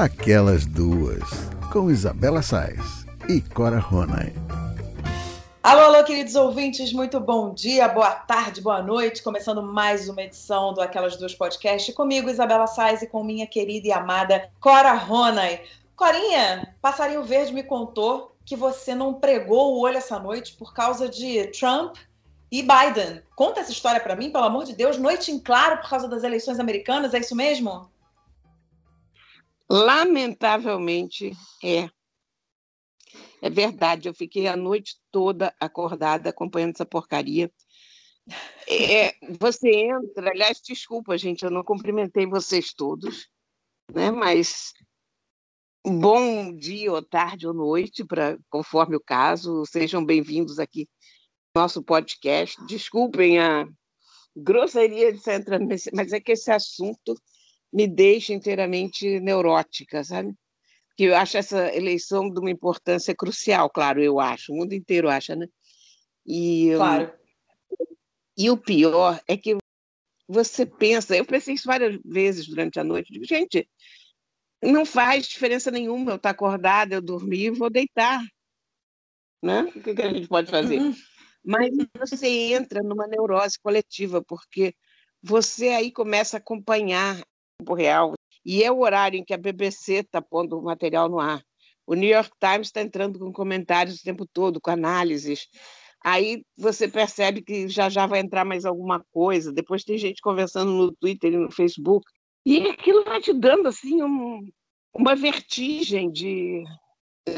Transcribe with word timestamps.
Aquelas 0.00 0.64
Duas, 0.64 1.28
com 1.70 1.90
Isabela 1.90 2.40
Sais 2.40 3.04
e 3.28 3.42
Cora 3.42 3.78
Ronay. 3.78 4.32
Alô, 5.62 5.82
alô, 5.82 6.02
queridos 6.04 6.34
ouvintes, 6.36 6.90
muito 6.90 7.20
bom 7.20 7.52
dia, 7.52 7.86
boa 7.86 8.12
tarde, 8.12 8.62
boa 8.62 8.82
noite. 8.82 9.22
Começando 9.22 9.62
mais 9.62 10.08
uma 10.08 10.22
edição 10.22 10.72
do 10.72 10.80
Aquelas 10.80 11.18
Duas 11.18 11.34
Podcast 11.34 11.92
comigo, 11.92 12.30
Isabela 12.30 12.66
Sais, 12.66 13.02
e 13.02 13.06
com 13.06 13.22
minha 13.22 13.46
querida 13.46 13.88
e 13.88 13.92
amada 13.92 14.50
Cora 14.58 14.94
Ronay. 14.94 15.60
Corinha, 15.94 16.74
Passarinho 16.80 17.22
Verde 17.22 17.52
me 17.52 17.62
contou 17.62 18.34
que 18.46 18.56
você 18.56 18.94
não 18.94 19.12
pregou 19.12 19.74
o 19.74 19.80
olho 19.80 19.98
essa 19.98 20.18
noite 20.18 20.56
por 20.56 20.72
causa 20.72 21.10
de 21.10 21.48
Trump 21.48 21.96
e 22.50 22.62
Biden. 22.62 23.20
Conta 23.36 23.60
essa 23.60 23.70
história 23.70 24.00
para 24.00 24.16
mim, 24.16 24.30
pelo 24.30 24.44
amor 24.44 24.64
de 24.64 24.72
Deus. 24.72 24.96
Noite 24.96 25.30
em 25.30 25.38
claro 25.38 25.76
por 25.82 25.90
causa 25.90 26.08
das 26.08 26.24
eleições 26.24 26.58
americanas, 26.58 27.12
é 27.12 27.18
isso 27.18 27.36
mesmo? 27.36 27.90
Lamentavelmente, 29.70 31.30
é. 31.62 31.88
É 33.40 33.48
verdade, 33.48 34.08
eu 34.08 34.14
fiquei 34.14 34.48
a 34.48 34.56
noite 34.56 34.96
toda 35.12 35.54
acordada 35.60 36.30
acompanhando 36.30 36.74
essa 36.74 36.84
porcaria. 36.84 37.50
É, 38.68 39.14
você 39.38 39.70
entra, 39.70 40.30
aliás, 40.30 40.60
desculpa, 40.60 41.16
gente, 41.16 41.44
eu 41.44 41.50
não 41.50 41.62
cumprimentei 41.62 42.26
vocês 42.26 42.74
todos, 42.74 43.28
né? 43.92 44.10
Mas 44.10 44.72
bom 45.86 46.54
dia, 46.54 46.92
ou 46.92 47.02
tarde, 47.02 47.46
ou 47.46 47.54
noite, 47.54 48.04
para 48.04 48.38
conforme 48.50 48.96
o 48.96 49.00
caso, 49.00 49.64
sejam 49.66 50.04
bem-vindos 50.04 50.58
aqui 50.58 50.88
ao 51.54 51.62
nosso 51.62 51.82
podcast. 51.82 52.60
Desculpem 52.66 53.38
a 53.38 53.66
grosseria 54.36 55.12
de 55.12 55.18
estar 55.18 55.34
entrando 55.34 55.68
mas 55.94 56.12
é 56.12 56.20
que 56.20 56.32
esse 56.32 56.50
assunto 56.50 57.14
me 57.72 57.86
deixa 57.86 58.32
inteiramente 58.32 59.20
neurótica, 59.20 60.02
sabe? 60.04 60.34
Que 60.96 61.04
eu 61.04 61.16
acho 61.16 61.36
essa 61.38 61.74
eleição 61.74 62.30
de 62.30 62.40
uma 62.40 62.50
importância 62.50 63.14
crucial, 63.14 63.70
claro, 63.70 64.02
eu 64.02 64.18
acho, 64.18 64.52
o 64.52 64.56
mundo 64.56 64.72
inteiro 64.72 65.08
acha, 65.08 65.36
né? 65.36 65.46
E, 66.26 66.72
claro. 66.76 67.12
E 68.36 68.50
o 68.50 68.56
pior 68.56 69.20
é 69.26 69.36
que 69.36 69.56
você 70.28 70.64
pensa, 70.64 71.16
eu 71.16 71.24
pensei 71.24 71.54
isso 71.54 71.66
várias 71.66 71.98
vezes 72.04 72.46
durante 72.46 72.78
a 72.78 72.84
noite, 72.84 73.12
digo, 73.12 73.24
gente, 73.24 73.68
não 74.62 74.84
faz 74.84 75.26
diferença 75.26 75.70
nenhuma 75.70 76.12
eu 76.12 76.16
estar 76.16 76.30
acordada, 76.30 76.94
eu 76.94 77.02
dormir 77.02 77.50
vou 77.50 77.70
deitar. 77.70 78.20
Né? 79.42 79.62
O 79.62 79.72
que, 79.80 79.94
que 79.94 80.02
a 80.02 80.12
gente 80.12 80.28
pode 80.28 80.50
fazer? 80.50 80.78
Uhum. 80.78 80.94
Mas 81.42 81.70
você 81.98 82.28
entra 82.52 82.82
numa 82.82 83.06
neurose 83.06 83.58
coletiva, 83.58 84.22
porque 84.22 84.74
você 85.22 85.68
aí 85.70 85.90
começa 85.90 86.36
a 86.36 86.38
acompanhar 86.38 87.20
tempo 87.60 87.74
real. 87.74 88.14
E 88.44 88.64
é 88.64 88.72
o 88.72 88.80
horário 88.80 89.18
em 89.18 89.24
que 89.24 89.34
a 89.34 89.38
BBC 89.38 89.96
está 89.96 90.20
pondo 90.20 90.58
o 90.58 90.62
material 90.62 91.08
no 91.08 91.20
ar. 91.20 91.42
O 91.86 91.94
New 91.94 92.08
York 92.08 92.30
Times 92.40 92.68
está 92.68 92.80
entrando 92.80 93.18
com 93.18 93.32
comentários 93.32 94.00
o 94.00 94.02
tempo 94.02 94.26
todo, 94.26 94.60
com 94.60 94.70
análises. 94.70 95.48
Aí 96.02 96.42
você 96.56 96.88
percebe 96.88 97.42
que 97.42 97.68
já 97.68 97.88
já 97.88 98.06
vai 98.06 98.20
entrar 98.20 98.44
mais 98.44 98.64
alguma 98.64 99.04
coisa. 99.12 99.52
Depois 99.52 99.84
tem 99.84 99.98
gente 99.98 100.22
conversando 100.22 100.72
no 100.72 100.92
Twitter 100.92 101.32
e 101.32 101.36
no 101.36 101.50
Facebook. 101.50 102.06
E 102.46 102.68
aquilo 102.68 103.04
vai 103.04 103.20
te 103.20 103.32
dando 103.34 103.68
assim 103.68 104.02
um, 104.02 104.48
uma 104.94 105.14
vertigem 105.14 106.10
de, 106.10 106.64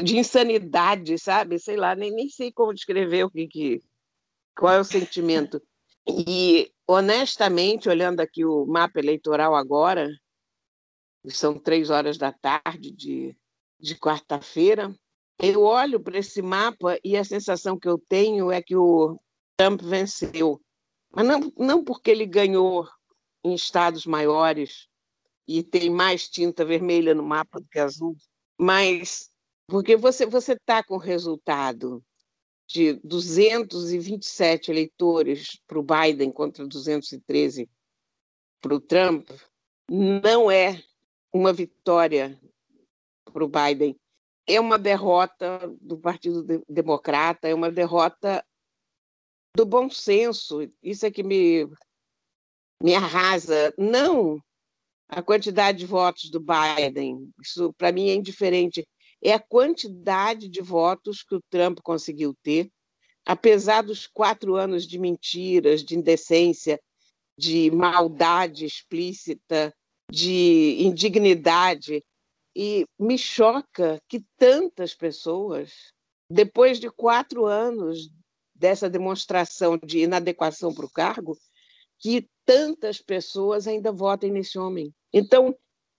de 0.01 0.17
insanidade, 0.17 1.17
sabe? 1.17 1.59
Sei 1.59 1.75
lá, 1.75 1.93
nem, 1.93 2.11
nem 2.11 2.29
sei 2.29 2.51
como 2.51 2.73
descrever 2.73 3.25
o 3.25 3.29
que, 3.29 3.47
que 3.47 3.81
qual 4.55 4.73
é 4.73 4.79
o 4.79 4.85
sentimento. 4.85 5.61
E 6.07 6.71
honestamente, 6.87 7.89
olhando 7.89 8.19
aqui 8.19 8.45
o 8.45 8.65
mapa 8.65 8.99
eleitoral 8.99 9.55
agora, 9.55 10.09
são 11.27 11.57
três 11.57 11.89
horas 11.89 12.17
da 12.17 12.31
tarde 12.31 12.91
de, 12.91 13.37
de 13.79 13.95
quarta-feira, 13.95 14.93
eu 15.39 15.63
olho 15.63 15.99
para 15.99 16.17
esse 16.17 16.41
mapa 16.41 16.97
e 17.03 17.17
a 17.17 17.23
sensação 17.23 17.77
que 17.77 17.87
eu 17.87 17.97
tenho 17.97 18.51
é 18.51 18.61
que 18.61 18.75
o 18.75 19.19
Trump 19.57 19.81
venceu. 19.81 20.61
Mas 21.11 21.25
não, 21.25 21.51
não 21.57 21.83
porque 21.83 22.11
ele 22.11 22.25
ganhou 22.25 22.87
em 23.43 23.53
estados 23.53 24.05
maiores 24.05 24.87
e 25.47 25.63
tem 25.63 25.89
mais 25.89 26.29
tinta 26.29 26.63
vermelha 26.63 27.13
no 27.13 27.23
mapa 27.23 27.59
do 27.59 27.67
que 27.67 27.79
azul, 27.79 28.15
mas 28.57 29.29
porque 29.67 29.95
você 29.95 30.25
está 30.25 30.83
com 30.83 30.97
resultado 30.97 32.03
de 32.67 32.93
227 33.03 34.71
eleitores 34.71 35.59
para 35.67 35.79
o 35.79 35.83
Biden 35.83 36.31
contra 36.31 36.65
213 36.65 37.69
para 38.61 38.75
o 38.75 38.79
Trump, 38.79 39.29
não 39.89 40.49
é 40.49 40.81
uma 41.31 41.51
vitória 41.51 42.39
para 43.25 43.43
o 43.43 43.49
Biden. 43.49 43.95
É 44.47 44.59
uma 44.59 44.77
derrota 44.77 45.73
do 45.81 45.97
Partido 45.97 46.63
Democrata, 46.67 47.47
é 47.47 47.53
uma 47.53 47.71
derrota 47.71 48.43
do 49.55 49.65
bom 49.65 49.89
senso. 49.89 50.59
Isso 50.81 51.05
é 51.05 51.11
que 51.11 51.23
me, 51.23 51.67
me 52.81 52.95
arrasa. 52.95 53.73
Não 53.77 54.41
a 55.15 55.21
quantidade 55.21 55.79
de 55.79 55.85
votos 55.85 56.29
do 56.29 56.39
Biden, 56.39 57.31
isso 57.41 57.71
para 57.73 57.91
mim 57.91 58.09
é 58.09 58.15
indiferente 58.15 58.85
é 59.23 59.33
a 59.33 59.39
quantidade 59.39 60.49
de 60.49 60.61
votos 60.61 61.23
que 61.23 61.35
o 61.35 61.41
Trump 61.49 61.79
conseguiu 61.81 62.35
ter, 62.43 62.69
apesar 63.25 63.81
dos 63.81 64.05
quatro 64.05 64.55
anos 64.55 64.85
de 64.85 64.99
mentiras, 64.99 65.81
de 65.81 65.95
indecência, 65.95 66.79
de 67.37 67.71
maldade 67.71 68.65
explícita, 68.65 69.73
de 70.11 70.77
indignidade. 70.79 72.03
E 72.55 72.85
me 72.99 73.17
choca 73.17 73.99
que 74.07 74.23
tantas 74.37 74.93
pessoas, 74.93 75.71
depois 76.29 76.79
de 76.79 76.89
quatro 76.91 77.45
anos 77.45 78.09
dessa 78.53 78.89
demonstração 78.89 79.77
de 79.77 79.99
inadequação 79.99 80.73
para 80.73 80.85
o 80.85 80.91
cargo, 80.91 81.37
que 81.97 82.27
tantas 82.45 83.01
pessoas 83.01 83.67
ainda 83.67 83.91
votem 83.91 84.31
nesse 84.31 84.59
homem. 84.59 84.93
Então, 85.11 85.55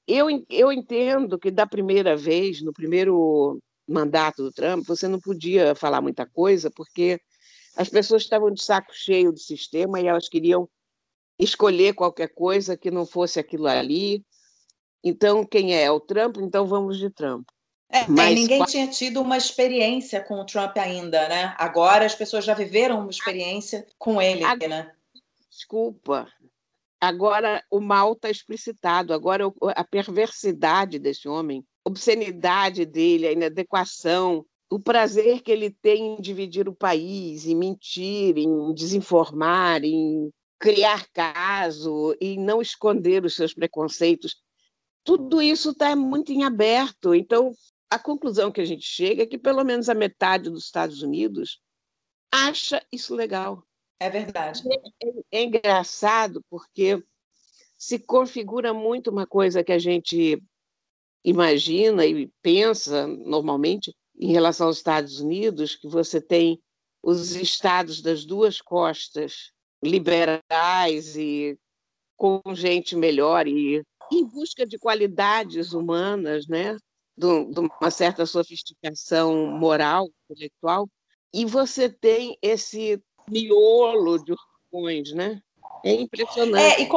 eu, 0.07 0.27
eu 0.51 0.73
entendo 0.73 1.39
que 1.39 1.51
da 1.51 1.67
primeira 1.67 2.17
vez, 2.17 2.61
no 2.63 2.73
primeiro 2.73 3.61
mandato 3.87 4.43
do 4.43 4.53
Trump, 4.53 4.87
você 4.87 5.09
não 5.09 5.21
podia 5.21 5.75
falar 5.75 6.01
muita 6.01 6.27
coisa, 6.27 6.71
porque 6.71 7.21
as 7.77 7.89
pessoas 7.89 8.23
estavam 8.23 8.51
de 8.51 8.63
saco 8.63 8.93
cheio 8.95 9.33
do 9.33 9.39
sistema 9.39 10.01
e 10.01 10.07
elas 10.07 10.29
queriam 10.29 10.69
escolher 11.39 11.95
qualquer 11.95 12.29
coisa 12.29 12.77
que 12.77 12.91
não 12.91 13.05
fosse 13.05 13.41
aquilo 13.41 13.67
ali. 13.67 14.25
Então, 15.03 15.45
quem 15.45 15.75
é? 15.75 15.91
O 15.91 16.01
Trump? 16.01 16.37
Então 16.39 16.67
vamos 16.67 16.99
de 16.99 17.11
Trump. 17.11 17.47
É, 17.91 18.07
Mas, 18.09 18.35
ninguém 18.35 18.59
qual... 18.59 18.69
tinha 18.69 18.89
tido 18.89 19.21
uma 19.21 19.37
experiência 19.37 20.21
com 20.21 20.35
o 20.35 20.47
Trump 20.47 20.77
ainda, 20.79 21.29
né? 21.29 21.55
Agora 21.59 22.05
as 22.05 22.15
pessoas 22.15 22.45
já 22.45 22.55
viveram 22.55 23.01
uma 23.01 23.11
experiência 23.11 23.87
com 23.99 24.21
ele, 24.21 24.43
a... 24.43 24.57
né? 24.57 24.93
Desculpa, 25.51 26.29
Agora 27.09 27.63
o 27.71 27.81
mal 27.81 28.13
está 28.13 28.31
explicitado, 28.31 29.13
agora 29.13 29.45
a 29.77 29.85
perversidade 29.85 30.99
desse 30.99 31.29
homem, 31.29 31.65
obscenidade 31.85 32.87
dele, 32.87 33.27
a 33.27 33.33
inadequação, 33.33 34.45
o 34.71 34.81
prazer 34.81 35.43
que 35.43 35.53
ele 35.53 35.71
tem 35.71 36.17
em 36.17 36.21
dividir 36.21 36.69
o 36.69 36.75
país, 36.75 37.47
em 37.47 37.55
mentir, 37.55 38.39
em 38.39 38.73
desinformar, 38.75 39.85
em 39.85 40.31
criar 40.59 41.07
caso, 41.13 42.17
em 42.21 42.39
não 42.39 42.63
esconder 42.63 43.25
os 43.25 43.37
seus 43.37 43.53
preconceitos. 43.53 44.37
Tudo 45.05 45.43
isso 45.43 45.71
está 45.71 45.95
muito 45.95 46.33
em 46.33 46.43
aberto. 46.43 47.15
Então, 47.15 47.53
a 47.91 47.99
conclusão 47.99 48.51
que 48.51 48.61
a 48.61 48.65
gente 48.65 48.85
chega 48.87 49.25
é 49.25 49.27
que 49.27 49.39
pelo 49.39 49.63
menos 49.63 49.89
a 49.89 49.95
metade 49.95 50.49
dos 50.49 50.65
Estados 50.65 51.03
Unidos 51.03 51.61
acha 52.33 52.85
isso 52.91 53.15
legal. 53.15 53.63
É 54.01 54.11
verdade. 54.11 54.63
É, 54.71 55.09
é, 55.09 55.13
é 55.33 55.43
engraçado 55.43 56.43
porque 56.51 57.03
se 57.77 57.99
configura 57.99 58.73
muito 58.73 59.11
uma 59.11 59.27
coisa 59.27 59.63
que 59.63 59.73
a 59.73 59.79
gente 59.79 60.43
imagina 61.25 62.05
e 62.05 62.31
pensa 62.43 63.07
normalmente 63.07 63.95
em 64.19 64.31
relação 64.33 64.69
aos 64.69 64.77
Estados 64.77 65.21
Unidos, 65.21 65.75
que 65.75 65.89
você 65.89 66.21
tem 66.21 66.61
os 67.03 67.35
estados 67.35 68.01
das 68.01 68.25
duas 68.25 68.61
costas 68.61 69.53
liberais 69.83 71.17
e 71.17 71.59
com 72.17 72.41
gente 72.55 72.97
melhor 72.97 73.47
e 73.47 73.83
em 74.13 74.25
busca 74.25 74.67
de 74.67 74.79
qualidades 74.79 75.73
humanas, 75.73 76.47
né? 76.47 76.77
de 77.17 77.27
uma 77.61 77.91
certa 77.91 78.27
sofisticação 78.27 79.47
moral, 79.47 80.09
intelectual, 80.25 80.89
e 81.33 81.45
você 81.45 81.89
tem 81.89 82.37
esse 82.43 83.01
miolo 83.29 84.23
de 84.25 84.35
orgões, 84.73 85.13
né? 85.13 85.41
É 85.85 85.93
impressionante. 85.93 86.81
É, 86.81 86.83
e, 86.83 86.89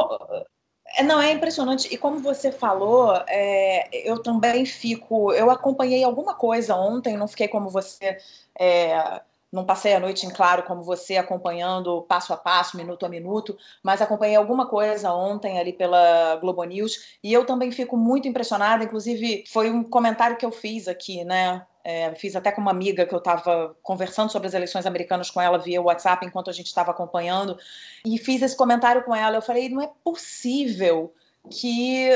é, 0.96 1.02
não, 1.02 1.20
é 1.20 1.32
impressionante. 1.32 1.92
E 1.92 1.98
como 1.98 2.18
você 2.18 2.50
falou, 2.50 3.14
é, 3.28 3.88
eu 4.08 4.22
também 4.22 4.64
fico. 4.64 5.32
Eu 5.32 5.50
acompanhei 5.50 6.02
alguma 6.02 6.34
coisa 6.34 6.74
ontem, 6.74 7.16
não 7.16 7.28
fiquei 7.28 7.48
como 7.48 7.68
você 7.68 8.18
é, 8.58 9.20
não 9.50 9.64
passei 9.64 9.94
a 9.94 10.00
noite 10.00 10.26
em 10.26 10.30
claro 10.30 10.62
como 10.64 10.82
você, 10.82 11.16
acompanhando 11.16 12.02
passo 12.02 12.32
a 12.32 12.36
passo, 12.36 12.76
minuto 12.76 13.06
a 13.06 13.08
minuto, 13.08 13.56
mas 13.82 14.02
acompanhei 14.02 14.36
alguma 14.36 14.66
coisa 14.66 15.12
ontem 15.12 15.58
ali 15.58 15.72
pela 15.72 16.36
Globo 16.36 16.62
News 16.64 17.18
e 17.22 17.32
eu 17.32 17.46
também 17.46 17.72
fico 17.72 17.96
muito 17.96 18.28
impressionada. 18.28 18.84
Inclusive, 18.84 19.44
foi 19.48 19.70
um 19.70 19.82
comentário 19.82 20.36
que 20.36 20.44
eu 20.44 20.52
fiz 20.52 20.86
aqui, 20.86 21.24
né? 21.24 21.66
É, 21.90 22.14
fiz 22.16 22.36
até 22.36 22.52
com 22.52 22.60
uma 22.60 22.70
amiga 22.70 23.06
que 23.06 23.14
eu 23.14 23.18
estava 23.18 23.74
conversando 23.82 24.30
sobre 24.30 24.46
as 24.46 24.52
eleições 24.52 24.84
americanas 24.84 25.30
com 25.30 25.40
ela 25.40 25.56
via 25.56 25.80
WhatsApp 25.80 26.26
enquanto 26.26 26.50
a 26.50 26.52
gente 26.52 26.66
estava 26.66 26.90
acompanhando, 26.90 27.58
e 28.04 28.18
fiz 28.18 28.42
esse 28.42 28.54
comentário 28.54 29.02
com 29.04 29.16
ela. 29.16 29.38
Eu 29.38 29.40
falei: 29.40 29.70
não 29.70 29.80
é 29.80 29.90
possível 30.04 31.14
que 31.50 32.10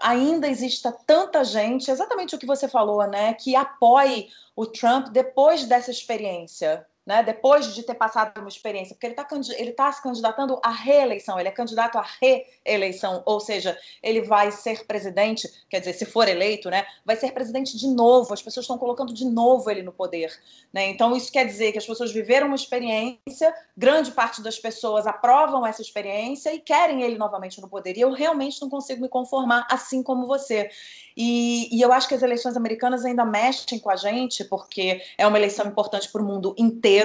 ainda 0.00 0.46
exista 0.46 0.96
tanta 1.04 1.42
gente, 1.42 1.90
exatamente 1.90 2.36
o 2.36 2.38
que 2.38 2.46
você 2.46 2.68
falou, 2.68 3.04
né, 3.08 3.34
que 3.34 3.56
apoie 3.56 4.28
o 4.54 4.64
Trump 4.64 5.08
depois 5.08 5.64
dessa 5.64 5.90
experiência 5.90 6.86
né, 7.08 7.22
depois 7.22 7.74
de 7.74 7.82
ter 7.82 7.94
passado 7.94 8.38
uma 8.38 8.50
experiência, 8.50 8.94
porque 8.94 9.06
ele 9.06 9.14
está 9.14 9.26
ele 9.56 9.72
tá 9.72 9.90
se 9.90 10.02
candidatando 10.02 10.60
à 10.62 10.70
reeleição, 10.70 11.40
ele 11.40 11.48
é 11.48 11.50
candidato 11.50 11.96
à 11.96 12.06
reeleição, 12.20 13.22
ou 13.24 13.40
seja, 13.40 13.78
ele 14.02 14.20
vai 14.20 14.52
ser 14.52 14.84
presidente, 14.84 15.48
quer 15.70 15.78
dizer, 15.78 15.94
se 15.94 16.04
for 16.04 16.28
eleito, 16.28 16.68
né, 16.68 16.84
vai 17.06 17.16
ser 17.16 17.32
presidente 17.32 17.78
de 17.78 17.88
novo, 17.88 18.34
as 18.34 18.42
pessoas 18.42 18.64
estão 18.64 18.76
colocando 18.76 19.14
de 19.14 19.24
novo 19.24 19.70
ele 19.70 19.82
no 19.82 19.90
poder. 19.90 20.38
Né? 20.70 20.90
Então, 20.90 21.16
isso 21.16 21.32
quer 21.32 21.46
dizer 21.46 21.72
que 21.72 21.78
as 21.78 21.86
pessoas 21.86 22.12
viveram 22.12 22.48
uma 22.48 22.56
experiência, 22.56 23.54
grande 23.74 24.10
parte 24.10 24.42
das 24.42 24.58
pessoas 24.58 25.06
aprovam 25.06 25.66
essa 25.66 25.80
experiência 25.80 26.52
e 26.52 26.60
querem 26.60 27.02
ele 27.02 27.16
novamente 27.16 27.58
no 27.58 27.70
poder. 27.70 27.96
E 27.96 28.02
eu 28.02 28.12
realmente 28.12 28.60
não 28.60 28.68
consigo 28.68 29.00
me 29.00 29.08
conformar 29.08 29.66
assim 29.70 30.02
como 30.02 30.26
você. 30.26 30.68
E, 31.20 31.68
e, 31.76 31.82
eu 31.82 31.92
acho 31.92 32.06
que 32.06 32.14
as 32.14 32.22
eleições 32.22 32.56
americanas 32.56 33.04
ainda 33.04 33.24
mexem 33.24 33.80
com 33.80 33.90
a 33.90 33.96
gente, 33.96 34.44
porque 34.44 35.02
é 35.18 35.26
uma 35.26 35.36
eleição 35.36 35.66
importante 35.66 36.08
para 36.12 36.22
o 36.22 36.24
mundo 36.24 36.54
inteiro, 36.56 36.97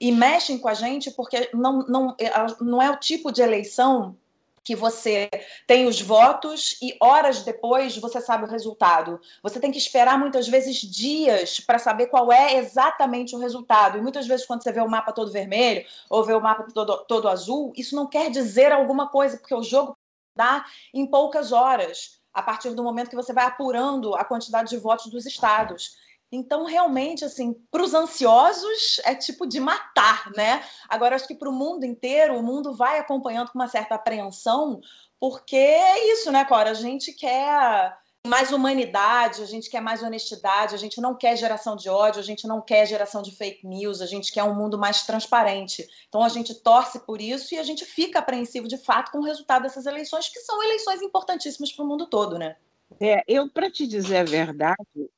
e 0.00 0.10
mexem 0.10 0.58
com 0.58 0.68
a 0.68 0.74
gente 0.74 1.10
porque 1.12 1.48
não, 1.54 1.78
não, 1.86 2.16
é, 2.18 2.30
não 2.60 2.82
é 2.82 2.90
o 2.90 2.96
tipo 2.96 3.30
de 3.30 3.40
eleição 3.40 4.16
que 4.64 4.76
você 4.76 5.28
tem 5.66 5.86
os 5.86 6.00
votos 6.00 6.78
e 6.80 6.96
horas 7.00 7.42
depois 7.42 7.96
você 7.96 8.20
sabe 8.20 8.44
o 8.44 8.48
resultado. 8.48 9.20
Você 9.42 9.58
tem 9.58 9.72
que 9.72 9.78
esperar 9.78 10.18
muitas 10.18 10.46
vezes 10.46 10.76
dias 10.76 11.58
para 11.58 11.78
saber 11.78 12.06
qual 12.06 12.32
é 12.32 12.56
exatamente 12.56 13.34
o 13.34 13.38
resultado. 13.38 13.98
E 13.98 14.00
muitas 14.00 14.26
vezes, 14.26 14.46
quando 14.46 14.62
você 14.62 14.72
vê 14.72 14.80
o 14.80 14.88
mapa 14.88 15.12
todo 15.12 15.32
vermelho 15.32 15.84
ou 16.08 16.24
vê 16.24 16.32
o 16.32 16.40
mapa 16.40 16.66
todo, 16.72 17.04
todo 17.08 17.28
azul, 17.28 17.72
isso 17.76 17.96
não 17.96 18.06
quer 18.06 18.30
dizer 18.30 18.70
alguma 18.72 19.08
coisa, 19.08 19.36
porque 19.36 19.54
o 19.54 19.62
jogo 19.62 19.96
dá 20.36 20.64
em 20.94 21.06
poucas 21.06 21.50
horas 21.50 22.20
a 22.32 22.42
partir 22.42 22.70
do 22.70 22.82
momento 22.82 23.10
que 23.10 23.16
você 23.16 23.32
vai 23.32 23.44
apurando 23.44 24.14
a 24.14 24.24
quantidade 24.24 24.70
de 24.70 24.78
votos 24.78 25.10
dos 25.10 25.26
estados. 25.26 25.96
Então, 26.32 26.64
realmente, 26.64 27.26
assim, 27.26 27.52
para 27.70 27.82
os 27.82 27.92
ansiosos 27.92 28.98
é 29.04 29.14
tipo 29.14 29.46
de 29.46 29.60
matar, 29.60 30.30
né? 30.34 30.64
Agora, 30.88 31.14
acho 31.14 31.28
que 31.28 31.34
para 31.34 31.50
o 31.50 31.52
mundo 31.52 31.84
inteiro, 31.84 32.38
o 32.38 32.42
mundo 32.42 32.74
vai 32.74 32.98
acompanhando 32.98 33.50
com 33.50 33.58
uma 33.58 33.68
certa 33.68 33.96
apreensão, 33.96 34.80
porque 35.20 35.54
é 35.54 36.10
isso, 36.12 36.32
né, 36.32 36.42
Cora? 36.46 36.70
A 36.70 36.74
gente 36.74 37.12
quer 37.12 37.94
mais 38.26 38.52
humanidade, 38.52 39.42
a 39.42 39.46
gente 39.46 39.68
quer 39.68 39.80
mais 39.80 40.02
honestidade, 40.02 40.74
a 40.74 40.78
gente 40.78 41.00
não 41.00 41.14
quer 41.14 41.36
geração 41.36 41.76
de 41.76 41.90
ódio, 41.90 42.20
a 42.20 42.24
gente 42.24 42.46
não 42.46 42.62
quer 42.62 42.86
geração 42.86 43.20
de 43.20 43.36
fake 43.36 43.66
news, 43.66 44.00
a 44.00 44.06
gente 44.06 44.32
quer 44.32 44.44
um 44.44 44.54
mundo 44.54 44.78
mais 44.78 45.02
transparente. 45.02 45.86
Então 46.08 46.22
a 46.22 46.28
gente 46.28 46.54
torce 46.54 47.00
por 47.00 47.20
isso 47.20 47.54
e 47.54 47.58
a 47.58 47.64
gente 47.64 47.84
fica 47.84 48.20
apreensivo 48.20 48.68
de 48.68 48.78
fato 48.78 49.10
com 49.10 49.18
o 49.18 49.24
resultado 49.24 49.62
dessas 49.62 49.86
eleições, 49.86 50.28
que 50.28 50.38
são 50.40 50.62
eleições 50.62 51.02
importantíssimas 51.02 51.72
para 51.72 51.84
o 51.84 51.88
mundo 51.88 52.06
todo, 52.06 52.38
né? 52.38 52.56
É, 53.00 53.22
eu, 53.26 53.50
para 53.50 53.70
te 53.70 53.86
dizer 53.86 54.18
a 54.18 54.24
verdade, 54.24 55.10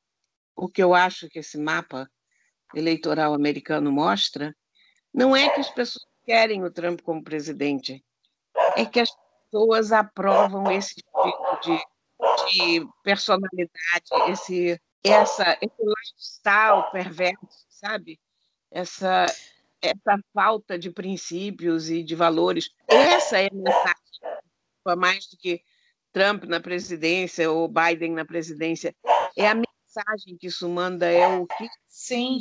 o 0.55 0.67
que 0.67 0.81
eu 0.81 0.93
acho 0.93 1.29
que 1.29 1.39
esse 1.39 1.57
mapa 1.57 2.09
eleitoral 2.73 3.33
americano 3.33 3.91
mostra, 3.91 4.55
não 5.13 5.35
é 5.35 5.49
que 5.49 5.59
as 5.59 5.69
pessoas 5.69 6.05
querem 6.25 6.63
o 6.63 6.71
Trump 6.71 7.01
como 7.01 7.23
presidente, 7.23 8.03
é 8.75 8.85
que 8.85 8.99
as 8.99 9.09
pessoas 9.45 9.91
aprovam 9.91 10.71
esse 10.71 10.95
tipo 10.95 11.59
de 11.63 11.79
de 12.47 12.87
personalidade, 13.03 13.69
esse, 14.29 14.79
essa, 15.03 15.57
esse 15.61 15.75
lifestyle 15.79 16.91
perverso, 16.91 17.65
sabe? 17.69 18.19
Essa, 18.71 19.25
essa 19.81 20.19
falta 20.33 20.77
de 20.77 20.89
princípios 20.89 21.89
e 21.89 22.03
de 22.03 22.15
valores. 22.15 22.69
Essa 22.87 23.39
é 23.39 23.47
a 23.47 23.53
mensagem, 23.53 24.97
mais 24.97 25.27
do 25.27 25.37
que 25.37 25.61
Trump 26.11 26.43
na 26.45 26.59
presidência 26.59 27.51
ou 27.51 27.67
Biden 27.67 28.13
na 28.13 28.25
presidência. 28.25 28.95
É 29.37 29.47
a 29.47 29.55
mensagem 29.95 30.37
que 30.37 30.47
isso 30.47 30.67
manda, 30.67 31.05
é 31.05 31.27
o 31.27 31.45
que 31.45 31.67
Sim. 31.87 32.37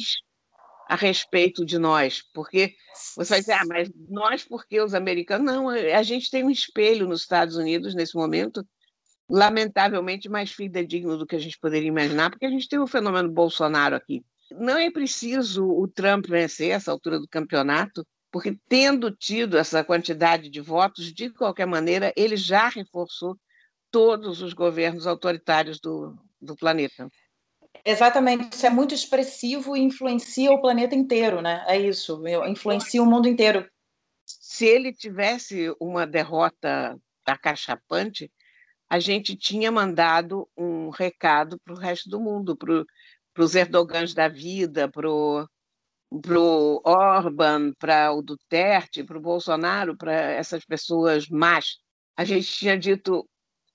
a 0.89 0.97
respeito 0.97 1.65
de 1.65 1.79
nós. 1.79 2.23
Porque 2.33 2.75
você 3.17 3.31
vai 3.31 3.41
dizer, 3.41 3.53
ah, 3.53 3.65
mas 3.67 3.91
nós, 4.09 4.45
porque 4.45 4.81
os 4.81 4.95
americanos? 4.95 5.47
Não, 5.47 5.69
a 5.69 6.03
gente 6.03 6.31
tem 6.31 6.45
um 6.45 6.51
espelho 6.51 7.09
nos 7.09 7.23
Estados 7.23 7.57
Unidos 7.57 7.95
nesse 7.95 8.17
momento 8.17 8.67
lamentavelmente 9.27 10.29
mais 10.29 10.53
fidedigno 10.53 11.17
do 11.17 11.27
que 11.27 11.35
a 11.35 11.39
gente 11.39 11.59
poderia 11.59 11.89
imaginar, 11.89 12.31
porque 12.31 12.45
a 12.45 12.51
gente 12.51 12.69
tem 12.69 12.79
o 12.79 12.87
fenômeno 12.87 13.31
Bolsonaro 13.31 13.97
aqui. 13.97 14.23
Não 14.51 14.77
é 14.77 14.91
preciso 14.91 15.67
o 15.67 15.89
Trump 15.89 16.27
vencer 16.29 16.71
essa 16.73 16.93
altura 16.93 17.19
do 17.19 17.27
campeonato, 17.27 18.07
porque 18.31 18.59
tendo 18.69 19.11
tido 19.11 19.57
essa 19.57 19.83
quantidade 19.83 20.51
de 20.51 20.61
votos, 20.61 21.11
de 21.11 21.31
qualquer 21.31 21.67
maneira, 21.67 22.13
ele 22.15 22.37
já 22.37 22.69
reforçou 22.69 23.35
todos 23.91 24.43
os 24.43 24.53
governos 24.53 25.07
autoritários 25.07 25.81
do, 25.81 26.15
do 26.41 26.55
planeta. 26.55 27.09
Exatamente, 27.83 28.55
isso 28.55 28.67
é 28.67 28.71
muito 28.71 28.95
expressivo 28.95 29.77
e 29.77 29.81
influencia 29.81 30.51
o 30.53 30.61
planeta 30.61 30.95
inteiro, 30.95 31.41
né? 31.41 31.65
É 31.67 31.79
isso, 31.79 32.23
influencia 32.47 33.03
o 33.03 33.07
mundo 33.07 33.29
inteiro. 33.29 33.67
Se 34.27 34.67
ele 34.67 34.93
tivesse 34.93 35.75
uma 35.81 36.07
derrota 36.07 36.99
acachapante, 37.27 38.31
a 38.89 38.99
gente 38.99 39.37
tinha 39.37 39.73
mandado 39.73 40.49
um 40.57 40.91
recado 40.91 41.59
para 41.65 41.75
o 41.75 41.79
resto 41.79 42.09
do 42.09 42.21
mundo, 42.21 42.57
para 42.57 42.85
os 43.39 43.55
Erdogans 43.55 44.15
da 44.15 44.29
vida, 44.29 44.89
para 44.91 45.11
o 45.11 45.49
Orban, 46.85 47.73
para 47.79 48.13
o 48.13 48.23
Duterte, 48.23 49.03
para 49.03 49.19
o 49.19 49.23
Bolsonaro, 49.23 49.97
para 49.97 50.13
essas 50.13 50.65
pessoas 50.65 51.29
más. 51.29 51.79
A 52.17 52.25
gente 52.25 52.47
tinha 52.47 52.79
dito: 52.79 53.29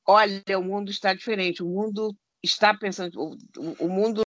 olha, 0.07 0.41
o 0.57 0.63
mundo 0.63 0.89
está 0.89 1.13
diferente, 1.13 1.61
o 1.61 1.67
mundo 1.67 2.15
está 2.43 2.75
pensando, 2.75 3.37
o, 3.57 3.85
o 3.85 3.89
mundo 3.89 4.21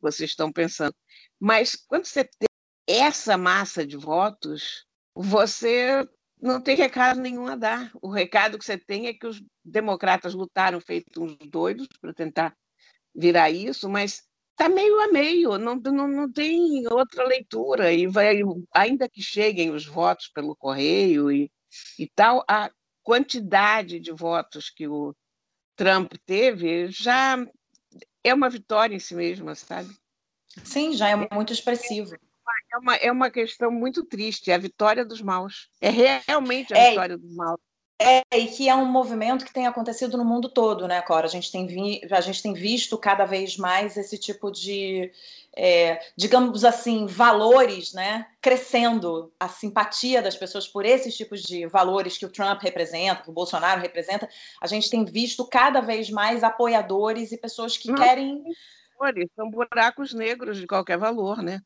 vocês 0.00 0.30
estão 0.30 0.52
pensando. 0.52 0.94
Mas 1.38 1.74
quando 1.74 2.04
você 2.04 2.24
tem 2.24 2.48
essa 2.86 3.36
massa 3.36 3.86
de 3.86 3.96
votos, 3.96 4.86
você 5.14 6.08
não 6.40 6.60
tem 6.60 6.76
recado 6.76 7.20
nenhum 7.20 7.46
a 7.46 7.56
dar. 7.56 7.90
O 8.00 8.08
recado 8.10 8.58
que 8.58 8.64
você 8.64 8.78
tem 8.78 9.06
é 9.06 9.14
que 9.14 9.26
os 9.26 9.42
democratas 9.64 10.34
lutaram 10.34 10.80
feito 10.80 11.22
uns 11.22 11.36
doidos 11.48 11.88
para 12.00 12.14
tentar 12.14 12.56
virar 13.14 13.50
isso, 13.50 13.88
mas 13.88 14.22
está 14.52 14.68
meio 14.68 15.00
a 15.00 15.08
meio, 15.08 15.58
não, 15.58 15.76
não, 15.76 16.08
não 16.08 16.32
tem 16.32 16.86
outra 16.88 17.24
leitura. 17.24 17.92
E 17.92 18.06
vai, 18.06 18.40
ainda 18.72 19.08
que 19.08 19.22
cheguem 19.22 19.70
os 19.70 19.86
votos 19.86 20.28
pelo 20.28 20.56
correio 20.56 21.30
e, 21.30 21.50
e 21.98 22.08
tal, 22.14 22.44
a 22.48 22.70
quantidade 23.02 24.00
de 24.00 24.12
votos 24.12 24.70
que 24.70 24.86
o 24.86 25.14
Trump 25.78 26.12
teve 26.26 26.90
já 26.90 27.38
é 28.22 28.34
uma 28.34 28.50
vitória 28.50 28.94
em 28.94 28.98
si 28.98 29.14
mesma, 29.14 29.54
sabe? 29.54 29.88
Sim, 30.64 30.92
já 30.92 31.08
é 31.08 31.16
muito 31.32 31.52
expressivo 31.52 32.14
é 32.72 32.78
uma, 32.78 32.94
é 32.96 33.12
uma 33.12 33.30
questão 33.30 33.70
muito 33.70 34.04
triste, 34.04 34.50
é 34.50 34.54
a 34.54 34.58
vitória 34.58 35.04
dos 35.04 35.22
maus. 35.22 35.68
É 35.80 35.90
realmente 36.26 36.72
a 36.74 36.78
é, 36.78 36.90
vitória 36.90 37.16
dos 37.16 37.34
maus. 37.34 37.60
É, 38.00 38.22
e 38.38 38.46
que 38.46 38.68
é 38.68 38.74
um 38.76 38.84
movimento 38.84 39.44
que 39.44 39.52
tem 39.52 39.66
acontecido 39.66 40.16
no 40.16 40.24
mundo 40.24 40.48
todo, 40.48 40.86
né, 40.86 41.02
Cora? 41.02 41.26
A 41.26 41.28
gente 41.28 41.50
tem, 41.50 41.66
vi, 41.66 42.00
a 42.08 42.20
gente 42.20 42.40
tem 42.40 42.54
visto 42.54 42.96
cada 42.96 43.24
vez 43.24 43.56
mais 43.56 43.96
esse 43.96 44.16
tipo 44.16 44.52
de, 44.52 45.10
é, 45.56 45.98
digamos 46.16 46.64
assim, 46.64 47.06
valores, 47.06 47.92
né, 47.92 48.28
crescendo. 48.40 49.32
A 49.40 49.48
simpatia 49.48 50.22
das 50.22 50.36
pessoas 50.36 50.68
por 50.68 50.84
esses 50.84 51.16
tipos 51.16 51.42
de 51.42 51.66
valores 51.66 52.16
que 52.16 52.24
o 52.24 52.30
Trump 52.30 52.62
representa, 52.62 53.24
que 53.24 53.30
o 53.30 53.34
Bolsonaro 53.34 53.80
representa. 53.80 54.28
A 54.60 54.68
gente 54.68 54.88
tem 54.88 55.04
visto 55.04 55.44
cada 55.44 55.80
vez 55.80 56.08
mais 56.08 56.44
apoiadores 56.44 57.32
e 57.32 57.36
pessoas 57.36 57.76
que 57.76 57.88
Não, 57.88 57.96
querem. 57.96 58.44
São 59.34 59.50
buracos 59.50 60.14
negros 60.14 60.56
de 60.56 60.68
qualquer 60.68 60.98
valor, 60.98 61.42
né? 61.42 61.60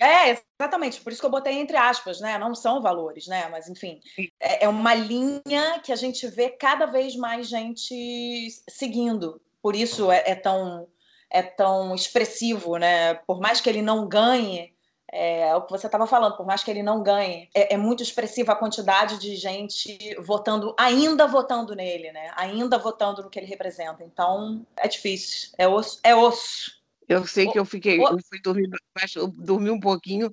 É, 0.00 0.30
exatamente. 0.58 0.98
Por 1.02 1.12
isso 1.12 1.20
que 1.20 1.26
eu 1.26 1.30
botei 1.30 1.58
entre 1.58 1.76
aspas, 1.76 2.20
né? 2.20 2.38
Não 2.38 2.54
são 2.54 2.80
valores, 2.80 3.26
né? 3.26 3.48
Mas, 3.50 3.68
enfim, 3.68 4.00
é, 4.40 4.64
é 4.64 4.68
uma 4.68 4.94
linha 4.94 5.78
que 5.84 5.92
a 5.92 5.96
gente 5.96 6.26
vê 6.26 6.48
cada 6.48 6.86
vez 6.86 7.14
mais 7.14 7.46
gente 7.46 8.48
seguindo. 8.66 9.40
Por 9.62 9.76
isso 9.76 10.10
é, 10.10 10.22
é 10.26 10.34
tão, 10.34 10.88
é 11.28 11.42
tão 11.42 11.94
expressivo, 11.94 12.78
né? 12.78 13.14
Por 13.26 13.40
mais 13.40 13.60
que 13.60 13.68
ele 13.68 13.82
não 13.82 14.08
ganhe, 14.08 14.74
é, 15.12 15.48
é 15.48 15.56
o 15.56 15.62
que 15.62 15.70
você 15.70 15.86
estava 15.86 16.06
falando, 16.06 16.34
por 16.36 16.46
mais 16.46 16.64
que 16.64 16.70
ele 16.70 16.82
não 16.82 17.02
ganhe, 17.02 17.50
é, 17.54 17.74
é, 17.74 17.76
muito 17.76 18.02
expressiva 18.02 18.52
a 18.52 18.56
quantidade 18.56 19.18
de 19.18 19.36
gente 19.36 19.98
votando, 20.20 20.74
ainda 20.78 21.26
votando 21.26 21.74
nele, 21.74 22.10
né? 22.10 22.30
Ainda 22.36 22.78
votando 22.78 23.22
no 23.22 23.28
que 23.28 23.38
ele 23.38 23.46
representa. 23.46 24.02
Então, 24.02 24.64
é 24.78 24.88
difícil. 24.88 25.50
É 25.58 25.68
osso. 25.68 26.00
É 26.02 26.14
osso. 26.16 26.79
Eu 27.10 27.26
sei 27.26 27.48
que 27.50 27.58
eu 27.58 27.64
fiquei, 27.64 28.00
eu 28.00 28.18
fui 28.28 28.40
dormir, 28.42 28.70
eu 29.16 29.26
dormi 29.28 29.70
um 29.70 29.80
pouquinho 29.80 30.30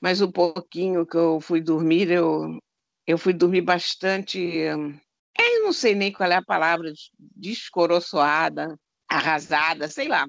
mas 0.00 0.22
o 0.22 0.32
pouquinho 0.32 1.06
que 1.06 1.16
eu 1.16 1.40
fui 1.40 1.60
dormir, 1.60 2.10
eu, 2.10 2.58
eu 3.06 3.18
fui 3.18 3.34
dormir 3.34 3.60
bastante. 3.60 4.38
Eu 4.40 5.62
não 5.62 5.72
sei 5.72 5.94
nem 5.94 6.10
qual 6.10 6.30
é 6.30 6.36
a 6.36 6.42
palavra, 6.42 6.90
descoroçoada, 7.36 8.78
arrasada, 9.08 9.88
sei 9.88 10.08
lá. 10.08 10.26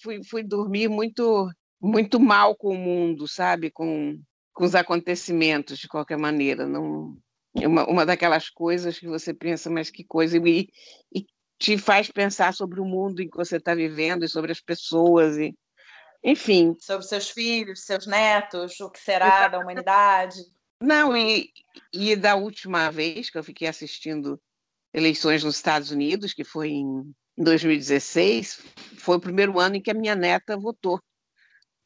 Fui, 0.00 0.22
fui 0.22 0.42
dormir 0.42 0.88
muito 0.88 1.50
muito 1.80 2.20
mal 2.20 2.54
com 2.54 2.74
o 2.74 2.78
mundo, 2.78 3.26
sabe? 3.26 3.68
Com, 3.68 4.20
com 4.52 4.64
os 4.64 4.74
acontecimentos, 4.76 5.78
de 5.78 5.88
qualquer 5.88 6.16
maneira. 6.16 6.64
Não, 6.64 7.16
uma, 7.56 7.84
uma 7.88 8.06
daquelas 8.06 8.48
coisas 8.48 8.96
que 9.00 9.08
você 9.08 9.34
pensa, 9.34 9.68
mas 9.68 9.90
que 9.90 10.04
coisa. 10.04 10.38
E, 10.38 10.68
e 11.12 11.26
te 11.62 11.78
faz 11.78 12.10
pensar 12.10 12.52
sobre 12.52 12.80
o 12.80 12.84
mundo 12.84 13.22
em 13.22 13.30
que 13.30 13.36
você 13.36 13.56
está 13.56 13.72
vivendo 13.72 14.24
e 14.24 14.28
sobre 14.28 14.50
as 14.50 14.60
pessoas. 14.60 15.36
E, 15.38 15.54
enfim. 16.24 16.76
Sobre 16.80 17.06
seus 17.06 17.30
filhos, 17.30 17.84
seus 17.84 18.04
netos, 18.04 18.80
o 18.80 18.90
que 18.90 18.98
será 18.98 19.46
da 19.46 19.60
humanidade. 19.60 20.40
Não, 20.82 21.16
e, 21.16 21.52
e 21.92 22.16
da 22.16 22.34
última 22.34 22.90
vez 22.90 23.30
que 23.30 23.38
eu 23.38 23.44
fiquei 23.44 23.68
assistindo 23.68 24.42
eleições 24.92 25.44
nos 25.44 25.54
Estados 25.54 25.92
Unidos, 25.92 26.34
que 26.34 26.42
foi 26.42 26.70
em 26.70 27.14
2016, 27.38 28.60
foi 28.98 29.16
o 29.16 29.20
primeiro 29.20 29.60
ano 29.60 29.76
em 29.76 29.80
que 29.80 29.92
a 29.92 29.94
minha 29.94 30.16
neta 30.16 30.56
votou. 30.56 31.00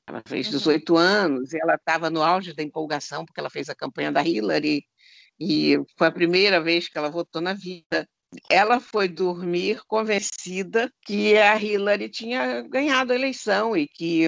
Ela 0.09 0.23
fez 0.26 0.49
18 0.49 0.90
uhum. 0.90 0.99
anos 0.99 1.52
e 1.52 1.59
ela 1.61 1.75
estava 1.75 2.09
no 2.09 2.23
auge 2.23 2.54
da 2.54 2.62
empolgação, 2.62 3.26
porque 3.26 3.38
ela 3.38 3.50
fez 3.50 3.68
a 3.68 3.75
campanha 3.75 4.11
da 4.11 4.26
Hillary 4.26 4.87
e 5.38 5.76
foi 5.99 6.06
a 6.06 6.12
primeira 6.12 6.62
vez 6.62 6.88
que 6.88 6.97
ela 6.97 7.11
votou 7.11 7.42
na 7.42 7.52
vida. 7.52 8.09
Ela 8.49 8.81
foi 8.81 9.09
dormir 9.09 9.81
convencida 9.87 10.93
que 11.05 11.37
a 11.37 11.57
Hillary 11.57 12.09
tinha 12.09 12.62
ganhado 12.62 13.12
a 13.12 13.14
eleição 13.14 13.76
e 13.76 13.87
que, 13.87 14.25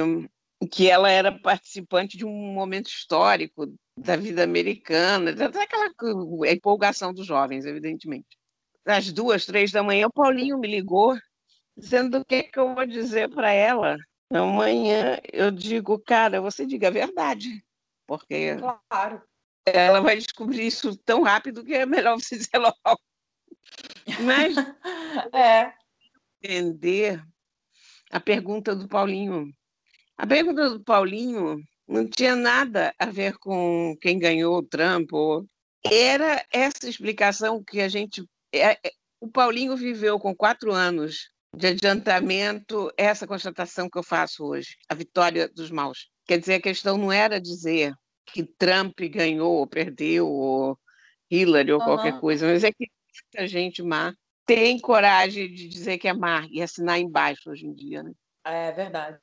que 0.70 0.90
ela 0.90 1.10
era 1.10 1.32
participante 1.32 2.16
de 2.16 2.24
um 2.24 2.52
momento 2.52 2.88
histórico 2.88 3.72
da 3.96 4.16
vida 4.16 4.44
americana, 4.44 5.32
daquela 5.32 5.90
empolgação 6.50 7.12
dos 7.12 7.26
jovens, 7.26 7.66
evidentemente. 7.66 8.38
Às 8.86 9.12
duas, 9.12 9.44
três 9.44 9.70
da 9.70 9.82
manhã, 9.82 10.06
o 10.06 10.12
Paulinho 10.12 10.58
me 10.58 10.68
ligou 10.68 11.18
dizendo 11.76 12.18
o 12.18 12.24
que, 12.24 12.44
que 12.44 12.58
eu 12.58 12.74
vou 12.74 12.86
dizer 12.86 13.28
para 13.28 13.52
ela 13.52 13.96
Amanhã 14.30 15.18
eu 15.32 15.50
digo, 15.50 15.98
cara, 15.98 16.40
você 16.40 16.66
diga 16.66 16.88
a 16.88 16.90
verdade, 16.90 17.64
porque 18.06 18.56
claro. 18.56 19.22
ela 19.64 20.00
vai 20.02 20.16
descobrir 20.16 20.66
isso 20.66 20.94
tão 20.98 21.22
rápido 21.22 21.64
que 21.64 21.74
é 21.74 21.86
melhor 21.86 22.16
você 22.20 22.36
dizer 22.36 22.58
logo. 22.58 23.00
Mas 24.20 24.54
é. 25.34 25.72
entender 26.42 27.22
a 28.10 28.20
pergunta 28.20 28.74
do 28.74 28.88
Paulinho. 28.88 29.52
A 30.16 30.26
pergunta 30.26 30.70
do 30.70 30.82
Paulinho 30.82 31.62
não 31.86 32.08
tinha 32.08 32.34
nada 32.34 32.94
a 32.98 33.06
ver 33.06 33.38
com 33.38 33.96
quem 34.00 34.18
ganhou 34.18 34.58
o 34.58 34.62
Trump. 34.62 35.12
Ou... 35.12 35.46
Era 35.84 36.44
essa 36.52 36.88
explicação 36.88 37.62
que 37.62 37.80
a 37.80 37.88
gente. 37.88 38.24
É, 38.52 38.72
é, 38.72 38.92
o 39.20 39.28
Paulinho 39.28 39.76
viveu 39.76 40.18
com 40.18 40.34
quatro 40.34 40.72
anos 40.72 41.30
de 41.56 41.68
adiantamento 41.68 42.92
essa 42.96 43.26
constatação 43.26 43.88
que 43.88 43.98
eu 43.98 44.02
faço 44.02 44.44
hoje, 44.44 44.76
a 44.88 44.94
vitória 44.94 45.48
dos 45.48 45.70
maus. 45.70 46.08
Quer 46.26 46.38
dizer, 46.38 46.54
a 46.54 46.60
questão 46.60 46.98
não 46.98 47.10
era 47.10 47.40
dizer 47.40 47.94
que 48.26 48.44
Trump 48.44 49.00
ganhou 49.10 49.54
ou 49.54 49.66
perdeu, 49.66 50.28
ou 50.28 50.78
Hillary 51.30 51.72
ou 51.72 51.80
uhum. 51.80 51.86
qualquer 51.86 52.20
coisa, 52.20 52.46
mas 52.46 52.64
é 52.64 52.70
que 52.70 52.86
muita 53.24 53.46
gente 53.46 53.82
má 53.82 54.14
tem 54.48 54.78
coragem 54.78 55.52
de 55.52 55.68
dizer 55.68 55.98
que 55.98 56.08
é 56.08 56.12
má 56.14 56.46
e 56.50 56.62
assinar 56.62 56.98
embaixo 56.98 57.50
hoje 57.50 57.66
em 57.66 57.74
dia. 57.74 58.02
Né? 58.02 58.12
É 58.44 58.72
verdade. 58.72 59.20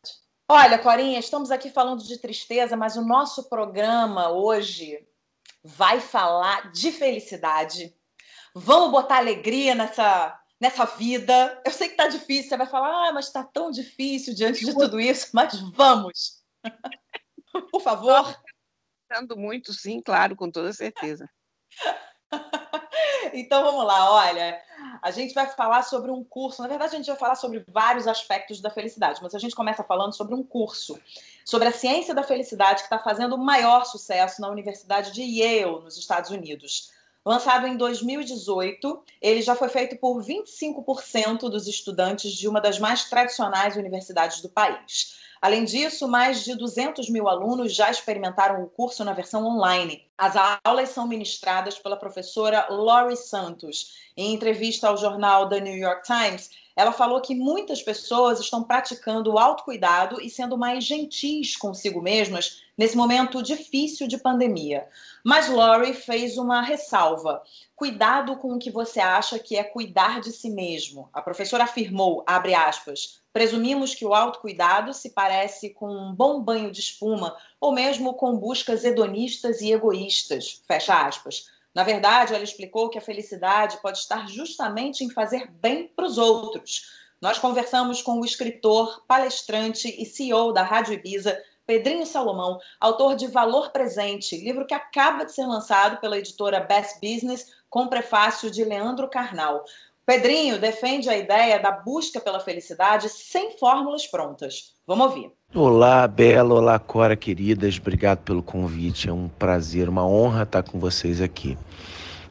Olha, 0.47 0.77
Corinha, 0.77 1.17
estamos 1.17 1.49
aqui 1.49 1.71
falando 1.71 2.03
de 2.03 2.19
tristeza, 2.19 2.77
mas 2.77 2.95
o 2.95 3.01
nosso 3.01 3.49
programa 3.49 4.29
hoje 4.29 5.03
vai 5.63 5.99
falar 5.99 6.71
de 6.71 6.91
felicidade. 6.91 7.91
Vamos 8.53 8.91
botar 8.91 9.17
alegria 9.17 9.73
nessa 9.73 10.39
nessa 10.61 10.85
vida. 10.85 11.61
Eu 11.65 11.71
sei 11.71 11.89
que 11.89 11.95
tá 11.95 12.07
difícil, 12.07 12.49
você 12.49 12.57
vai 12.57 12.67
falar, 12.67 13.09
ah, 13.09 13.13
mas 13.13 13.31
tá 13.31 13.43
tão 13.43 13.71
difícil 13.71 14.33
diante 14.33 14.63
de 14.63 14.73
tudo 14.73 14.99
isso, 14.99 15.29
mas 15.33 15.59
vamos. 15.71 16.43
Por 17.71 17.81
favor. 17.81 18.39
Pensando 19.09 19.35
muito, 19.35 19.73
sim, 19.73 20.01
claro, 20.01 20.35
com 20.35 20.49
toda 20.51 20.71
certeza. 20.71 21.27
então 23.33 23.63
vamos 23.63 23.85
lá, 23.85 24.11
olha, 24.11 24.61
a 25.01 25.11
gente 25.11 25.33
vai 25.33 25.47
falar 25.47 25.83
sobre 25.83 26.11
um 26.11 26.23
curso. 26.23 26.61
Na 26.61 26.67
verdade, 26.67 26.95
a 26.95 26.97
gente 26.97 27.07
vai 27.07 27.17
falar 27.17 27.35
sobre 27.35 27.63
vários 27.67 28.07
aspectos 28.07 28.61
da 28.61 28.69
felicidade, 28.69 29.19
mas 29.21 29.33
a 29.35 29.39
gente 29.39 29.55
começa 29.55 29.83
falando 29.83 30.15
sobre 30.15 30.35
um 30.35 30.43
curso 30.43 30.99
sobre 31.45 31.67
a 31.67 31.71
ciência 31.71 32.15
da 32.15 32.23
felicidade 32.23 32.79
que 32.79 32.85
está 32.87 32.97
fazendo 32.97 33.35
o 33.35 33.37
maior 33.37 33.85
sucesso 33.85 34.41
na 34.41 34.49
Universidade 34.49 35.11
de 35.13 35.21
Yale, 35.21 35.83
nos 35.83 35.95
Estados 35.95 36.31
Unidos. 36.31 36.89
Lançado 37.23 37.67
em 37.67 37.77
2018, 37.77 39.03
ele 39.21 39.41
já 39.41 39.55
foi 39.55 39.69
feito 39.69 39.95
por 39.97 40.23
25% 40.23 41.49
dos 41.49 41.67
estudantes 41.67 42.31
de 42.33 42.47
uma 42.47 42.59
das 42.59 42.79
mais 42.79 43.05
tradicionais 43.05 43.75
universidades 43.75 44.41
do 44.41 44.49
país. 44.49 45.19
Além 45.45 45.63
disso, 45.63 46.07
mais 46.07 46.43
de 46.43 46.55
200 46.55 47.07
mil 47.07 47.29
alunos 47.29 47.71
já 47.71 47.91
experimentaram 47.91 48.63
o 48.63 48.67
curso 48.67 49.03
na 49.03 49.13
versão 49.13 49.45
online. 49.45 50.01
As 50.17 50.33
aulas 50.65 50.89
são 50.89 51.07
ministradas 51.07 51.77
pela 51.77 51.95
professora 51.95 52.65
Laurie 52.67 53.15
Santos. 53.15 53.93
Em 54.17 54.33
entrevista 54.33 54.87
ao 54.87 54.97
jornal 54.97 55.47
The 55.47 55.59
New 55.59 55.77
York 55.77 56.01
Times, 56.01 56.49
ela 56.75 56.91
falou 56.91 57.21
que 57.21 57.35
muitas 57.35 57.79
pessoas 57.83 58.39
estão 58.39 58.63
praticando 58.63 59.33
o 59.33 59.37
autocuidado 59.37 60.19
e 60.19 60.31
sendo 60.31 60.57
mais 60.57 60.83
gentis 60.83 61.55
consigo 61.55 62.01
mesmas 62.01 62.63
nesse 62.75 62.97
momento 62.97 63.43
difícil 63.43 64.07
de 64.07 64.17
pandemia. 64.17 64.87
Mas 65.23 65.47
Laurie 65.47 65.93
fez 65.93 66.39
uma 66.39 66.63
ressalva. 66.63 67.43
Cuidado 67.75 68.35
com 68.37 68.55
o 68.55 68.59
que 68.59 68.71
você 68.71 68.99
acha 68.99 69.37
que 69.37 69.55
é 69.55 69.63
cuidar 69.63 70.21
de 70.21 70.31
si 70.31 70.49
mesmo. 70.49 71.07
A 71.13 71.21
professora 71.21 71.65
afirmou, 71.65 72.23
abre 72.25 72.55
aspas, 72.55 73.23
presumimos 73.36 73.94
que 73.94 74.06
o 74.06 74.13
autocuidado 74.13 74.94
se 74.94 75.10
parece 75.10 75.72
com 75.72 75.89
um 75.89 76.15
bom 76.15 76.42
banho 76.42 76.72
de 76.72 76.80
espuma 76.80 77.36
ou 77.60 77.74
mesmo 77.74 78.13
com 78.13 78.38
buscas 78.38 78.86
hedonistas 78.86 79.60
e 79.60 79.74
egoístas, 79.74 80.63
fecha 80.65 81.06
aspas. 81.06 81.48
Na 81.74 81.84
verdade, 81.84 82.34
ela 82.34 82.46
explicou 82.46 82.88
que 82.88 82.98
a 82.98 83.01
felicidade 83.01 83.75
pode 83.82 83.98
estar 83.98 84.30
justamente 84.30 85.04
em 85.04 85.10
fazer 85.10 85.51
bem 85.51 85.86
para 85.86 86.06
os 86.06 86.18
outros. 86.18 86.86
Nós 87.20 87.38
conversamos 87.38 88.01
com 88.01 88.22
o 88.22 88.25
escritor, 88.25 89.04
palestrante 89.06 89.94
e 90.01 90.06
CEO 90.06 90.54
da 90.54 90.63
Rádio 90.63 90.94
Ibiza, 90.94 91.38
Pedrinho 91.68 92.06
Salomão, 92.06 92.58
autor 92.80 93.18
de 93.18 93.27
Valor 93.27 93.72
Presente, 93.72 94.38
livro 94.38 94.65
que 94.65 94.74
acaba 94.74 95.25
de 95.25 95.34
ser 95.34 95.46
lançado 95.46 96.00
pela 96.00 96.18
editora 96.18 96.62
Best 96.62 97.01
Business, 97.01 97.51
com 97.70 97.88
prefácio 97.88 98.50
de 98.50 98.63
Leandro 98.63 99.10
Carnal. 99.10 99.65
Pedrinho 100.05 100.59
defende 100.59 101.09
a 101.09 101.17
ideia 101.17 101.59
da 101.59 101.71
busca 101.71 102.19
pela 102.19 102.39
felicidade 102.39 103.09
sem 103.09 103.57
fórmulas 103.57 104.05
prontas. 104.05 104.75
Vamos 104.85 105.07
ouvir. 105.07 105.31
Olá, 105.51 106.07
Bela, 106.07 106.53
olá, 106.53 106.77
Cora, 106.77 107.15
queridas. 107.15 107.79
Obrigado 107.79 108.19
pelo 108.19 108.43
convite. 108.43 109.09
É 109.09 109.12
um 109.13 109.27
prazer, 109.27 109.89
uma 109.89 110.07
honra 110.07 110.43
estar 110.43 110.62
com 110.62 110.79
vocês 110.79 111.19
aqui. 111.19 111.57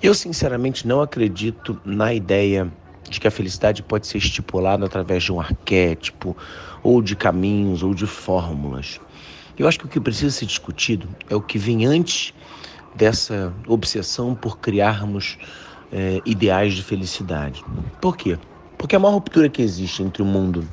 Eu, 0.01 0.15
sinceramente, 0.15 0.87
não 0.87 1.03
acredito 1.03 1.81
na 1.85 2.15
ideia 2.15 2.73
de 3.11 3.19
que 3.19 3.27
a 3.27 3.31
felicidade 3.31 3.83
pode 3.83 4.07
ser 4.07 4.19
estipulada 4.19 4.87
através 4.87 5.25
de 5.25 5.33
um 5.33 5.41
arquétipo, 5.41 6.37
ou 6.81 7.03
de 7.03 7.17
caminhos, 7.17 7.83
ou 7.83 7.93
de 7.93 8.07
fórmulas. 8.07 9.01
Eu 9.59 9.67
acho 9.67 9.81
que 9.81 9.87
o 9.87 9.89
que 9.89 10.01
precisa 10.01 10.31
ser 10.31 10.47
discutido 10.47 11.09
é 11.29 11.35
o 11.35 11.41
que 11.41 11.59
vem 11.59 11.87
antes 11.87 12.33
dessa 12.95 13.53
obsessão 13.67 14.33
por 14.33 14.59
criarmos 14.59 15.37
é, 15.95 16.21
ideais 16.27 16.75
de 16.75 16.83
felicidade. 16.83 17.65
Por 18.01 18.17
quê? 18.17 18.37
Porque 18.77 18.97
a 18.97 18.99
maior 18.99 19.15
ruptura 19.15 19.49
que 19.49 19.63
existe 19.63 20.03
entre 20.03 20.21
o 20.23 20.27
mundo 20.27 20.69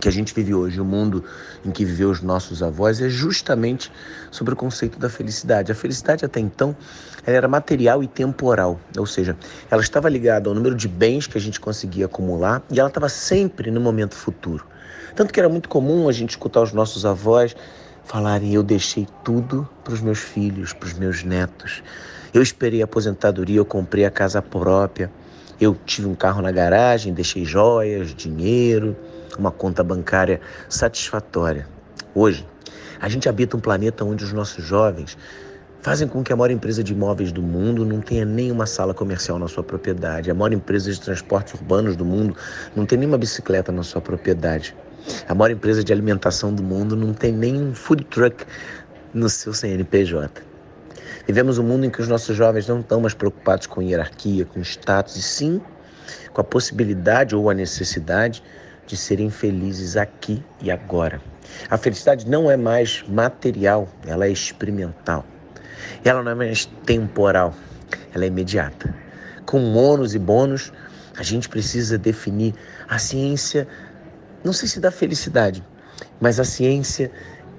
que 0.00 0.08
a 0.08 0.12
gente 0.12 0.34
vive 0.34 0.52
hoje, 0.52 0.80
o 0.80 0.84
mundo 0.84 1.24
em 1.64 1.70
que 1.70 1.84
viveu 1.84 2.10
os 2.10 2.20
nossos 2.20 2.62
avós, 2.62 3.00
é 3.00 3.08
justamente 3.08 3.90
sobre 4.30 4.52
o 4.52 4.56
conceito 4.56 4.98
da 4.98 5.08
felicidade. 5.08 5.72
A 5.72 5.74
felicidade 5.74 6.24
até 6.24 6.38
então 6.38 6.76
ela 7.24 7.36
era 7.36 7.48
material 7.48 8.02
e 8.02 8.06
temporal, 8.06 8.78
ou 8.96 9.06
seja, 9.06 9.36
ela 9.70 9.80
estava 9.80 10.08
ligada 10.08 10.48
ao 10.50 10.54
número 10.54 10.74
de 10.74 10.86
bens 10.86 11.26
que 11.26 11.38
a 11.38 11.40
gente 11.40 11.58
conseguia 11.58 12.06
acumular 12.06 12.62
e 12.70 12.78
ela 12.78 12.88
estava 12.88 13.08
sempre 13.08 13.70
no 13.70 13.80
momento 13.80 14.14
futuro. 14.14 14.66
Tanto 15.14 15.32
que 15.32 15.40
era 15.40 15.48
muito 15.48 15.68
comum 15.68 16.08
a 16.08 16.12
gente 16.12 16.30
escutar 16.30 16.60
os 16.60 16.72
nossos 16.72 17.06
avós 17.06 17.56
falarem: 18.04 18.52
Eu 18.52 18.62
deixei 18.62 19.06
tudo 19.24 19.66
para 19.82 19.94
os 19.94 20.00
meus 20.00 20.18
filhos, 20.18 20.72
para 20.74 20.88
os 20.88 20.94
meus 20.94 21.22
netos. 21.22 21.82
Eu 22.36 22.42
esperei 22.42 22.82
a 22.82 22.84
aposentadoria, 22.84 23.56
eu 23.56 23.64
comprei 23.64 24.04
a 24.04 24.10
casa 24.10 24.42
própria. 24.42 25.10
Eu 25.58 25.74
tive 25.86 26.06
um 26.06 26.14
carro 26.14 26.42
na 26.42 26.52
garagem, 26.52 27.14
deixei 27.14 27.46
joias, 27.46 28.14
dinheiro, 28.14 28.94
uma 29.38 29.50
conta 29.50 29.82
bancária 29.82 30.38
satisfatória. 30.68 31.66
Hoje, 32.14 32.46
a 33.00 33.08
gente 33.08 33.26
habita 33.26 33.56
um 33.56 33.60
planeta 33.60 34.04
onde 34.04 34.22
os 34.22 34.34
nossos 34.34 34.62
jovens 34.62 35.16
fazem 35.80 36.06
com 36.06 36.22
que 36.22 36.30
a 36.30 36.36
maior 36.36 36.50
empresa 36.50 36.84
de 36.84 36.92
imóveis 36.92 37.32
do 37.32 37.40
mundo 37.40 37.86
não 37.86 38.02
tenha 38.02 38.26
nenhuma 38.26 38.66
sala 38.66 38.92
comercial 38.92 39.38
na 39.38 39.48
sua 39.48 39.64
propriedade. 39.64 40.30
A 40.30 40.34
maior 40.34 40.52
empresa 40.52 40.92
de 40.92 41.00
transportes 41.00 41.54
urbanos 41.54 41.96
do 41.96 42.04
mundo 42.04 42.36
não 42.76 42.84
tem 42.84 42.98
nenhuma 42.98 43.16
bicicleta 43.16 43.72
na 43.72 43.82
sua 43.82 44.02
propriedade. 44.02 44.76
A 45.26 45.34
maior 45.34 45.52
empresa 45.52 45.82
de 45.82 45.90
alimentação 45.90 46.54
do 46.54 46.62
mundo 46.62 46.94
não 46.94 47.14
tem 47.14 47.32
nem 47.32 47.58
um 47.58 47.74
food 47.74 48.04
truck 48.04 48.44
no 49.14 49.30
seu 49.30 49.54
CNPJ. 49.54 50.54
Vivemos 51.26 51.58
um 51.58 51.64
mundo 51.64 51.84
em 51.84 51.90
que 51.90 52.00
os 52.00 52.06
nossos 52.06 52.36
jovens 52.36 52.68
não 52.68 52.80
estão 52.80 53.00
mais 53.00 53.12
preocupados 53.12 53.66
com 53.66 53.82
hierarquia, 53.82 54.44
com 54.44 54.60
status, 54.60 55.16
e 55.16 55.22
sim 55.22 55.60
com 56.32 56.40
a 56.40 56.44
possibilidade 56.44 57.34
ou 57.34 57.50
a 57.50 57.54
necessidade 57.54 58.42
de 58.86 58.96
serem 58.96 59.30
felizes 59.30 59.96
aqui 59.96 60.44
e 60.62 60.70
agora. 60.70 61.20
A 61.68 61.76
felicidade 61.76 62.28
não 62.28 62.50
é 62.50 62.56
mais 62.56 63.04
material, 63.08 63.88
ela 64.06 64.26
é 64.26 64.30
experimental. 64.30 65.24
Ela 66.04 66.22
não 66.22 66.30
é 66.30 66.34
mais 66.34 66.66
temporal, 66.84 67.54
ela 68.14 68.24
é 68.24 68.28
imediata. 68.28 68.94
Com 69.44 69.74
ônus 69.74 70.14
e 70.14 70.18
bônus, 70.18 70.72
a 71.16 71.22
gente 71.22 71.48
precisa 71.48 71.98
definir 71.98 72.54
a 72.88 72.98
ciência, 72.98 73.66
não 74.44 74.52
sei 74.52 74.68
se 74.68 74.78
da 74.78 74.90
felicidade, 74.90 75.64
mas 76.20 76.38
a 76.38 76.44
ciência 76.44 77.10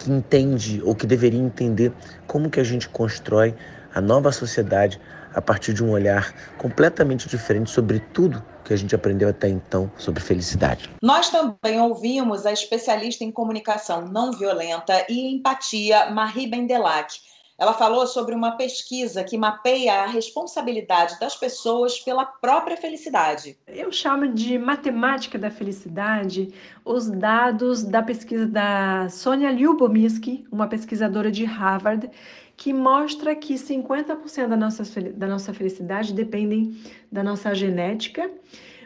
que 0.07 0.11
entende 0.11 0.81
ou 0.83 0.95
que 0.95 1.05
deveria 1.05 1.39
entender 1.39 1.91
como 2.25 2.49
que 2.49 2.61
a 2.61 2.63
gente 2.63 2.87
constrói 2.87 3.53
a 3.93 3.99
nova 3.99 4.31
sociedade 4.31 4.99
a 5.35 5.41
partir 5.41 5.73
de 5.73 5.83
um 5.83 5.91
olhar 5.91 6.33
completamente 6.57 7.27
diferente 7.27 7.69
sobre 7.69 7.99
tudo 7.99 8.41
que 8.63 8.73
a 8.73 8.77
gente 8.77 8.95
aprendeu 8.95 9.27
até 9.27 9.49
então 9.49 9.91
sobre 9.97 10.23
felicidade. 10.23 10.89
Nós 11.01 11.29
também 11.29 11.79
ouvimos 11.79 12.45
a 12.45 12.51
especialista 12.53 13.23
em 13.23 13.31
comunicação 13.31 14.07
não 14.07 14.31
violenta 14.31 15.05
e 15.09 15.35
empatia, 15.35 16.09
Marie 16.09 16.47
Bendelac. 16.47 17.19
Ela 17.57 17.73
falou 17.73 18.05
sobre 18.05 18.35
uma 18.35 18.51
pesquisa 18.51 19.23
que 19.23 19.35
mapeia 19.35 20.03
a 20.03 20.05
responsabilidade 20.05 21.19
das 21.19 21.35
pessoas 21.35 21.99
pela 21.99 22.23
própria 22.23 22.77
felicidade. 22.77 23.57
Eu 23.67 23.91
chamo 23.91 24.27
de 24.27 24.59
matemática 24.59 25.39
da 25.39 25.49
felicidade 25.49 26.53
os 26.85 27.09
dados 27.09 27.83
da 27.83 28.03
pesquisa 28.03 28.45
da 28.45 29.09
Sonia 29.09 29.51
Lyubomirsky, 29.51 30.45
uma 30.51 30.67
pesquisadora 30.67 31.31
de 31.31 31.45
Harvard, 31.45 32.11
que 32.55 32.71
mostra 32.71 33.35
que 33.35 33.55
50% 33.55 34.47
da 34.47 34.57
nossa, 34.57 34.83
da 35.11 35.27
nossa 35.27 35.51
felicidade 35.51 36.13
dependem 36.13 36.79
da 37.11 37.23
nossa 37.23 37.55
genética, 37.55 38.29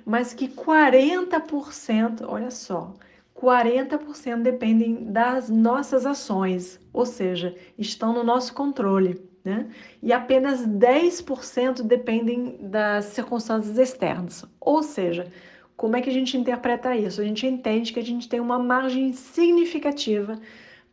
mas 0.06 0.34
que 0.34 0.48
40%, 0.48 2.26
olha 2.28 2.52
só, 2.52 2.94
40% 3.42 4.42
dependem 4.42 5.12
das 5.12 5.50
nossas 5.50 6.06
ações, 6.06 6.80
ou 6.94 7.06
seja, 7.06 7.56
estão 7.78 8.14
no 8.14 8.24
nosso 8.24 8.54
controle. 8.54 9.20
Né? 9.44 9.68
E 10.04 10.14
apenas 10.14 10.68
10% 10.68 11.82
dependem 11.82 12.58
das 12.62 13.06
circunstâncias 13.06 13.76
externas. 13.80 14.46
Ou 14.60 14.84
seja, 14.84 15.26
como 15.76 15.96
é 15.96 16.02
que 16.02 16.12
a 16.12 16.14
gente 16.14 16.38
interpreta 16.38 16.96
isso? 16.96 17.20
A 17.20 17.24
gente 17.24 17.48
entende 17.48 17.92
que 17.92 18.00
a 18.00 18.04
gente 18.04 18.30
tem 18.30 18.40
uma 18.40 18.60
margem 18.60 19.12
significativa 19.14 20.40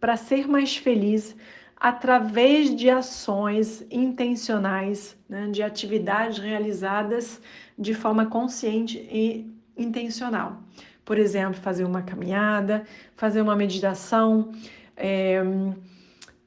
para 0.01 0.17
ser 0.17 0.49
mais 0.49 0.75
feliz 0.75 1.37
através 1.77 2.75
de 2.75 2.89
ações 2.89 3.87
intencionais, 3.91 5.15
né, 5.29 5.49
de 5.49 5.63
atividades 5.63 6.39
realizadas 6.39 7.41
de 7.79 7.93
forma 7.93 8.25
consciente 8.27 8.99
e 9.13 9.47
intencional. 9.77 10.63
Por 11.09 11.17
exemplo, 11.19 11.59
fazer 11.59 11.85
uma 11.85 12.03
caminhada, 12.03 12.85
fazer 13.17 13.41
uma 13.41 13.57
meditação, 13.57 14.53
é, 14.95 15.43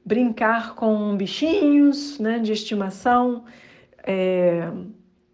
brincar 0.06 0.76
com 0.76 1.16
bichinhos 1.16 2.20
né, 2.20 2.38
de 2.38 2.52
estimação, 2.52 3.42
é, 4.06 4.70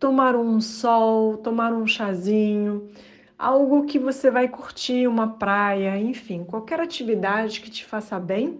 tomar 0.01 0.35
um 0.35 0.63
sol, 0.63 1.37
tomar 1.37 1.75
um 1.75 1.87
chazinho, 1.87 2.89
algo 3.39 3.85
que 3.85 3.99
você 3.99 4.31
vai 4.31 4.49
curtir, 4.49 5.07
uma 5.07 5.29
praia, 5.35 6.01
enfim, 6.01 6.43
qualquer 6.43 6.81
atividade 6.81 7.61
que 7.61 7.71
te 7.71 7.85
faça 7.85 8.19
bem. 8.19 8.59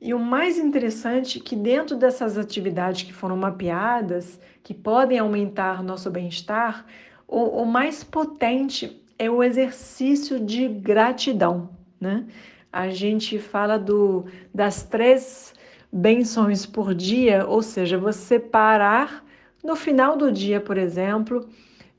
E 0.00 0.14
o 0.14 0.18
mais 0.20 0.58
interessante 0.58 1.40
é 1.40 1.42
que 1.42 1.56
dentro 1.56 1.96
dessas 1.96 2.38
atividades 2.38 3.02
que 3.02 3.12
foram 3.12 3.36
mapeadas, 3.36 4.38
que 4.62 4.74
podem 4.74 5.18
aumentar 5.18 5.82
nosso 5.82 6.08
bem-estar, 6.08 6.86
o, 7.26 7.62
o, 7.62 7.66
mais 7.66 8.04
potente 8.04 9.04
é 9.18 9.30
o 9.30 9.42
exercício 9.42 10.38
de 10.38 10.68
gratidão, 10.68 11.70
né? 12.00 12.26
A 12.72 12.90
gente 12.90 13.38
fala 13.38 13.78
do, 13.78 14.26
das 14.54 14.82
três 14.82 15.54
benções 15.90 16.66
por 16.66 16.94
dia, 16.94 17.46
ou 17.46 17.62
seja, 17.62 17.98
você 17.98 18.38
parar 18.38 19.24
no 19.64 19.74
final 19.74 20.16
do 20.16 20.30
dia, 20.30 20.60
por 20.60 20.76
exemplo, 20.76 21.48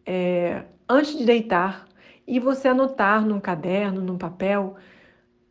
é, 0.05 0.63
antes 0.87 1.17
de 1.17 1.25
deitar, 1.25 1.89
e 2.29 2.39
você 2.39 2.67
anotar 2.67 3.25
num 3.25 3.39
caderno, 3.39 4.01
num 4.01 4.17
papel, 4.17 4.75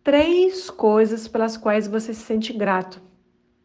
três 0.05 0.71
coisas 0.71 1.27
pelas 1.27 1.57
quais 1.57 1.89
você 1.89 2.15
se 2.15 2.21
sente 2.21 2.53
grato. 2.53 3.03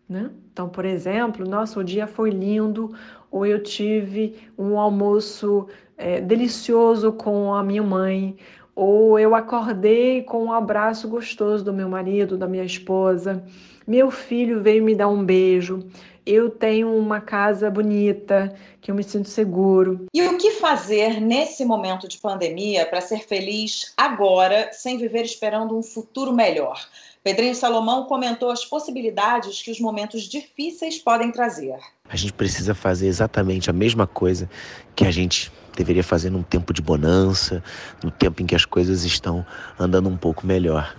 Né? 0.08 0.30
Então, 0.52 0.70
por 0.70 0.86
exemplo, 0.86 1.48
nossa, 1.48 1.80
o 1.80 1.84
dia 1.84 2.06
foi 2.06 2.30
lindo, 2.30 2.94
ou 3.32 3.46
eu 3.46 3.62
tive 3.64 4.36
um 4.58 4.78
almoço 4.78 5.68
é, 5.98 6.22
delicioso 6.22 7.12
com 7.14 7.54
a 7.54 7.64
minha 7.64 7.82
mãe, 7.82 8.38
ou 8.76 9.20
eu 9.20 9.36
acordei 9.36 10.24
com 10.24 10.46
um 10.46 10.54
abraço 10.54 11.08
gostoso 11.08 11.64
do 11.64 11.74
meu 11.74 11.88
marido, 11.88 12.38
da 12.38 12.48
minha 12.48 12.64
esposa, 12.64 13.44
meu 13.88 14.10
filho 14.12 14.62
veio 14.62 14.84
me 14.84 14.96
dar 14.96 15.08
um 15.08 15.24
beijo, 15.24 15.84
eu 16.26 16.50
tenho 16.50 16.96
uma 16.96 17.20
casa 17.20 17.70
bonita, 17.70 18.56
que 18.82 18.90
eu 18.90 18.96
me 18.96 19.04
sinto 19.04 19.28
seguro. 19.28 20.06
E 20.14 20.22
o 20.24 20.38
que 20.38 20.52
fazer 20.52 21.20
nesse 21.20 21.66
momento 21.66 22.08
de 22.08 22.18
pandemia 22.18 22.86
para 22.86 23.02
ser 23.02 23.20
feliz 23.20 23.94
agora, 23.98 24.70
sem 24.72 24.98
viver 24.98 25.24
esperando 25.24 25.78
um 25.78 25.84
futuro 25.84 26.32
melhor? 26.34 26.80
Pedrinho 27.24 27.56
Salomão 27.56 28.04
comentou 28.06 28.52
as 28.52 28.66
possibilidades 28.66 29.62
que 29.62 29.72
os 29.72 29.80
momentos 29.80 30.24
difíceis 30.24 30.98
podem 30.98 31.32
trazer. 31.32 31.78
A 32.10 32.18
gente 32.18 32.34
precisa 32.34 32.76
fazer 32.76 33.08
exatamente 33.08 33.70
a 33.70 33.74
mesma 33.74 34.06
coisa 34.06 34.50
que 34.94 35.06
a 35.06 35.12
gente 35.12 35.52
deveria 35.76 36.04
fazer 36.04 36.30
num 36.30 36.44
tempo 36.44 36.74
de 36.74 36.82
bonança, 36.82 37.64
no 38.04 38.12
tempo 38.12 38.42
em 38.42 38.46
que 38.46 38.56
as 38.56 38.66
coisas 38.66 39.06
estão 39.06 39.46
andando 39.80 40.10
um 40.10 40.18
pouco 40.18 40.46
melhor. 40.46 40.96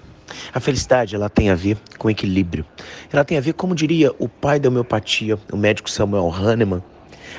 A 0.53 0.61
felicidade 0.61 1.15
ela 1.15 1.29
tem 1.29 1.51
a 1.51 1.55
ver 1.55 1.77
com 1.99 2.11
equilíbrio. 2.11 2.65
Ela 3.13 3.25
tem 3.25 3.37
a 3.37 3.41
ver, 3.41 3.55
como 3.55 3.75
diria 3.75 4.13
o 4.19 4.29
pai 4.29 4.59
da 4.59 4.69
homeopatia, 4.69 5.39
o 5.53 5.57
médico 5.57 5.91
Samuel 5.91 6.31
Hahnemann, 6.31 6.83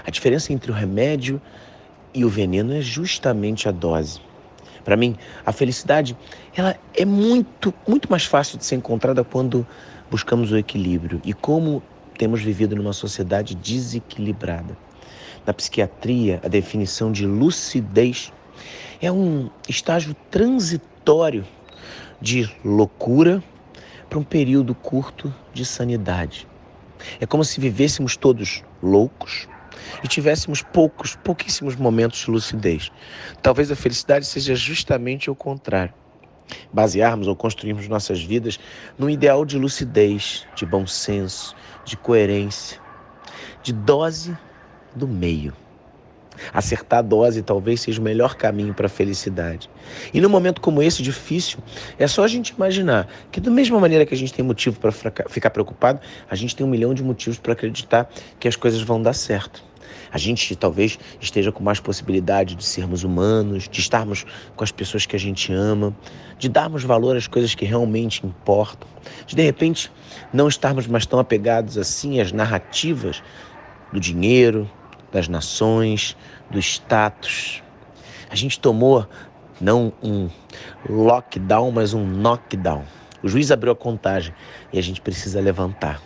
a 0.06 0.12
diferença 0.12 0.52
entre 0.54 0.72
o 0.72 0.74
remédio 0.74 1.42
e 2.14 2.24
o 2.24 2.30
veneno 2.30 2.74
é 2.74 2.82
justamente 2.82 3.68
a 3.68 3.72
dose. 3.72 4.20
Para 4.84 4.96
mim, 4.96 5.16
a 5.46 5.52
felicidade 5.52 6.16
ela 6.56 6.76
é 6.94 7.06
muito, 7.06 7.74
muito 7.88 8.10
mais 8.10 8.26
fácil 8.26 8.58
de 8.58 8.66
ser 8.66 8.76
encontrada 8.76 9.24
quando 9.24 9.66
buscamos 10.10 10.52
o 10.52 10.58
equilíbrio 10.58 11.20
e 11.26 11.34
como 11.34 11.82
temos 12.18 12.42
vivido 12.42 12.76
numa 12.76 12.94
sociedade 12.94 13.56
desequilibrada. 13.56 14.78
Na 15.46 15.54
psiquiatria, 15.54 16.40
a 16.44 16.48
definição 16.48 17.12
de 17.12 17.26
lucidez 17.26 18.32
é 19.02 19.12
um 19.12 19.50
estágio 19.68 20.16
transitório 20.30 21.46
de 22.22 22.50
loucura 22.64 23.44
para 24.10 24.20
um 24.20 24.24
período 24.24 24.74
curto 24.74 25.34
de 25.54 25.66
sanidade. 25.66 26.48
É 27.20 27.26
como 27.26 27.44
se 27.44 27.60
vivêssemos 27.60 28.16
todos 28.16 28.64
loucos 28.82 29.48
e 30.04 30.08
tivéssemos 30.08 30.62
poucos, 30.62 31.16
pouquíssimos 31.16 31.76
momentos 31.76 32.20
de 32.20 32.32
lucidez. 32.32 32.92
Talvez 33.42 33.72
a 33.72 33.76
felicidade 33.76 34.26
seja 34.26 34.56
justamente 34.56 35.30
o 35.30 35.36
contrário. 35.36 35.94
Basearmos 36.72 37.28
ou 37.28 37.36
construirmos 37.36 37.88
nossas 37.88 38.22
vidas 38.22 38.60
num 38.98 39.10
ideal 39.10 39.44
de 39.46 39.58
lucidez, 39.58 40.46
de 40.56 40.66
bom 40.66 40.86
senso, 40.86 41.56
de 41.84 41.98
coerência, 41.98 42.80
de 43.64 43.74
dose 43.74 44.38
do 44.96 45.08
meio. 45.08 45.54
Acertar 46.54 47.00
a 47.00 47.02
dose 47.02 47.42
talvez 47.42 47.82
seja 47.82 48.00
o 48.00 48.04
melhor 48.04 48.36
caminho 48.36 48.74
para 48.74 48.88
a 48.88 48.90
felicidade. 48.90 49.70
E 50.14 50.22
num 50.22 50.30
momento 50.30 50.62
como 50.62 50.82
esse, 50.82 51.02
difícil, 51.02 51.60
é 51.98 52.08
só 52.08 52.24
a 52.24 52.28
gente 52.28 52.50
imaginar 52.50 53.08
que, 53.32 53.40
da 53.40 53.52
mesma 53.52 53.80
maneira 53.80 54.06
que 54.06 54.14
a 54.14 54.18
gente 54.18 54.34
tem 54.34 54.44
motivo 54.44 54.80
para 54.80 54.92
ficar 54.92 55.50
preocupado, 55.50 56.00
a 56.30 56.36
gente 56.36 56.56
tem 56.56 56.66
um 56.66 56.70
milhão 56.70 56.94
de 56.94 57.04
motivos 57.04 57.40
para 57.40 57.54
acreditar 57.54 58.10
que 58.40 58.48
as 58.48 58.56
coisas 58.56 58.82
vão 58.82 59.02
dar 59.02 59.14
certo. 59.14 59.64
A 60.12 60.18
gente 60.18 60.56
talvez 60.56 60.98
esteja 61.20 61.52
com 61.52 61.64
mais 61.64 61.80
possibilidade 61.80 62.56
de 62.56 62.64
sermos 62.64 63.04
humanos, 63.04 63.68
de 63.68 63.80
estarmos 63.80 64.26
com 64.56 64.64
as 64.64 64.72
pessoas 64.72 65.06
que 65.06 65.16
a 65.16 65.20
gente 65.20 65.52
ama, 65.52 65.96
de 66.38 66.48
darmos 66.48 66.84
valor 66.84 67.18
às 67.18 67.28
coisas 67.28 67.54
que 67.54 67.66
realmente 67.66 68.26
importam, 68.26 68.88
de 69.28 69.36
de 69.36 69.42
repente 69.42 69.92
não 70.32 70.48
estarmos 70.48 70.88
mais 70.88 71.06
tão 71.06 71.20
apegados 71.20 71.78
assim 71.78 72.20
às 72.20 72.32
narrativas 72.32 73.22
do 73.92 74.00
dinheiro, 74.00 74.70
das 75.16 75.30
nações, 75.30 76.16
do 76.52 76.60
status. 76.60 77.64
A 78.30 78.36
gente 78.36 78.60
tomou 78.60 79.08
não 79.62 79.94
um 80.04 80.30
lockdown, 80.90 81.72
mas 81.72 81.94
um 81.94 82.06
knockdown. 82.06 82.84
O 83.24 83.30
juiz 83.30 83.50
abriu 83.50 83.72
a 83.72 83.76
contagem 83.76 84.36
e 84.74 84.78
a 84.78 84.84
gente 84.84 85.00
precisa 85.00 85.40
levantar. 85.40 86.02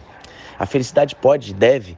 A 0.59 0.65
felicidade 0.67 1.15
pode 1.15 1.49
e 1.49 1.53
deve 1.55 1.97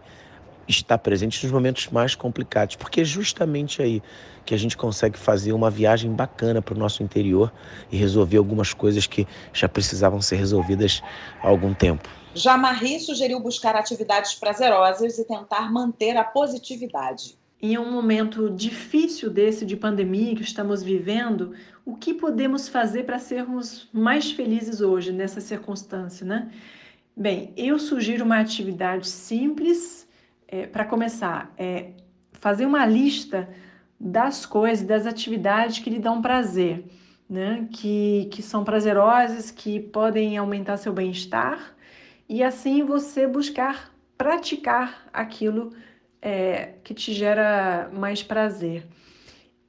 estar 0.70 0.98
presente 1.00 1.44
nos 1.44 1.52
momentos 1.52 1.90
mais 1.90 2.16
complicados, 2.16 2.78
porque 2.78 3.02
é 3.02 3.04
justamente 3.04 3.82
aí 3.82 4.02
que 4.46 4.56
a 4.56 4.58
gente 4.58 4.78
consegue 4.78 5.20
fazer 5.20 5.52
uma 5.52 5.70
viagem 5.70 6.10
bacana 6.14 6.62
para 6.62 6.74
o 6.74 6.78
nosso 6.78 7.04
interior 7.04 7.52
e 7.92 7.98
resolver 7.98 8.38
algumas 8.38 8.74
coisas 8.74 9.06
que 9.06 9.28
já 9.52 9.68
precisavam 9.68 10.22
ser 10.22 10.38
resolvidas 10.38 11.04
há 11.44 11.48
algum 11.50 11.74
tempo. 11.74 12.21
Já 12.34 12.58
Marie 12.58 13.00
sugeriu 13.00 13.40
buscar 13.40 13.76
atividades 13.76 14.36
prazerosas 14.36 15.20
e 15.20 15.26
tentar 15.26 15.72
manter 15.72 16.16
a 16.16 16.24
positividade. 16.24 17.38
Em 17.62 17.78
um 17.78 17.92
momento 17.92 18.50
difícil 18.50 19.30
desse 19.30 19.66
de 19.66 19.76
pandemia 19.76 20.36
que 20.36 20.42
estamos 20.42 20.82
vivendo, 20.82 21.54
o 21.86 21.96
que 21.96 22.14
podemos 22.14 22.68
fazer 22.68 23.04
para 23.04 23.20
sermos 23.20 23.88
mais 23.94 24.32
felizes 24.32 24.82
hoje 24.82 25.12
nessa 25.12 25.42
circunstância, 25.42 26.26
né? 26.26 26.50
Bem, 27.16 27.54
eu 27.58 27.78
sugiro 27.78 28.24
uma 28.24 28.40
atividade 28.40 29.08
simples 29.08 30.08
é, 30.48 30.66
para 30.66 30.86
começar. 30.86 31.54
É 31.58 31.92
fazer 32.32 32.66
uma 32.66 32.86
lista 32.86 33.48
das 34.00 34.46
coisas, 34.46 34.86
das 34.86 35.06
atividades 35.06 35.80
que 35.80 35.90
lhe 35.90 36.00
dão 36.00 36.22
prazer, 36.22 36.86
né? 37.30 37.68
que, 37.72 38.28
que 38.32 38.42
são 38.42 38.64
prazerosas, 38.64 39.52
que 39.52 39.80
podem 39.80 40.38
aumentar 40.38 40.78
seu 40.78 40.92
bem-estar, 40.92 41.76
e 42.32 42.42
assim 42.42 42.82
você 42.86 43.28
buscar 43.28 43.94
praticar 44.18 45.06
aquilo 45.12 45.74
é, 46.22 46.76
que 46.82 46.94
te 46.94 47.12
gera 47.14 47.92
mais 47.92 48.24
prazer. 48.24 48.88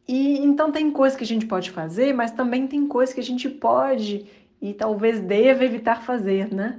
E 0.06 0.38
então 0.38 0.70
tem 0.70 0.88
coisas 0.92 1.18
que 1.18 1.24
a 1.24 1.26
gente 1.26 1.44
pode 1.44 1.72
fazer, 1.72 2.14
mas 2.14 2.30
também 2.30 2.68
tem 2.68 2.86
coisas 2.86 3.12
que 3.12 3.18
a 3.18 3.24
gente 3.24 3.48
pode 3.48 4.26
e 4.60 4.72
talvez 4.72 5.18
deva 5.18 5.64
evitar 5.64 6.04
fazer, 6.04 6.54
né? 6.54 6.78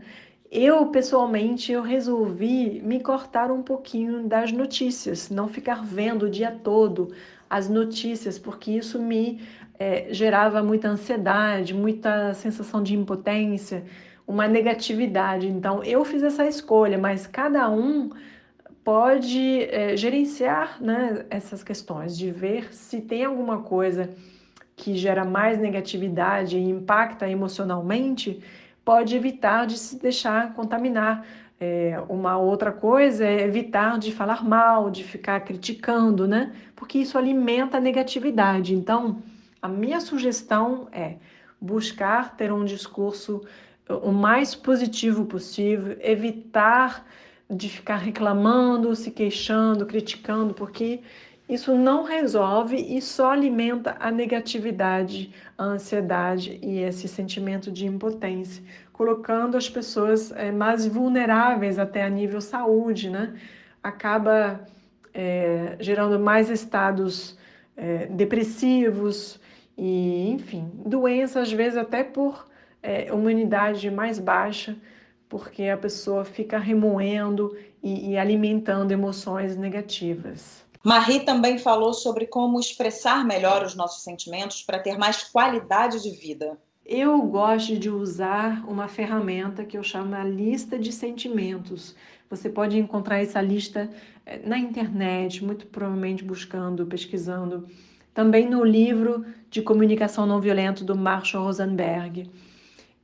Eu, 0.49 0.85
pessoalmente, 0.85 1.73
eu 1.73 1.81
resolvi 1.81 2.81
me 2.81 3.01
cortar 3.01 3.51
um 3.51 3.61
pouquinho 3.61 4.23
das 4.25 4.53
notícias, 4.53 5.29
não 5.29 5.49
ficar 5.49 5.83
vendo 5.83 6.27
o 6.27 6.29
dia 6.29 6.51
todo 6.63 7.11
as 7.49 7.67
notícias, 7.67 8.39
porque 8.39 8.71
isso 8.71 9.01
me 9.01 9.41
é, 9.77 10.07
gerava 10.11 10.63
muita 10.63 10.87
ansiedade, 10.87 11.73
muita 11.73 12.33
sensação 12.35 12.81
de 12.81 12.95
impotência, 12.95 13.83
uma 14.27 14.47
negatividade. 14.47 15.47
Então, 15.47 15.83
eu 15.83 16.03
fiz 16.05 16.23
essa 16.23 16.45
escolha, 16.45 16.97
mas 16.97 17.27
cada 17.27 17.69
um 17.69 18.09
pode 18.83 19.63
é, 19.63 19.95
gerenciar 19.95 20.81
né, 20.81 21.25
essas 21.29 21.63
questões, 21.63 22.17
de 22.17 22.31
ver 22.31 22.73
se 22.73 23.01
tem 23.01 23.23
alguma 23.23 23.61
coisa 23.61 24.09
que 24.75 24.95
gera 24.95 25.23
mais 25.23 25.59
negatividade 25.59 26.57
e 26.57 26.69
impacta 26.69 27.29
emocionalmente 27.29 28.41
pode 28.83 29.15
evitar 29.15 29.65
de 29.65 29.77
se 29.77 29.97
deixar 29.99 30.53
contaminar. 30.53 31.25
É, 31.59 32.03
uma 32.09 32.37
outra 32.37 32.71
coisa 32.71 33.25
é 33.25 33.43
evitar 33.43 33.97
de 33.97 34.11
falar 34.11 34.43
mal, 34.43 34.89
de 34.89 35.03
ficar 35.03 35.39
criticando, 35.41 36.27
né? 36.27 36.51
Porque 36.75 36.97
isso 36.97 37.17
alimenta 37.17 37.77
a 37.77 37.79
negatividade. 37.79 38.75
Então, 38.75 39.21
a 39.61 39.69
minha 39.69 40.01
sugestão 40.01 40.89
é 40.91 41.15
buscar 41.61 42.35
ter 42.35 42.51
um 42.51 42.65
discurso 42.65 43.41
o 43.97 44.11
mais 44.11 44.55
positivo 44.55 45.25
possível, 45.25 45.97
evitar 46.01 47.05
de 47.49 47.69
ficar 47.69 47.97
reclamando, 47.97 48.95
se 48.95 49.11
queixando, 49.11 49.85
criticando, 49.85 50.53
porque 50.53 51.01
isso 51.47 51.75
não 51.75 52.03
resolve 52.03 52.77
e 52.77 53.01
só 53.01 53.31
alimenta 53.31 53.95
a 53.99 54.09
negatividade, 54.09 55.33
a 55.57 55.63
ansiedade 55.63 56.57
e 56.61 56.79
esse 56.79 57.07
sentimento 57.07 57.71
de 57.71 57.85
impotência, 57.85 58.63
colocando 58.93 59.57
as 59.57 59.69
pessoas 59.69 60.31
é, 60.31 60.51
mais 60.51 60.87
vulneráveis 60.87 61.77
até 61.77 62.03
a 62.03 62.09
nível 62.09 62.39
saúde, 62.39 63.09
né? 63.09 63.33
Acaba 63.83 64.61
é, 65.13 65.75
gerando 65.79 66.17
mais 66.17 66.49
estados 66.49 67.37
é, 67.75 68.05
depressivos 68.07 69.39
e, 69.77 70.29
enfim, 70.31 70.71
doenças 70.85 71.43
às 71.43 71.51
vezes 71.51 71.77
até 71.77 72.03
por 72.03 72.45
imunidade 73.07 73.89
mais 73.89 74.19
baixa, 74.19 74.75
porque 75.29 75.63
a 75.63 75.77
pessoa 75.77 76.25
fica 76.25 76.57
remoendo 76.57 77.55
e, 77.81 78.11
e 78.11 78.17
alimentando 78.17 78.91
emoções 78.91 79.55
negativas. 79.55 80.63
Marie 80.83 81.21
também 81.21 81.57
falou 81.57 81.93
sobre 81.93 82.27
como 82.27 82.59
expressar 82.59 83.25
melhor 83.25 83.63
os 83.63 83.73
nossos 83.73 84.03
sentimentos 84.03 84.61
para 84.61 84.79
ter 84.79 84.97
mais 84.97 85.23
qualidade 85.23 86.03
de 86.03 86.11
vida. 86.11 86.57
Eu 86.85 87.21
gosto 87.21 87.79
de 87.79 87.89
usar 87.89 88.65
uma 88.67 88.89
ferramenta 88.89 89.63
que 89.63 89.77
eu 89.77 89.83
chamo 89.83 90.13
a 90.13 90.23
lista 90.25 90.77
de 90.77 90.91
sentimentos. 90.91 91.95
Você 92.29 92.49
pode 92.49 92.77
encontrar 92.77 93.21
essa 93.21 93.41
lista 93.41 93.89
eh, 94.25 94.41
na 94.43 94.59
internet, 94.59 95.41
muito 95.41 95.65
provavelmente 95.67 96.25
buscando, 96.25 96.85
pesquisando. 96.85 97.65
Também 98.13 98.49
no 98.49 98.65
livro 98.65 99.25
de 99.49 99.61
comunicação 99.61 100.25
não 100.25 100.41
violenta 100.41 100.83
do 100.83 100.95
Marshall 100.95 101.45
Rosenberg. 101.45 102.29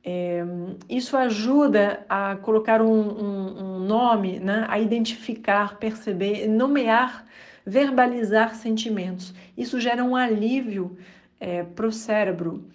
É, 0.02 0.42
isso 0.88 1.16
ajuda 1.16 2.04
a 2.08 2.36
colocar 2.36 2.80
um, 2.80 2.88
um, 2.88 3.64
um 3.64 3.78
nome, 3.80 4.40
né? 4.40 4.66
a 4.68 4.78
identificar, 4.78 5.78
perceber, 5.78 6.48
nomear 6.48 7.26
verbalizar 7.64 8.54
sentimentos. 8.56 9.34
Isso 9.56 9.80
gera 9.80 10.02
um 10.04 10.16
alívio 10.16 10.96
é, 11.38 11.62
para 11.62 11.86
o 11.86 11.92
cérebro. 11.92 12.68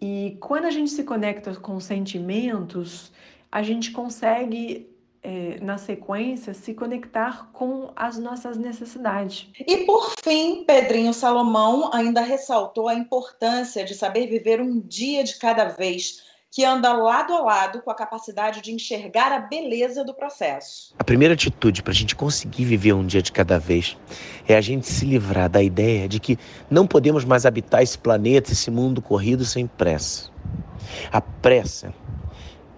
E 0.00 0.36
quando 0.40 0.66
a 0.66 0.70
gente 0.70 0.90
se 0.90 1.04
conecta 1.04 1.54
com 1.56 1.80
sentimentos, 1.80 3.12
a 3.50 3.62
gente 3.62 3.90
consegue, 3.90 4.88
é, 5.22 5.58
na 5.60 5.78
sequência, 5.78 6.52
se 6.52 6.74
conectar 6.74 7.50
com 7.52 7.90
as 7.96 8.18
nossas 8.18 8.56
necessidades. 8.58 9.50
E 9.66 9.78
por 9.78 10.14
fim, 10.22 10.64
Pedrinho 10.64 11.14
Salomão 11.14 11.90
ainda 11.92 12.20
ressaltou 12.20 12.88
a 12.88 12.94
importância 12.94 13.84
de 13.84 13.94
saber 13.94 14.26
viver 14.26 14.60
um 14.60 14.78
dia 14.78 15.24
de 15.24 15.38
cada 15.38 15.64
vez 15.64 16.22
que 16.50 16.64
anda 16.64 16.92
lado 16.92 17.34
a 17.34 17.40
lado 17.40 17.82
com 17.82 17.90
a 17.90 17.94
capacidade 17.94 18.60
de 18.60 18.72
enxergar 18.72 19.32
a 19.32 19.38
beleza 19.38 20.04
do 20.04 20.14
processo. 20.14 20.94
A 20.98 21.04
primeira 21.04 21.34
atitude 21.34 21.82
para 21.82 21.92
a 21.92 21.94
gente 21.94 22.16
conseguir 22.16 22.64
viver 22.64 22.92
um 22.92 23.06
dia 23.06 23.20
de 23.20 23.32
cada 23.32 23.58
vez 23.58 23.96
é 24.48 24.56
a 24.56 24.60
gente 24.60 24.86
se 24.86 25.04
livrar 25.04 25.50
da 25.50 25.62
ideia 25.62 26.08
de 26.08 26.18
que 26.18 26.38
não 26.70 26.86
podemos 26.86 27.24
mais 27.24 27.44
habitar 27.44 27.82
esse 27.82 27.98
planeta, 27.98 28.52
esse 28.52 28.70
mundo 28.70 29.02
corrido 29.02 29.44
sem 29.44 29.66
pressa. 29.66 30.30
A 31.12 31.20
pressa, 31.20 31.92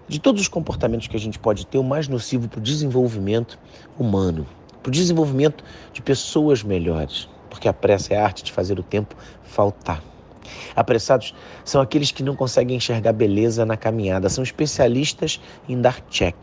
de 0.07 0.19
todos 0.19 0.41
os 0.41 0.47
comportamentos 0.47 1.07
que 1.07 1.15
a 1.15 1.19
gente 1.19 1.37
pode 1.37 1.65
ter, 1.67 1.77
o 1.77 1.83
mais 1.83 2.07
nocivo 2.07 2.49
para 2.49 2.59
o 2.59 2.63
desenvolvimento 2.63 3.59
humano, 3.97 4.45
para 4.81 4.89
o 4.89 4.91
desenvolvimento 4.91 5.63
de 5.93 6.01
pessoas 6.01 6.63
melhores, 6.63 7.29
porque 7.49 7.67
a 7.67 7.73
pressa 7.73 8.13
é 8.13 8.17
a 8.17 8.25
arte 8.25 8.43
de 8.43 8.51
fazer 8.51 8.79
o 8.79 8.83
tempo 8.83 9.15
faltar. 9.43 10.08
Apressados 10.75 11.33
são 11.63 11.81
aqueles 11.81 12.11
que 12.11 12.23
não 12.23 12.35
conseguem 12.35 12.77
enxergar 12.77 13.13
beleza 13.13 13.65
na 13.65 13.77
caminhada, 13.77 14.29
são 14.29 14.43
especialistas 14.43 15.39
em 15.67 15.79
dar 15.79 15.99
check. 16.09 16.35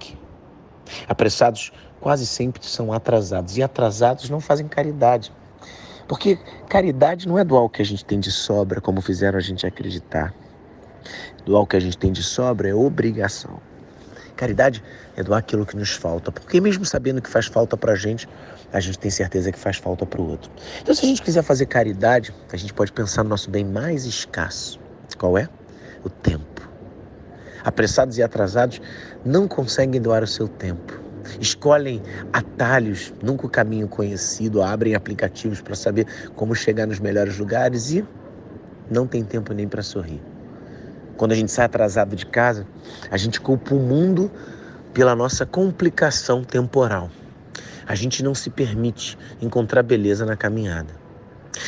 Apressados 1.08 1.72
quase 2.00 2.26
sempre 2.26 2.64
são 2.64 2.92
atrasados 2.92 3.56
e 3.56 3.62
atrasados 3.62 4.30
não 4.30 4.40
fazem 4.40 4.68
caridade. 4.68 5.32
Porque 6.06 6.38
caridade 6.68 7.26
não 7.26 7.38
é 7.38 7.44
doar 7.44 7.64
o 7.64 7.68
que 7.68 7.82
a 7.82 7.84
gente 7.84 8.04
tem 8.04 8.20
de 8.20 8.30
sobra, 8.30 8.80
como 8.80 9.00
fizeram 9.00 9.38
a 9.38 9.42
gente 9.42 9.66
acreditar. 9.66 10.32
Doar 11.44 11.62
o 11.62 11.66
que 11.66 11.76
a 11.76 11.80
gente 11.80 11.98
tem 11.98 12.12
de 12.12 12.22
sobra 12.22 12.68
é 12.68 12.74
obrigação. 12.74 13.60
Caridade 14.36 14.82
é 15.16 15.22
doar 15.22 15.38
aquilo 15.38 15.64
que 15.64 15.76
nos 15.76 15.92
falta, 15.92 16.30
porque 16.30 16.60
mesmo 16.60 16.84
sabendo 16.84 17.22
que 17.22 17.30
faz 17.30 17.46
falta 17.46 17.76
para 17.76 17.94
a 17.94 17.96
gente, 17.96 18.28
a 18.72 18.80
gente 18.80 18.98
tem 18.98 19.10
certeza 19.10 19.52
que 19.52 19.58
faz 19.58 19.76
falta 19.76 20.04
para 20.04 20.20
o 20.20 20.28
outro. 20.28 20.50
Então, 20.80 20.94
se 20.94 21.04
a 21.04 21.08
gente 21.08 21.22
quiser 21.22 21.42
fazer 21.42 21.66
caridade, 21.66 22.34
a 22.52 22.56
gente 22.56 22.72
pode 22.72 22.92
pensar 22.92 23.22
no 23.22 23.30
nosso 23.30 23.50
bem 23.50 23.64
mais 23.64 24.04
escasso. 24.04 24.78
Qual 25.18 25.38
é? 25.38 25.48
O 26.04 26.10
tempo. 26.10 26.68
Apressados 27.64 28.18
e 28.18 28.22
atrasados 28.22 28.80
não 29.24 29.48
conseguem 29.48 30.00
doar 30.00 30.22
o 30.22 30.26
seu 30.26 30.46
tempo. 30.46 31.00
Escolhem 31.40 32.02
atalhos, 32.32 33.12
nunca 33.22 33.46
o 33.46 33.50
caminho 33.50 33.88
conhecido, 33.88 34.62
abrem 34.62 34.94
aplicativos 34.94 35.60
para 35.60 35.74
saber 35.74 36.06
como 36.36 36.54
chegar 36.54 36.86
nos 36.86 37.00
melhores 37.00 37.36
lugares 37.38 37.90
e 37.90 38.04
não 38.90 39.06
tem 39.06 39.24
tempo 39.24 39.52
nem 39.52 39.66
para 39.66 39.82
sorrir. 39.82 40.22
Quando 41.16 41.32
a 41.32 41.34
gente 41.34 41.50
sai 41.50 41.64
atrasado 41.64 42.14
de 42.14 42.26
casa, 42.26 42.66
a 43.10 43.16
gente 43.16 43.40
culpa 43.40 43.74
o 43.74 43.80
mundo 43.80 44.30
pela 44.92 45.16
nossa 45.16 45.44
complicação 45.44 46.44
temporal. 46.44 47.10
A 47.86 47.94
gente 47.94 48.22
não 48.22 48.34
se 48.34 48.50
permite 48.50 49.16
encontrar 49.40 49.82
beleza 49.82 50.26
na 50.26 50.36
caminhada. 50.36 51.06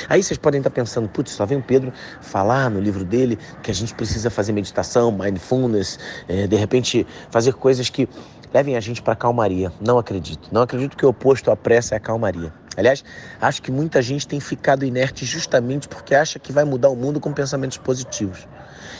Aí 0.09 0.23
vocês 0.23 0.39
podem 0.39 0.59
estar 0.59 0.71
pensando, 0.71 1.09
putz, 1.09 1.33
só 1.33 1.47
vem 1.47 1.59
o 1.59 1.63
Pedro 1.63 1.93
falar 2.21 2.71
no 2.71 2.81
livro 2.81 3.05
dele 3.05 3.39
que 3.63 3.71
a 3.71 3.75
gente 3.75 3.95
precisa 3.95 4.31
fazer 4.31 4.53
meditação, 4.53 5.11
mindfulness, 5.11 5.99
é, 6.29 6.47
de 6.47 6.57
repente 6.57 7.07
fazer 7.31 7.55
coisas 7.55 7.89
que 7.89 8.09
levem 8.53 8.77
a 8.77 8.81
gente 8.81 9.03
para 9.03 9.13
a 9.15 9.17
calmaria. 9.17 9.73
Não 9.81 9.99
acredito. 9.99 10.49
Não 10.53 10.63
acredito 10.63 10.97
que 10.97 11.07
o 11.07 11.09
oposto 11.09 11.51
à 11.51 11.57
pressa 11.57 11.95
é 11.95 11.99
a 11.99 12.01
calmaria. 12.01 12.53
Aliás, 12.77 13.05
acho 13.41 13.61
que 13.61 13.73
muita 13.73 14.01
gente 14.01 14.27
tem 14.27 14.39
ficado 14.39 14.85
inerte 14.85 15.25
justamente 15.25 15.89
porque 15.89 16.15
acha 16.15 16.39
que 16.39 16.53
vai 16.53 16.65
mudar 16.65 16.91
o 16.91 16.97
mundo 16.97 17.19
com 17.19 17.33
pensamentos 17.33 17.77
positivos. 17.77 18.47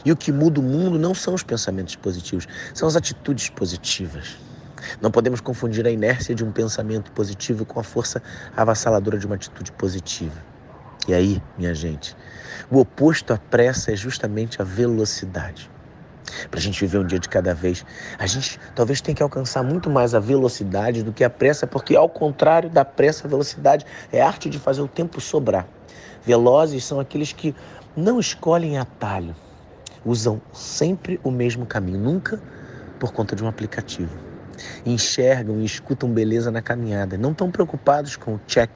E 0.05 0.11
o 0.11 0.17
que 0.17 0.33
muda 0.33 0.61
o 0.61 0.63
mundo 0.63 0.99
não 0.99 1.15
são 1.15 1.35
os 1.35 1.43
pensamentos 1.43 1.95
positivos, 1.97 2.47
são 2.75 2.89
as 2.89 2.97
atitudes 2.97 3.49
positivas. 3.51 4.48
Não 5.01 5.11
podemos 5.11 5.41
confundir 5.41 5.87
a 5.87 5.91
inércia 5.91 6.35
de 6.35 6.45
um 6.45 6.53
pensamento 6.53 7.11
positivo 7.13 7.65
com 7.65 7.81
a 7.81 7.83
força 7.83 8.23
avassaladora 8.57 9.19
de 9.19 9.27
uma 9.27 9.35
atitude 9.35 9.73
positiva. 9.73 10.43
E 11.07 11.15
aí, 11.15 11.43
minha 11.57 11.75
gente, 11.75 12.17
o 12.71 12.79
oposto 12.79 13.33
à 13.33 13.39
pressa 13.39 13.93
é 13.93 13.97
justamente 13.97 14.61
a 14.61 14.65
velocidade. 14.65 15.71
para 16.51 16.61
a 16.61 16.63
gente 16.63 16.81
viver 16.81 16.99
um 16.99 17.07
dia 17.07 17.19
de 17.19 17.29
cada 17.29 17.55
vez. 17.55 17.85
A 18.19 18.27
gente 18.27 18.61
talvez 18.75 19.01
tenha 19.01 19.15
que 19.15 19.23
alcançar 19.23 19.63
muito 19.63 19.89
mais 19.89 20.15
a 20.15 20.21
velocidade 20.21 21.03
do 21.03 21.13
que 21.13 21.25
a 21.25 21.31
pressa, 21.31 21.67
porque 21.67 21.97
ao 21.97 22.09
contrário 22.09 22.69
da 22.69 22.85
pressa, 22.85 23.27
a 23.27 23.31
velocidade 23.31 23.87
é 24.13 24.21
a 24.21 24.27
arte 24.27 24.51
de 24.51 24.59
fazer 24.59 24.83
o 24.83 24.89
tempo 24.89 25.21
sobrar. 25.21 25.67
Velozes 26.23 26.85
são 26.85 27.01
aqueles 27.01 27.33
que 27.33 27.55
não 27.97 28.21
escolhem 28.21 28.79
atalho, 28.79 29.35
usam 30.05 30.41
sempre 30.53 31.19
o 31.25 31.31
mesmo 31.31 31.65
caminho, 31.67 31.99
nunca 31.99 32.41
por 32.99 33.13
conta 33.13 33.35
de 33.35 33.43
um 33.43 33.49
aplicativo. 33.49 34.28
Enxergam 34.85 35.61
e 35.61 35.65
escutam 35.65 36.11
beleza 36.11 36.51
na 36.51 36.63
caminhada, 36.63 37.17
não 37.17 37.33
estão 37.33 37.51
preocupados 37.51 38.17
com 38.17 38.35
o 38.35 38.41
check 38.47 38.71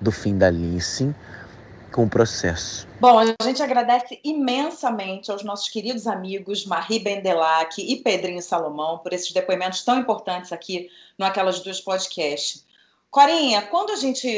do 0.00 0.12
fim 0.12 0.36
da 0.36 0.50
linha, 0.50 0.80
sim 0.80 1.14
com 1.94 2.02
o 2.02 2.10
processo. 2.10 2.88
Bom, 3.00 3.20
a 3.20 3.44
gente 3.44 3.62
agradece 3.62 4.18
imensamente 4.24 5.30
aos 5.30 5.44
nossos 5.44 5.68
queridos 5.68 6.08
amigos 6.08 6.66
Marie 6.66 6.98
Bendelac 6.98 7.80
e 7.80 8.02
Pedrinho 8.02 8.42
Salomão 8.42 8.98
por 8.98 9.12
esses 9.12 9.32
depoimentos 9.32 9.84
tão 9.84 9.96
importantes 9.96 10.52
aqui 10.52 10.90
no 11.16 11.24
Aquelas 11.24 11.60
Duas 11.60 11.80
Podcast. 11.80 12.64
Corinha, 13.12 13.62
quando 13.62 13.92
a 13.92 13.96
gente 13.96 14.28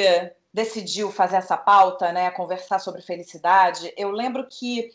decidiu 0.52 1.10
fazer 1.10 1.36
essa 1.36 1.56
pauta, 1.56 2.12
né, 2.12 2.30
conversar 2.30 2.78
sobre 2.78 3.00
felicidade, 3.00 3.90
eu 3.96 4.10
lembro 4.10 4.46
que 4.46 4.90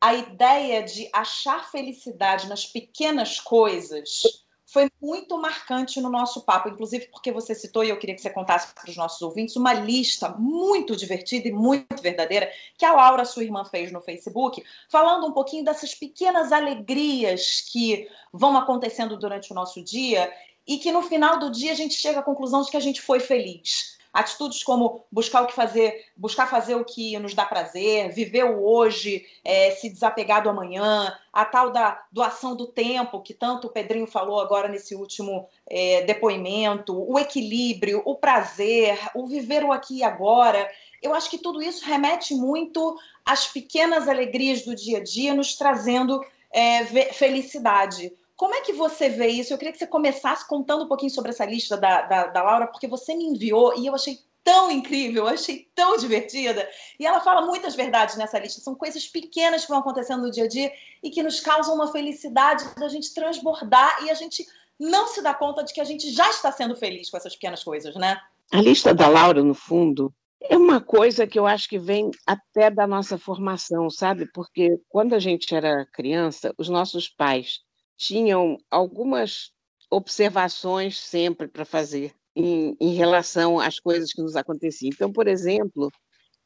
a 0.00 0.14
ideia 0.14 0.82
de 0.82 1.08
achar 1.12 1.70
felicidade 1.70 2.48
nas 2.48 2.66
pequenas 2.66 3.38
coisas 3.38 4.41
foi 4.72 4.90
muito 5.02 5.36
marcante 5.36 6.00
no 6.00 6.08
nosso 6.08 6.40
papo, 6.46 6.70
inclusive 6.70 7.08
porque 7.08 7.30
você 7.30 7.54
citou, 7.54 7.84
e 7.84 7.90
eu 7.90 7.98
queria 7.98 8.14
que 8.14 8.22
você 8.22 8.30
contasse 8.30 8.74
para 8.74 8.88
os 8.88 8.96
nossos 8.96 9.20
ouvintes, 9.20 9.54
uma 9.54 9.74
lista 9.74 10.30
muito 10.30 10.96
divertida 10.96 11.46
e 11.46 11.52
muito 11.52 12.00
verdadeira 12.00 12.50
que 12.78 12.84
a 12.86 12.94
Laura, 12.94 13.26
sua 13.26 13.44
irmã, 13.44 13.66
fez 13.66 13.92
no 13.92 14.00
Facebook, 14.00 14.64
falando 14.88 15.26
um 15.26 15.32
pouquinho 15.32 15.62
dessas 15.62 15.94
pequenas 15.94 16.52
alegrias 16.52 17.60
que 17.70 18.08
vão 18.32 18.56
acontecendo 18.56 19.18
durante 19.18 19.52
o 19.52 19.54
nosso 19.54 19.84
dia 19.84 20.32
e 20.66 20.78
que 20.78 20.90
no 20.90 21.02
final 21.02 21.38
do 21.38 21.50
dia 21.50 21.72
a 21.72 21.76
gente 21.76 21.94
chega 21.94 22.20
à 22.20 22.22
conclusão 22.22 22.62
de 22.62 22.70
que 22.70 22.76
a 22.76 22.80
gente 22.80 23.02
foi 23.02 23.20
feliz. 23.20 23.91
Atitudes 24.12 24.62
como 24.62 25.04
buscar 25.10 25.42
o 25.42 25.46
que 25.46 25.54
fazer, 25.54 26.04
buscar 26.14 26.46
fazer 26.46 26.74
o 26.74 26.84
que 26.84 27.18
nos 27.18 27.32
dá 27.32 27.46
prazer, 27.46 28.12
viver 28.12 28.44
o 28.44 28.62
hoje, 28.62 29.24
é, 29.42 29.70
se 29.70 29.88
desapegar 29.88 30.42
do 30.42 30.50
amanhã, 30.50 31.16
a 31.32 31.44
tal 31.46 31.70
da 31.70 32.04
doação 32.12 32.54
do 32.54 32.66
tempo, 32.66 33.22
que 33.22 33.32
tanto 33.32 33.68
o 33.68 33.70
Pedrinho 33.70 34.06
falou 34.06 34.38
agora 34.38 34.68
nesse 34.68 34.94
último 34.94 35.48
é, 35.66 36.02
depoimento, 36.02 36.94
o 36.94 37.18
equilíbrio, 37.18 38.02
o 38.04 38.14
prazer, 38.14 38.98
o 39.14 39.26
viver 39.26 39.64
o 39.64 39.72
aqui 39.72 39.98
e 39.98 40.04
agora. 40.04 40.70
Eu 41.02 41.14
acho 41.14 41.30
que 41.30 41.38
tudo 41.38 41.62
isso 41.62 41.84
remete 41.86 42.34
muito 42.34 42.96
às 43.24 43.46
pequenas 43.46 44.08
alegrias 44.08 44.62
do 44.62 44.74
dia 44.74 44.98
a 44.98 45.02
dia, 45.02 45.32
nos 45.32 45.54
trazendo 45.54 46.22
é, 46.52 46.84
felicidade. 47.12 48.12
Como 48.42 48.56
é 48.56 48.60
que 48.60 48.72
você 48.72 49.08
vê 49.08 49.28
isso? 49.28 49.52
Eu 49.52 49.56
queria 49.56 49.70
que 49.70 49.78
você 49.78 49.86
começasse 49.86 50.44
contando 50.48 50.82
um 50.82 50.88
pouquinho 50.88 51.12
sobre 51.12 51.30
essa 51.30 51.44
lista 51.44 51.76
da, 51.76 52.02
da, 52.02 52.26
da 52.26 52.42
Laura, 52.42 52.66
porque 52.66 52.88
você 52.88 53.14
me 53.14 53.22
enviou 53.22 53.72
e 53.78 53.86
eu 53.86 53.94
achei 53.94 54.18
tão 54.42 54.68
incrível, 54.68 55.28
achei 55.28 55.70
tão 55.76 55.96
divertida. 55.96 56.68
E 56.98 57.06
ela 57.06 57.20
fala 57.20 57.46
muitas 57.46 57.76
verdades 57.76 58.16
nessa 58.16 58.40
lista. 58.40 58.60
São 58.60 58.74
coisas 58.74 59.06
pequenas 59.06 59.62
que 59.62 59.68
vão 59.68 59.78
acontecendo 59.78 60.22
no 60.22 60.30
dia 60.32 60.42
a 60.42 60.48
dia 60.48 60.72
e 61.00 61.08
que 61.08 61.22
nos 61.22 61.38
causam 61.38 61.76
uma 61.76 61.92
felicidade 61.92 62.64
da 62.74 62.88
gente 62.88 63.14
transbordar 63.14 64.04
e 64.04 64.10
a 64.10 64.14
gente 64.14 64.44
não 64.76 65.06
se 65.06 65.22
dá 65.22 65.32
conta 65.32 65.62
de 65.62 65.72
que 65.72 65.80
a 65.80 65.84
gente 65.84 66.10
já 66.10 66.28
está 66.28 66.50
sendo 66.50 66.74
feliz 66.74 67.10
com 67.10 67.16
essas 67.16 67.34
pequenas 67.36 67.62
coisas, 67.62 67.94
né? 67.94 68.20
A 68.50 68.60
lista 68.60 68.92
da 68.92 69.06
Laura, 69.06 69.44
no 69.44 69.54
fundo, 69.54 70.12
é 70.40 70.56
uma 70.56 70.80
coisa 70.80 71.28
que 71.28 71.38
eu 71.38 71.46
acho 71.46 71.68
que 71.68 71.78
vem 71.78 72.10
até 72.26 72.68
da 72.70 72.88
nossa 72.88 73.16
formação, 73.16 73.88
sabe? 73.88 74.26
Porque 74.34 74.80
quando 74.88 75.14
a 75.14 75.20
gente 75.20 75.54
era 75.54 75.86
criança, 75.92 76.52
os 76.58 76.68
nossos 76.68 77.08
pais 77.08 77.60
tinham 77.96 78.58
algumas 78.70 79.52
observações 79.90 80.98
sempre 80.98 81.46
para 81.46 81.64
fazer 81.64 82.14
em, 82.34 82.76
em, 82.80 82.94
relação 82.94 83.60
às 83.60 83.78
coisas 83.78 84.12
que 84.12 84.22
nos 84.22 84.36
aconteciam. 84.36 84.90
Então, 84.92 85.12
por 85.12 85.28
exemplo, 85.28 85.90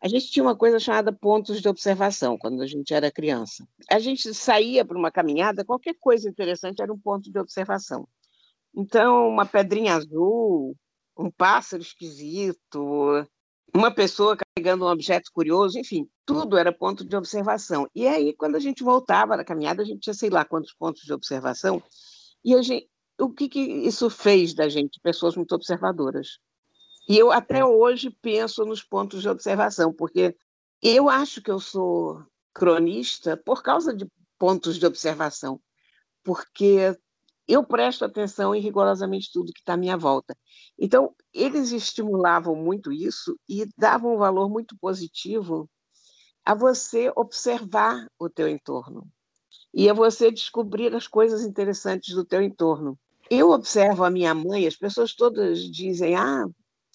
a 0.03 0.09
gente 0.09 0.31
tinha 0.31 0.43
uma 0.43 0.57
coisa 0.57 0.79
chamada 0.79 1.13
pontos 1.13 1.61
de 1.61 1.69
observação 1.69 2.37
quando 2.37 2.63
a 2.63 2.67
gente 2.67 2.93
era 2.93 3.11
criança. 3.11 3.67
A 3.91 3.99
gente 3.99 4.35
saía 4.35 4.85
para 4.85 4.99
uma 4.99 5.11
caminhada, 5.11 5.65
qualquer 5.65 5.95
coisa 6.01 6.29
interessante 6.29 6.83
era 6.83 6.93
um 6.93 6.99
ponto 6.99 7.31
de 7.31 7.39
observação. 7.39 8.07
Então, 8.75 9.29
uma 9.29 9.47
pedrinha 9.47 9.95
azul, 9.95 10.77
um 11.17 11.31
pássaro 11.31 11.83
esquisito, 11.83 13.27
uma 13.77 13.91
pessoa 13.91 14.37
carregando 14.37 14.87
um 14.87 14.89
objeto 14.89 15.31
curioso, 15.33 15.79
enfim, 15.79 16.09
tudo 16.25 16.57
era 16.57 16.73
ponto 16.73 17.05
de 17.05 17.15
observação. 17.15 17.87
E 17.95 18.07
aí, 18.07 18.35
quando 18.35 18.57
a 18.57 18.59
gente 18.59 18.83
voltava 18.83 19.37
na 19.37 19.45
caminhada, 19.45 19.83
a 19.83 19.85
gente 19.85 20.01
tinha 20.01 20.15
sei 20.15 20.31
lá 20.31 20.45
quantos 20.45 20.73
pontos 20.73 21.03
de 21.03 21.13
observação, 21.13 21.83
e 22.43 22.55
a 22.55 22.63
gente, 22.63 22.89
o 23.21 23.31
que, 23.31 23.49
que 23.49 23.61
isso 23.61 24.09
fez 24.09 24.55
da 24.55 24.69
gente? 24.69 24.99
Pessoas 25.03 25.37
muito 25.37 25.55
observadoras. 25.55 26.39
E 27.09 27.19
eu 27.19 27.31
até 27.31 27.65
hoje 27.65 28.11
penso 28.23 28.65
nos 28.65 28.83
pontos 28.83 29.21
de 29.21 29.29
observação, 29.29 29.93
porque 29.93 30.35
eu 30.83 31.09
acho 31.09 31.43
que 31.43 31.51
eu 31.51 31.61
sou 31.61 32.25
cronista 32.55 33.37
por 33.37 33.63
causa 33.63 33.95
de 33.95 34.07
pontos 34.39 34.79
de 34.79 34.87
observação, 34.87 35.61
porque 36.25 36.97
eu 37.49 37.65
presto 37.65 38.05
atenção 38.05 38.55
em 38.55 38.61
rigorosamente 38.61 39.31
tudo 39.33 39.53
que 39.53 39.61
está 39.61 39.75
à 39.75 39.77
minha 39.77 39.97
volta. 39.97 40.37
Então, 40.79 41.15
eles 41.33 41.71
estimulavam 41.73 42.57
muito 42.57 42.93
isso 42.93 43.39
e 43.49 43.67
davam 43.79 44.15
um 44.15 44.19
valor 44.19 44.49
muito 44.49 44.77
positivo 44.79 45.69
a 46.45 46.55
você 46.55 47.13
observar 47.17 48.07
o 48.19 48.29
teu 48.29 48.49
entorno 48.49 49.07
e 49.73 49.89
a 49.89 49.95
você 49.95 50.31
descobrir 50.31 50.95
as 50.95 51.07
coisas 51.07 51.43
interessantes 51.45 52.15
do 52.15 52.25
teu 52.25 52.43
entorno. 52.43 52.99
Eu 53.29 53.51
observo 53.51 54.05
a 54.05 54.11
minha 54.11 54.33
mãe, 54.33 54.67
as 54.67 54.77
pessoas 54.77 55.15
todas 55.15 55.61
dizem: 55.61 56.15
ah, 56.15 56.47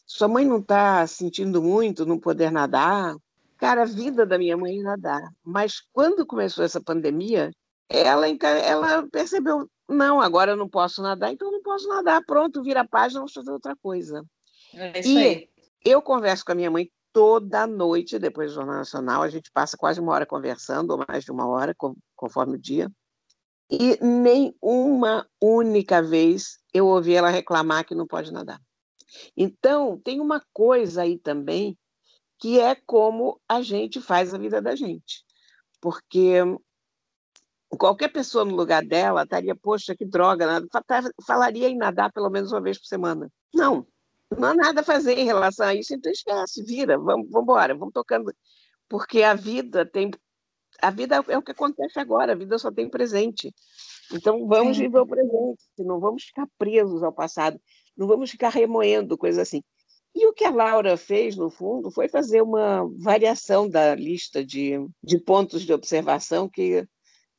sua 0.06 0.28
mãe 0.28 0.46
não 0.46 0.60
está 0.60 1.06
sentindo 1.06 1.62
muito, 1.62 2.06
não 2.06 2.20
poder 2.20 2.52
nadar. 2.52 3.16
Cara, 3.58 3.84
a 3.84 3.86
vida 3.86 4.26
da 4.26 4.38
minha 4.38 4.58
mãe 4.58 4.80
é 4.80 4.84
nadar. 4.84 5.22
Mas 5.44 5.82
quando 5.94 6.26
começou 6.26 6.64
essa 6.66 6.82
pandemia, 6.82 7.52
ela, 7.92 8.28
ela 8.28 9.08
percebeu: 9.08 9.70
não, 9.88 10.22
agora 10.22 10.52
eu 10.52 10.58
não 10.58 10.70
posso 10.70 11.02
nadar, 11.02 11.32
então 11.32 11.50
eu 11.50 11.52
não 11.52 11.62
posso 11.62 11.88
nadar. 11.88 12.24
Pronto, 12.26 12.64
vira 12.64 12.82
a 12.82 12.88
página, 12.88 13.20
vamos 13.20 13.34
fazer 13.34 13.52
outra 13.52 13.76
coisa. 13.76 14.24
É 14.74 15.06
e 15.06 15.18
aí. 15.18 15.50
eu 15.84 16.02
converso 16.02 16.46
com 16.46 16.54
a 16.54 16.56
minha 16.56 16.72
mãe 16.72 16.90
toda 17.12 17.68
noite 17.68 18.18
depois 18.18 18.52
do 18.52 18.56
Jornal 18.56 18.78
Nacional. 18.78 19.22
A 19.22 19.30
gente 19.30 19.52
passa 19.52 19.78
quase 19.78 20.00
uma 20.00 20.14
hora 20.14 20.26
conversando, 20.26 20.92
ou 20.92 21.06
mais 21.08 21.24
de 21.24 21.32
uma 21.32 21.48
hora, 21.48 21.76
conforme 22.16 22.56
o 22.56 22.60
dia. 22.60 22.90
E 23.70 23.98
nem 24.04 24.56
uma 24.62 25.26
única 25.42 26.02
vez 26.02 26.60
eu 26.74 26.88
ouvi 26.88 27.14
ela 27.14 27.30
reclamar 27.30 27.86
que 27.86 27.96
não 27.96 28.08
pode 28.08 28.32
nadar. 28.32 28.60
Então, 29.36 30.00
tem 30.04 30.20
uma 30.20 30.42
coisa 30.54 31.04
aí 31.04 31.18
também 31.18 31.78
que 32.40 32.60
é 32.60 32.76
como 32.76 33.40
a 33.48 33.62
gente 33.62 34.02
faz 34.02 34.34
a 34.34 34.38
vida 34.38 34.62
da 34.62 34.76
gente. 34.76 35.24
Porque 35.80 36.38
qualquer 37.78 38.10
pessoa 38.10 38.46
no 38.46 38.56
lugar 38.56 38.86
dela 38.86 39.24
estaria, 39.24 39.56
poxa, 39.56 39.96
que 39.96 40.06
droga, 40.06 40.62
falaria 41.26 41.70
em 41.70 41.78
nadar 41.78 42.12
pelo 42.12 42.30
menos 42.30 42.52
uma 42.52 42.62
vez 42.62 42.78
por 42.78 42.86
semana. 42.86 43.32
Não, 43.54 43.86
não 44.38 44.50
há 44.50 44.54
nada 44.56 44.82
a 44.82 44.84
fazer 44.84 45.18
em 45.18 45.26
relação 45.26 45.66
a 45.66 45.76
isso, 45.76 45.94
então 45.94 46.12
esquece, 46.12 46.64
vira, 46.64 46.98
vamos, 46.98 47.30
vamos 47.30 47.44
embora, 47.44 47.76
vamos 47.76 47.94
tocando. 47.94 48.34
Porque 48.88 49.24
a 49.24 49.34
vida 49.34 49.86
tem. 49.86 50.12
A 50.82 50.90
vida 50.90 51.24
é 51.28 51.38
o 51.38 51.42
que 51.42 51.52
acontece 51.52 52.00
agora, 52.00 52.32
a 52.32 52.36
vida 52.36 52.58
só 52.58 52.72
tem 52.72 52.90
presente. 52.90 53.54
Então 54.12 54.48
vamos 54.48 54.78
Sim. 54.78 54.84
viver 54.84 55.00
o 55.00 55.08
presente, 55.08 55.64
não 55.80 56.00
vamos 56.00 56.24
ficar 56.24 56.48
presos 56.58 57.04
ao 57.04 57.14
passado, 57.14 57.60
não 57.96 58.08
vamos 58.08 58.32
ficar 58.32 58.50
remoendo 58.50 59.18
coisas 59.18 59.48
assim. 59.48 59.62
E 60.14 60.28
o 60.28 60.34
que 60.34 60.44
a 60.44 60.52
Laura 60.52 60.98
fez, 60.98 61.38
no 61.38 61.50
fundo, 61.50 61.90
foi 61.90 62.10
fazer 62.10 62.42
uma 62.42 62.86
variação 63.00 63.70
da 63.70 63.96
lista 63.96 64.44
de, 64.44 64.74
de 65.02 65.18
pontos 65.18 65.62
de 65.62 65.74
observação 65.74 66.50
que 66.50 66.86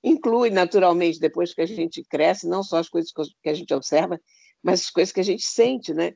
inclui, 0.02 0.50
naturalmente, 0.50 1.20
depois 1.20 1.54
que 1.54 1.60
a 1.60 1.66
gente 1.66 2.02
cresce, 2.04 2.48
não 2.48 2.62
só 2.62 2.78
as 2.78 2.88
coisas 2.88 3.12
que 3.42 3.48
a 3.48 3.54
gente 3.54 3.72
observa, 3.72 4.20
mas 4.62 4.82
as 4.82 4.90
coisas 4.90 5.12
que 5.12 5.20
a 5.20 5.24
gente 5.24 5.42
sente, 5.42 5.94
né? 5.94 6.14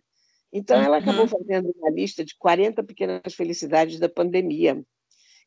Então, 0.53 0.81
ela 0.81 0.99
acabou 0.99 1.22
uhum. 1.22 1.29
fazendo 1.29 1.72
uma 1.77 1.90
lista 1.90 2.25
de 2.25 2.37
40 2.38 2.83
pequenas 2.83 3.35
felicidades 3.35 3.99
da 3.99 4.09
pandemia, 4.09 4.83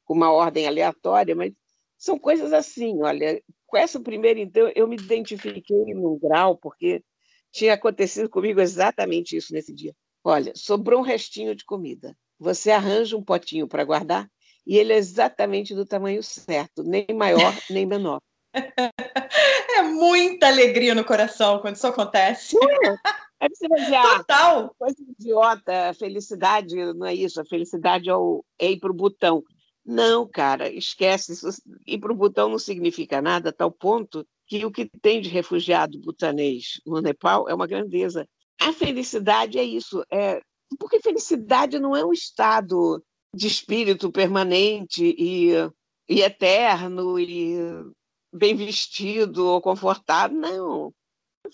com 0.05 0.13
uma 0.13 0.31
ordem 0.31 0.67
aleatória, 0.67 1.35
mas 1.35 1.53
são 1.97 2.17
coisas 2.17 2.53
assim, 2.53 3.01
olha, 3.01 3.41
com 3.65 3.77
essa 3.77 3.99
primeira, 3.99 4.39
então, 4.39 4.71
eu 4.75 4.87
me 4.87 4.95
identifiquei 4.95 5.93
num 5.93 6.17
grau, 6.17 6.57
porque 6.57 7.03
tinha 7.51 7.73
acontecido 7.73 8.29
comigo 8.29 8.59
exatamente 8.59 9.35
isso 9.35 9.53
nesse 9.53 9.73
dia. 9.73 9.95
Olha, 10.23 10.51
sobrou 10.55 10.99
um 10.99 11.03
restinho 11.03 11.55
de 11.55 11.65
comida. 11.65 12.15
Você 12.39 12.71
arranja 12.71 13.17
um 13.17 13.23
potinho 13.23 13.67
para 13.67 13.83
guardar 13.83 14.29
e 14.65 14.77
ele 14.77 14.93
é 14.93 14.97
exatamente 14.97 15.73
do 15.73 15.85
tamanho 15.85 16.21
certo, 16.21 16.83
nem 16.83 17.05
maior 17.13 17.53
nem 17.69 17.85
menor. 17.85 18.21
É 19.71 19.81
muita 19.83 20.47
alegria 20.47 20.95
no 20.95 21.05
coração 21.05 21.59
quando 21.59 21.75
isso 21.75 21.87
acontece. 21.87 22.57
É. 22.57 22.89
Aí 23.39 23.49
você 23.49 23.67
vai 23.67 23.79
dizer, 23.79 24.01
Total. 24.01 24.75
coisa 24.77 24.95
idiota, 25.17 25.93
felicidade 25.93 26.75
não 26.93 27.05
é 27.05 27.13
isso, 27.13 27.39
a 27.39 27.45
felicidade 27.45 28.09
é, 28.09 28.15
o, 28.15 28.43
é 28.59 28.71
ir 28.71 28.79
para 28.79 28.91
o 28.91 28.95
botão. 28.95 29.43
Não, 29.85 30.27
cara, 30.27 30.69
esquece. 30.69 31.31
Isso, 31.31 31.47
ir 31.87 31.99
para 31.99 32.11
o 32.11 32.15
botão 32.15 32.49
não 32.49 32.59
significa 32.59 33.21
nada, 33.21 33.49
a 33.49 33.53
tal 33.53 33.71
ponto 33.71 34.27
que 34.45 34.65
o 34.65 34.71
que 34.71 34.89
tem 35.01 35.21
de 35.21 35.29
refugiado 35.29 35.99
butanês 35.99 36.81
no 36.85 36.99
Nepal 36.99 37.47
é 37.47 37.53
uma 37.53 37.67
grandeza. 37.67 38.27
A 38.59 38.73
felicidade 38.73 39.57
é 39.57 39.63
isso, 39.63 40.03
é 40.11 40.41
porque 40.77 40.99
felicidade 40.99 41.79
não 41.79 41.95
é 41.95 42.03
um 42.03 42.11
estado 42.11 43.01
de 43.33 43.47
espírito 43.47 44.11
permanente 44.11 45.15
e, 45.17 45.51
e 46.09 46.21
eterno 46.21 47.19
e 47.19 47.55
bem 48.33 48.55
vestido 48.55 49.45
ou 49.45 49.61
confortável, 49.61 50.37
não. 50.37 50.93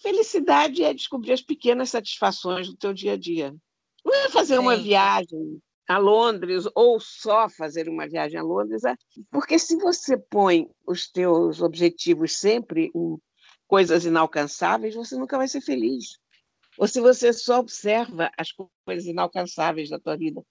Felicidade 0.01 0.83
é 0.83 0.93
descobrir 0.93 1.33
as 1.33 1.41
pequenas 1.41 1.89
satisfações 1.89 2.67
do 2.67 2.75
teu 2.75 2.93
dia 2.93 3.13
a 3.13 3.17
dia. 3.17 3.55
Não 4.03 4.13
é 4.13 4.29
fazer 4.29 4.55
Sim. 4.55 4.61
uma 4.61 4.75
viagem 4.75 5.59
a 5.88 5.97
Londres 5.97 6.65
ou 6.73 6.99
só 6.99 7.47
fazer 7.47 7.88
uma 7.88 8.07
viagem 8.07 8.39
a 8.39 8.43
Londres, 8.43 8.83
é, 8.83 8.95
porque 9.31 9.59
se 9.59 9.77
você 9.77 10.17
põe 10.17 10.67
os 10.85 11.09
teus 11.09 11.61
objetivos 11.61 12.38
sempre 12.38 12.91
em 12.95 13.17
coisas 13.67 14.05
inalcançáveis, 14.05 14.95
você 14.95 15.15
nunca 15.15 15.38
vai 15.38 15.47
ser 15.47 15.61
feliz. 15.61 16.17
Ou 16.77 16.88
se 16.88 16.99
você 16.99 17.31
só 17.31 17.59
observa 17.59 18.31
as 18.38 18.49
coisas 18.85 19.05
inalcançáveis 19.05 19.89
da 19.89 19.99
tua 19.99 20.17
vida. 20.17 20.43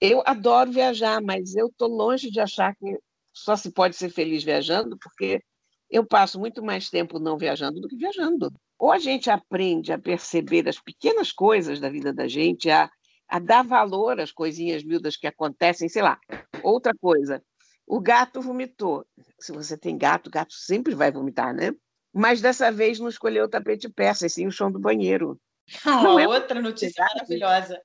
Eu 0.00 0.22
adoro 0.26 0.70
viajar, 0.70 1.22
mas 1.22 1.56
eu 1.56 1.68
estou 1.68 1.88
longe 1.88 2.30
de 2.30 2.38
achar 2.38 2.74
que 2.76 2.98
só 3.32 3.56
se 3.56 3.70
pode 3.72 3.96
ser 3.96 4.10
feliz 4.10 4.44
viajando, 4.44 4.96
porque 4.98 5.42
eu 5.90 6.04
passo 6.04 6.38
muito 6.38 6.62
mais 6.62 6.90
tempo 6.90 7.18
não 7.18 7.38
viajando 7.38 7.80
do 7.80 7.88
que 7.88 7.96
viajando. 7.96 8.52
Ou 8.78 8.92
a 8.92 8.98
gente 8.98 9.30
aprende 9.30 9.92
a 9.92 9.98
perceber 9.98 10.68
as 10.68 10.78
pequenas 10.78 11.32
coisas 11.32 11.80
da 11.80 11.88
vida 11.88 12.12
da 12.12 12.28
gente, 12.28 12.70
a, 12.70 12.90
a 13.28 13.38
dar 13.38 13.62
valor 13.62 14.20
às 14.20 14.32
coisinhas 14.32 14.84
miúdas 14.84 15.16
que 15.16 15.26
acontecem, 15.26 15.88
sei 15.88 16.02
lá. 16.02 16.18
Outra 16.62 16.92
coisa, 17.00 17.42
o 17.86 18.00
gato 18.00 18.40
vomitou. 18.40 19.06
Se 19.38 19.52
você 19.52 19.78
tem 19.78 19.96
gato, 19.96 20.30
gato 20.30 20.52
sempre 20.52 20.94
vai 20.94 21.10
vomitar, 21.10 21.54
né? 21.54 21.72
Mas 22.12 22.40
dessa 22.40 22.72
vez 22.72 22.98
não 22.98 23.08
escolheu 23.08 23.44
o 23.44 23.48
tapete 23.48 23.88
persa, 23.88 24.26
e 24.26 24.30
sim 24.30 24.46
o 24.46 24.50
chão 24.50 24.70
do 24.70 24.80
banheiro. 24.80 25.38
Uma 25.84 26.02
não 26.02 26.18
é 26.18 26.28
outra 26.28 26.60
notícia 26.60 27.04
maravilhosa. 27.04 27.80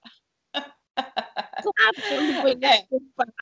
Rápido, 0.53 0.65
é. 2.65 2.87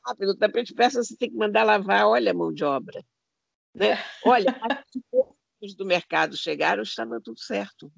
rápido. 0.06 0.30
O 0.30 0.36
tapete 0.36 0.74
persa 0.74 1.02
você 1.02 1.16
tem 1.16 1.30
que 1.30 1.36
mandar 1.36 1.64
lavar, 1.64 2.06
olha 2.06 2.30
a 2.32 2.34
mão 2.34 2.52
de 2.52 2.64
obra. 2.64 3.04
Né? 3.74 3.98
Olha, 4.24 4.58
os 5.60 5.74
do 5.74 5.84
mercado 5.84 6.36
chegaram, 6.36 6.82
estava 6.82 7.20
tudo 7.22 7.38
certo. 7.40 7.92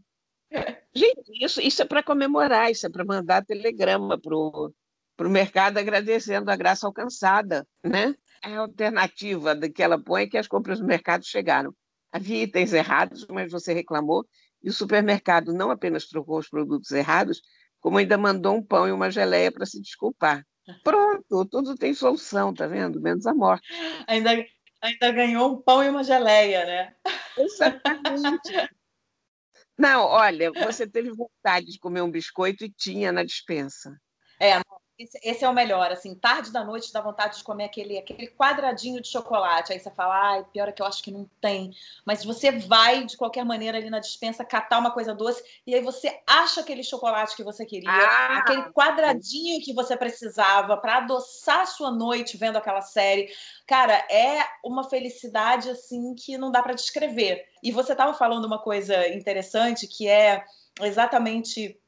Gente, 0.94 1.44
isso, 1.44 1.60
isso 1.60 1.82
é 1.82 1.84
para 1.84 2.02
comemorar, 2.02 2.70
isso 2.70 2.86
é 2.86 2.90
para 2.90 3.04
mandar 3.04 3.44
telegrama 3.44 4.18
para 4.20 4.36
o 4.36 5.30
mercado 5.30 5.78
agradecendo 5.78 6.50
a 6.50 6.56
graça 6.56 6.86
alcançada. 6.86 7.66
Né? 7.82 8.14
A 8.42 8.58
alternativa 8.58 9.56
que 9.68 9.82
ela 9.82 10.02
põe 10.02 10.24
é 10.24 10.26
que 10.26 10.36
as 10.36 10.48
compras 10.48 10.80
do 10.80 10.86
mercado 10.86 11.24
chegaram. 11.24 11.74
Havia 12.12 12.42
itens 12.42 12.74
errados, 12.74 13.26
mas 13.28 13.50
você 13.50 13.72
reclamou, 13.72 14.26
e 14.62 14.68
o 14.68 14.72
supermercado 14.72 15.52
não 15.52 15.70
apenas 15.70 16.06
trocou 16.06 16.38
os 16.38 16.48
produtos 16.48 16.90
errados, 16.90 17.40
como 17.80 17.98
ainda 17.98 18.18
mandou 18.18 18.54
um 18.54 18.62
pão 18.62 18.86
e 18.86 18.92
uma 18.92 19.10
geleia 19.10 19.50
para 19.50 19.64
se 19.64 19.80
desculpar. 19.80 20.46
Pronto, 20.84 21.44
tudo 21.46 21.74
tem 21.74 21.94
solução, 21.94 22.52
tá 22.54 22.66
vendo? 22.66 23.00
Menos 23.00 23.26
a 23.26 23.34
morte. 23.34 23.66
Ainda, 24.06 24.30
ainda 24.82 25.12
ganhou 25.12 25.52
um 25.52 25.62
pão 25.62 25.82
e 25.82 25.88
uma 25.88 26.02
geleia, 26.02 26.66
né? 26.66 26.94
Exatamente. 27.38 28.52
Não, 29.78 30.04
olha, 30.04 30.52
você 30.52 30.86
teve 30.86 31.10
vontade 31.10 31.66
de 31.66 31.78
comer 31.78 32.02
um 32.02 32.10
biscoito 32.10 32.64
e 32.64 32.70
tinha 32.70 33.10
na 33.10 33.24
dispensa. 33.24 33.96
É, 34.38 34.60
esse, 34.98 35.18
esse, 35.22 35.44
é 35.44 35.48
o 35.48 35.54
melhor, 35.54 35.90
assim, 35.90 36.14
tarde 36.14 36.52
da 36.52 36.62
noite 36.62 36.92
dá 36.92 37.00
vontade 37.00 37.38
de 37.38 37.44
comer 37.44 37.64
aquele, 37.64 37.98
aquele 37.98 38.28
quadradinho 38.28 39.00
de 39.00 39.08
chocolate. 39.08 39.72
Aí 39.72 39.80
você 39.80 39.90
fala, 39.90 40.32
ai, 40.32 40.44
pior 40.52 40.68
é 40.68 40.72
que 40.72 40.82
eu 40.82 40.86
acho 40.86 41.02
que 41.02 41.10
não 41.10 41.28
tem. 41.40 41.72
Mas 42.04 42.24
você 42.24 42.52
vai, 42.52 43.04
de 43.04 43.16
qualquer 43.16 43.44
maneira, 43.44 43.78
ali 43.78 43.90
na 43.90 43.98
dispensa, 43.98 44.44
catar 44.44 44.78
uma 44.78 44.90
coisa 44.90 45.14
doce, 45.14 45.42
e 45.66 45.74
aí 45.74 45.80
você 45.80 46.20
acha 46.26 46.60
aquele 46.60 46.84
chocolate 46.84 47.34
que 47.34 47.42
você 47.42 47.64
queria, 47.64 47.90
ah, 47.90 48.38
aquele 48.38 48.70
quadradinho 48.72 49.62
que 49.62 49.72
você 49.72 49.96
precisava 49.96 50.76
para 50.76 50.98
adoçar 50.98 51.60
a 51.60 51.66
sua 51.66 51.90
noite 51.90 52.36
vendo 52.36 52.56
aquela 52.56 52.82
série. 52.82 53.30
Cara, 53.66 53.94
é 54.10 54.46
uma 54.64 54.84
felicidade, 54.84 55.70
assim, 55.70 56.14
que 56.14 56.36
não 56.36 56.50
dá 56.50 56.62
para 56.62 56.74
descrever. 56.74 57.44
E 57.62 57.72
você 57.72 57.92
estava 57.92 58.14
falando 58.14 58.44
uma 58.44 58.58
coisa 58.58 59.08
interessante, 59.08 59.86
que 59.86 60.06
é 60.06 60.44
exatamente 60.80 61.78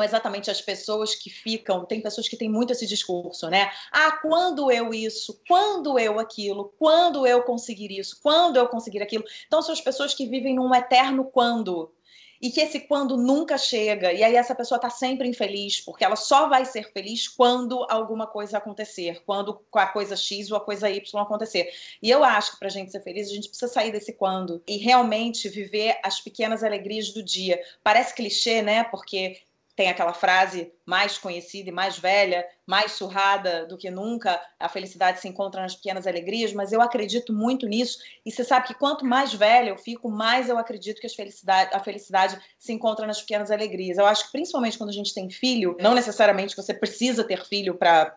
exatamente 0.00 0.50
as 0.50 0.62
pessoas 0.62 1.14
que 1.14 1.28
ficam, 1.28 1.84
tem 1.84 2.00
pessoas 2.00 2.26
que 2.26 2.36
têm 2.36 2.48
muito 2.48 2.72
esse 2.72 2.86
discurso, 2.86 3.50
né? 3.50 3.70
Ah, 3.92 4.12
quando 4.22 4.70
eu 4.70 4.94
isso, 4.94 5.38
quando 5.46 5.98
eu 5.98 6.18
aquilo, 6.18 6.72
quando 6.78 7.26
eu 7.26 7.42
conseguir 7.42 7.92
isso, 7.92 8.18
quando 8.22 8.56
eu 8.56 8.66
conseguir 8.68 9.02
aquilo. 9.02 9.24
Então 9.46 9.60
são 9.60 9.74
as 9.74 9.82
pessoas 9.82 10.14
que 10.14 10.26
vivem 10.26 10.54
num 10.54 10.74
eterno 10.74 11.24
quando. 11.24 11.92
E 12.40 12.50
que 12.50 12.60
esse 12.60 12.80
quando 12.80 13.16
nunca 13.16 13.56
chega, 13.56 14.12
e 14.12 14.24
aí 14.24 14.34
essa 14.34 14.52
pessoa 14.52 14.76
está 14.76 14.90
sempre 14.90 15.28
infeliz, 15.28 15.80
porque 15.80 16.04
ela 16.04 16.16
só 16.16 16.48
vai 16.48 16.64
ser 16.64 16.90
feliz 16.90 17.28
quando 17.28 17.86
alguma 17.88 18.26
coisa 18.26 18.58
acontecer, 18.58 19.22
quando 19.24 19.60
a 19.74 19.86
coisa 19.86 20.16
X 20.16 20.50
ou 20.50 20.56
a 20.56 20.60
coisa 20.60 20.90
Y 20.90 21.22
acontecer. 21.22 21.70
E 22.02 22.10
eu 22.10 22.24
acho 22.24 22.52
que 22.52 22.58
para 22.58 22.66
a 22.66 22.70
gente 22.70 22.90
ser 22.90 23.00
feliz, 23.00 23.28
a 23.28 23.34
gente 23.34 23.48
precisa 23.48 23.72
sair 23.72 23.92
desse 23.92 24.14
quando 24.14 24.60
e 24.66 24.76
realmente 24.78 25.48
viver 25.48 26.00
as 26.02 26.20
pequenas 26.20 26.64
alegrias 26.64 27.10
do 27.10 27.22
dia. 27.22 27.62
Parece 27.84 28.12
clichê, 28.12 28.60
né? 28.60 28.82
Porque 28.84 29.40
tem 29.74 29.88
aquela 29.88 30.12
frase 30.12 30.72
mais 30.84 31.16
conhecida 31.16 31.70
e 31.70 31.72
mais 31.72 31.98
velha, 31.98 32.44
mais 32.66 32.92
surrada 32.92 33.66
do 33.66 33.78
que 33.78 33.90
nunca, 33.90 34.40
a 34.58 34.68
felicidade 34.68 35.20
se 35.20 35.28
encontra 35.28 35.62
nas 35.62 35.74
pequenas 35.74 36.06
alegrias, 36.06 36.52
mas 36.52 36.72
eu 36.72 36.82
acredito 36.82 37.32
muito 37.32 37.66
nisso. 37.66 37.98
E 38.24 38.30
você 38.30 38.44
sabe 38.44 38.66
que 38.66 38.74
quanto 38.74 39.04
mais 39.04 39.32
velha 39.32 39.70
eu 39.70 39.78
fico, 39.78 40.10
mais 40.10 40.48
eu 40.48 40.58
acredito 40.58 41.00
que 41.00 41.06
a 41.06 41.10
felicidade, 41.10 41.70
a 41.74 41.80
felicidade 41.80 42.38
se 42.58 42.72
encontra 42.72 43.06
nas 43.06 43.20
pequenas 43.20 43.50
alegrias. 43.50 43.96
Eu 43.96 44.06
acho 44.06 44.26
que 44.26 44.32
principalmente 44.32 44.76
quando 44.76 44.90
a 44.90 44.94
gente 44.94 45.14
tem 45.14 45.30
filho, 45.30 45.76
não 45.80 45.94
necessariamente 45.94 46.56
você 46.56 46.74
precisa 46.74 47.24
ter 47.24 47.44
filho 47.44 47.74
para 47.74 48.16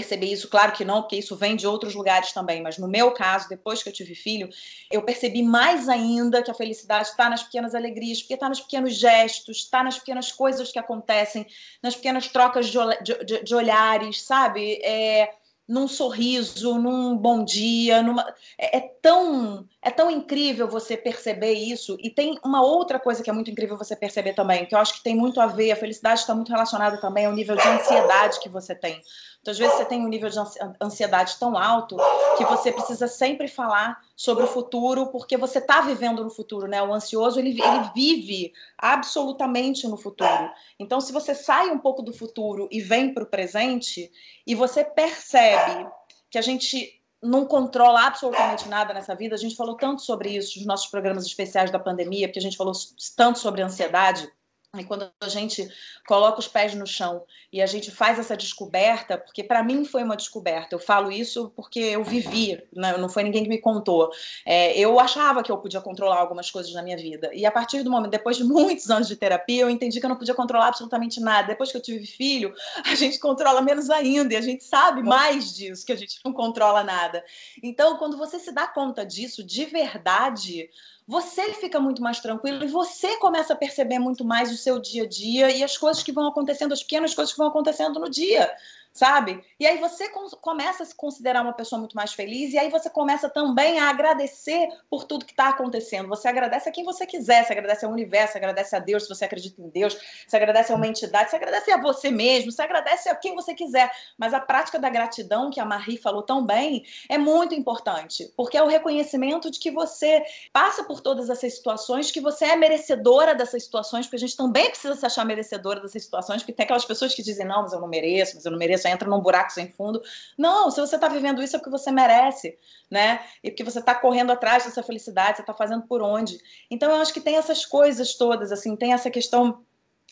perceber 0.00 0.26
isso, 0.26 0.48
claro 0.48 0.72
que 0.72 0.84
não, 0.84 1.02
porque 1.02 1.16
isso 1.16 1.36
vem 1.36 1.54
de 1.54 1.66
outros 1.66 1.94
lugares 1.94 2.32
também, 2.32 2.62
mas 2.62 2.78
no 2.78 2.88
meu 2.88 3.12
caso, 3.12 3.48
depois 3.48 3.82
que 3.82 3.88
eu 3.88 3.92
tive 3.92 4.14
filho, 4.14 4.48
eu 4.90 5.02
percebi 5.02 5.42
mais 5.42 5.88
ainda 5.88 6.42
que 6.42 6.50
a 6.50 6.54
felicidade 6.54 7.08
está 7.08 7.28
nas 7.28 7.42
pequenas 7.42 7.74
alegrias, 7.74 8.20
porque 8.20 8.34
está 8.34 8.48
nos 8.48 8.60
pequenos 8.60 8.94
gestos, 8.94 9.58
está 9.58 9.82
nas 9.82 9.98
pequenas 9.98 10.32
coisas 10.32 10.72
que 10.72 10.78
acontecem, 10.78 11.46
nas 11.82 11.94
pequenas 11.94 12.28
trocas 12.28 12.66
de, 12.66 12.78
de, 13.24 13.44
de 13.44 13.54
olhares, 13.54 14.22
sabe? 14.22 14.80
É, 14.82 15.34
num 15.70 15.86
sorriso, 15.86 16.78
num 16.78 17.16
bom 17.16 17.44
dia, 17.44 18.02
numa... 18.02 18.34
É, 18.58 18.78
é, 18.78 18.80
tão 19.00 19.68
é 19.82 19.90
tão 19.90 20.10
incrível 20.10 20.68
você 20.68 20.96
perceber 20.96 21.52
isso 21.52 21.96
e 22.00 22.10
tem 22.10 22.38
uma 22.44 22.62
outra 22.62 22.98
coisa 22.98 23.22
que 23.22 23.30
é 23.30 23.32
muito 23.32 23.50
incrível 23.50 23.78
você 23.78 23.96
perceber 23.96 24.34
também, 24.34 24.66
que 24.66 24.74
eu 24.74 24.78
acho 24.78 24.94
que 24.94 25.02
tem 25.02 25.16
muito 25.16 25.40
a 25.40 25.46
ver, 25.46 25.72
a 25.72 25.76
felicidade 25.76 26.20
está 26.20 26.34
muito 26.34 26.50
relacionada 26.50 27.00
também 27.00 27.24
ao 27.24 27.32
nível 27.32 27.56
de 27.56 27.66
ansiedade 27.66 28.40
que 28.40 28.48
você 28.48 28.74
tem. 28.74 29.02
Então, 29.40 29.52
às 29.52 29.58
vezes, 29.58 29.74
você 29.74 29.86
tem 29.86 30.04
um 30.04 30.08
nível 30.08 30.28
de 30.28 30.38
ansiedade 30.82 31.38
tão 31.38 31.56
alto 31.56 31.96
que 32.36 32.44
você 32.44 32.70
precisa 32.70 33.08
sempre 33.08 33.48
falar 33.48 33.98
sobre 34.14 34.44
o 34.44 34.46
futuro, 34.46 35.06
porque 35.06 35.36
você 35.38 35.58
está 35.58 35.80
vivendo 35.80 36.22
no 36.22 36.28
futuro, 36.28 36.66
né? 36.66 36.82
O 36.82 36.92
ansioso, 36.92 37.40
ele, 37.40 37.58
ele 37.58 37.90
vive 37.94 38.52
absolutamente 38.76 39.88
no 39.88 39.96
futuro. 39.96 40.50
Então, 40.78 41.00
se 41.00 41.10
você 41.10 41.34
sai 41.34 41.70
um 41.70 41.78
pouco 41.78 42.02
do 42.02 42.12
futuro 42.12 42.68
e 42.70 42.82
vem 42.82 43.14
para 43.14 43.22
o 43.22 43.26
presente, 43.26 44.12
e 44.46 44.54
você 44.54 44.84
percebe 44.84 45.88
que 46.30 46.36
a 46.36 46.42
gente 46.42 46.99
não 47.22 47.44
controla 47.44 48.06
absolutamente 48.06 48.68
nada 48.68 48.94
nessa 48.94 49.14
vida. 49.14 49.34
A 49.34 49.38
gente 49.38 49.56
falou 49.56 49.76
tanto 49.76 50.02
sobre 50.02 50.30
isso 50.30 50.58
nos 50.58 50.66
nossos 50.66 50.86
programas 50.86 51.24
especiais 51.26 51.70
da 51.70 51.78
pandemia, 51.78 52.26
porque 52.28 52.38
a 52.38 52.42
gente 52.42 52.56
falou 52.56 52.72
tanto 53.16 53.38
sobre 53.38 53.62
ansiedade. 53.62 54.30
E 54.78 54.84
quando 54.84 55.10
a 55.20 55.28
gente 55.28 55.68
coloca 56.06 56.38
os 56.38 56.46
pés 56.46 56.76
no 56.76 56.86
chão 56.86 57.24
e 57.52 57.60
a 57.60 57.66
gente 57.66 57.90
faz 57.90 58.20
essa 58.20 58.36
descoberta, 58.36 59.18
porque 59.18 59.42
para 59.42 59.64
mim 59.64 59.84
foi 59.84 60.04
uma 60.04 60.16
descoberta, 60.16 60.76
eu 60.76 60.78
falo 60.78 61.10
isso 61.10 61.52
porque 61.56 61.80
eu 61.80 62.04
vivi, 62.04 62.62
né? 62.72 62.96
não 62.96 63.08
foi 63.08 63.24
ninguém 63.24 63.42
que 63.42 63.48
me 63.48 63.58
contou. 63.58 64.12
É, 64.46 64.78
eu 64.78 65.00
achava 65.00 65.42
que 65.42 65.50
eu 65.50 65.58
podia 65.58 65.80
controlar 65.80 66.20
algumas 66.20 66.52
coisas 66.52 66.72
na 66.72 66.84
minha 66.84 66.96
vida. 66.96 67.30
E 67.34 67.44
a 67.44 67.50
partir 67.50 67.82
do 67.82 67.90
momento, 67.90 68.12
depois 68.12 68.36
de 68.36 68.44
muitos 68.44 68.88
anos 68.90 69.08
de 69.08 69.16
terapia, 69.16 69.62
eu 69.62 69.70
entendi 69.70 69.98
que 69.98 70.06
eu 70.06 70.10
não 70.10 70.16
podia 70.16 70.34
controlar 70.34 70.68
absolutamente 70.68 71.18
nada. 71.18 71.48
Depois 71.48 71.72
que 71.72 71.76
eu 71.76 71.82
tive 71.82 72.06
filho, 72.06 72.54
a 72.84 72.94
gente 72.94 73.18
controla 73.18 73.60
menos 73.60 73.90
ainda 73.90 74.34
e 74.34 74.36
a 74.36 74.40
gente 74.40 74.62
sabe 74.62 75.02
mais 75.02 75.52
disso, 75.52 75.84
que 75.84 75.92
a 75.92 75.96
gente 75.96 76.20
não 76.24 76.32
controla 76.32 76.84
nada. 76.84 77.24
Então, 77.60 77.96
quando 77.96 78.16
você 78.16 78.38
se 78.38 78.52
dá 78.52 78.68
conta 78.68 79.04
disso 79.04 79.42
de 79.42 79.64
verdade, 79.64 80.70
você 81.10 81.52
fica 81.54 81.80
muito 81.80 82.00
mais 82.00 82.20
tranquilo 82.20 82.62
e 82.62 82.68
você 82.68 83.16
começa 83.16 83.52
a 83.52 83.56
perceber 83.56 83.98
muito 83.98 84.24
mais 84.24 84.52
o 84.52 84.56
seu 84.56 84.78
dia 84.78 85.02
a 85.02 85.08
dia 85.08 85.50
e 85.50 85.60
as 85.60 85.76
coisas 85.76 86.04
que 86.04 86.12
vão 86.12 86.28
acontecendo, 86.28 86.70
as 86.70 86.84
pequenas 86.84 87.12
coisas 87.12 87.32
que 87.32 87.38
vão 87.38 87.48
acontecendo 87.48 87.98
no 87.98 88.08
dia. 88.08 88.48
Sabe? 88.92 89.42
E 89.58 89.66
aí 89.66 89.78
você 89.78 90.08
começa 90.40 90.82
a 90.82 90.86
se 90.86 90.94
considerar 90.94 91.42
uma 91.42 91.52
pessoa 91.52 91.78
muito 91.78 91.94
mais 91.94 92.12
feliz, 92.12 92.52
e 92.52 92.58
aí 92.58 92.70
você 92.70 92.90
começa 92.90 93.28
também 93.28 93.78
a 93.78 93.88
agradecer 93.88 94.68
por 94.88 95.04
tudo 95.04 95.24
que 95.24 95.32
está 95.32 95.48
acontecendo. 95.48 96.08
Você 96.08 96.28
agradece 96.28 96.68
a 96.68 96.72
quem 96.72 96.84
você 96.84 97.06
quiser, 97.06 97.44
você 97.44 97.52
agradece 97.52 97.84
ao 97.84 97.92
universo, 97.92 98.32
você 98.32 98.38
agradece 98.38 98.76
a 98.76 98.78
Deus, 98.78 99.04
se 99.04 99.08
você 99.08 99.24
acredita 99.24 99.60
em 99.60 99.68
Deus, 99.68 99.96
você 100.26 100.36
agradece 100.36 100.72
a 100.72 100.76
uma 100.76 100.86
entidade, 100.86 101.30
você 101.30 101.36
agradece 101.36 101.70
a 101.70 101.80
você 101.80 102.10
mesmo, 102.10 102.50
você 102.50 102.62
agradece 102.62 103.08
a 103.08 103.14
quem 103.14 103.34
você 103.34 103.54
quiser. 103.54 103.90
Mas 104.18 104.34
a 104.34 104.40
prática 104.40 104.78
da 104.78 104.88
gratidão, 104.88 105.50
que 105.50 105.60
a 105.60 105.64
Marie 105.64 105.96
falou 105.96 106.22
tão 106.22 106.44
bem, 106.44 106.84
é 107.08 107.18
muito 107.18 107.54
importante, 107.54 108.32
porque 108.36 108.56
é 108.56 108.62
o 108.62 108.66
reconhecimento 108.66 109.50
de 109.50 109.58
que 109.58 109.70
você 109.70 110.22
passa 110.52 110.84
por 110.84 111.00
todas 111.00 111.30
essas 111.30 111.54
situações, 111.54 112.10
que 112.10 112.20
você 112.20 112.46
é 112.46 112.56
merecedora 112.56 113.34
dessas 113.34 113.62
situações, 113.62 114.06
porque 114.06 114.16
a 114.16 114.20
gente 114.20 114.36
também 114.36 114.68
precisa 114.68 114.94
se 114.94 115.06
achar 115.06 115.24
merecedora 115.24 115.80
dessas 115.80 116.02
situações, 116.02 116.42
porque 116.42 116.52
tem 116.52 116.64
aquelas 116.64 116.84
pessoas 116.84 117.14
que 117.14 117.22
dizem, 117.22 117.46
não, 117.46 117.62
mas 117.62 117.72
eu 117.72 117.80
não 117.80 117.88
mereço, 117.88 118.34
mas 118.34 118.44
eu 118.44 118.50
não 118.50 118.58
mereço, 118.58 118.79
entra 118.88 119.08
num 119.08 119.20
buraco 119.20 119.52
sem 119.52 119.70
fundo. 119.70 120.00
Não, 120.36 120.70
se 120.70 120.80
você 120.80 120.96
está 120.96 121.08
vivendo 121.08 121.42
isso 121.42 121.56
é 121.56 121.58
porque 121.58 121.70
você 121.70 121.90
merece, 121.90 122.58
né? 122.90 123.20
E 123.42 123.50
porque 123.50 123.64
você 123.64 123.80
está 123.80 123.94
correndo 123.94 124.32
atrás 124.32 124.64
dessa 124.64 124.82
felicidade, 124.82 125.36
você 125.36 125.42
está 125.42 125.54
fazendo 125.54 125.82
por 125.82 126.02
onde. 126.02 126.38
Então, 126.70 126.90
eu 126.90 127.00
acho 127.00 127.12
que 127.12 127.20
tem 127.20 127.36
essas 127.36 127.66
coisas 127.66 128.14
todas, 128.14 128.52
assim, 128.52 128.76
tem 128.76 128.92
essa 128.92 129.10
questão 129.10 129.64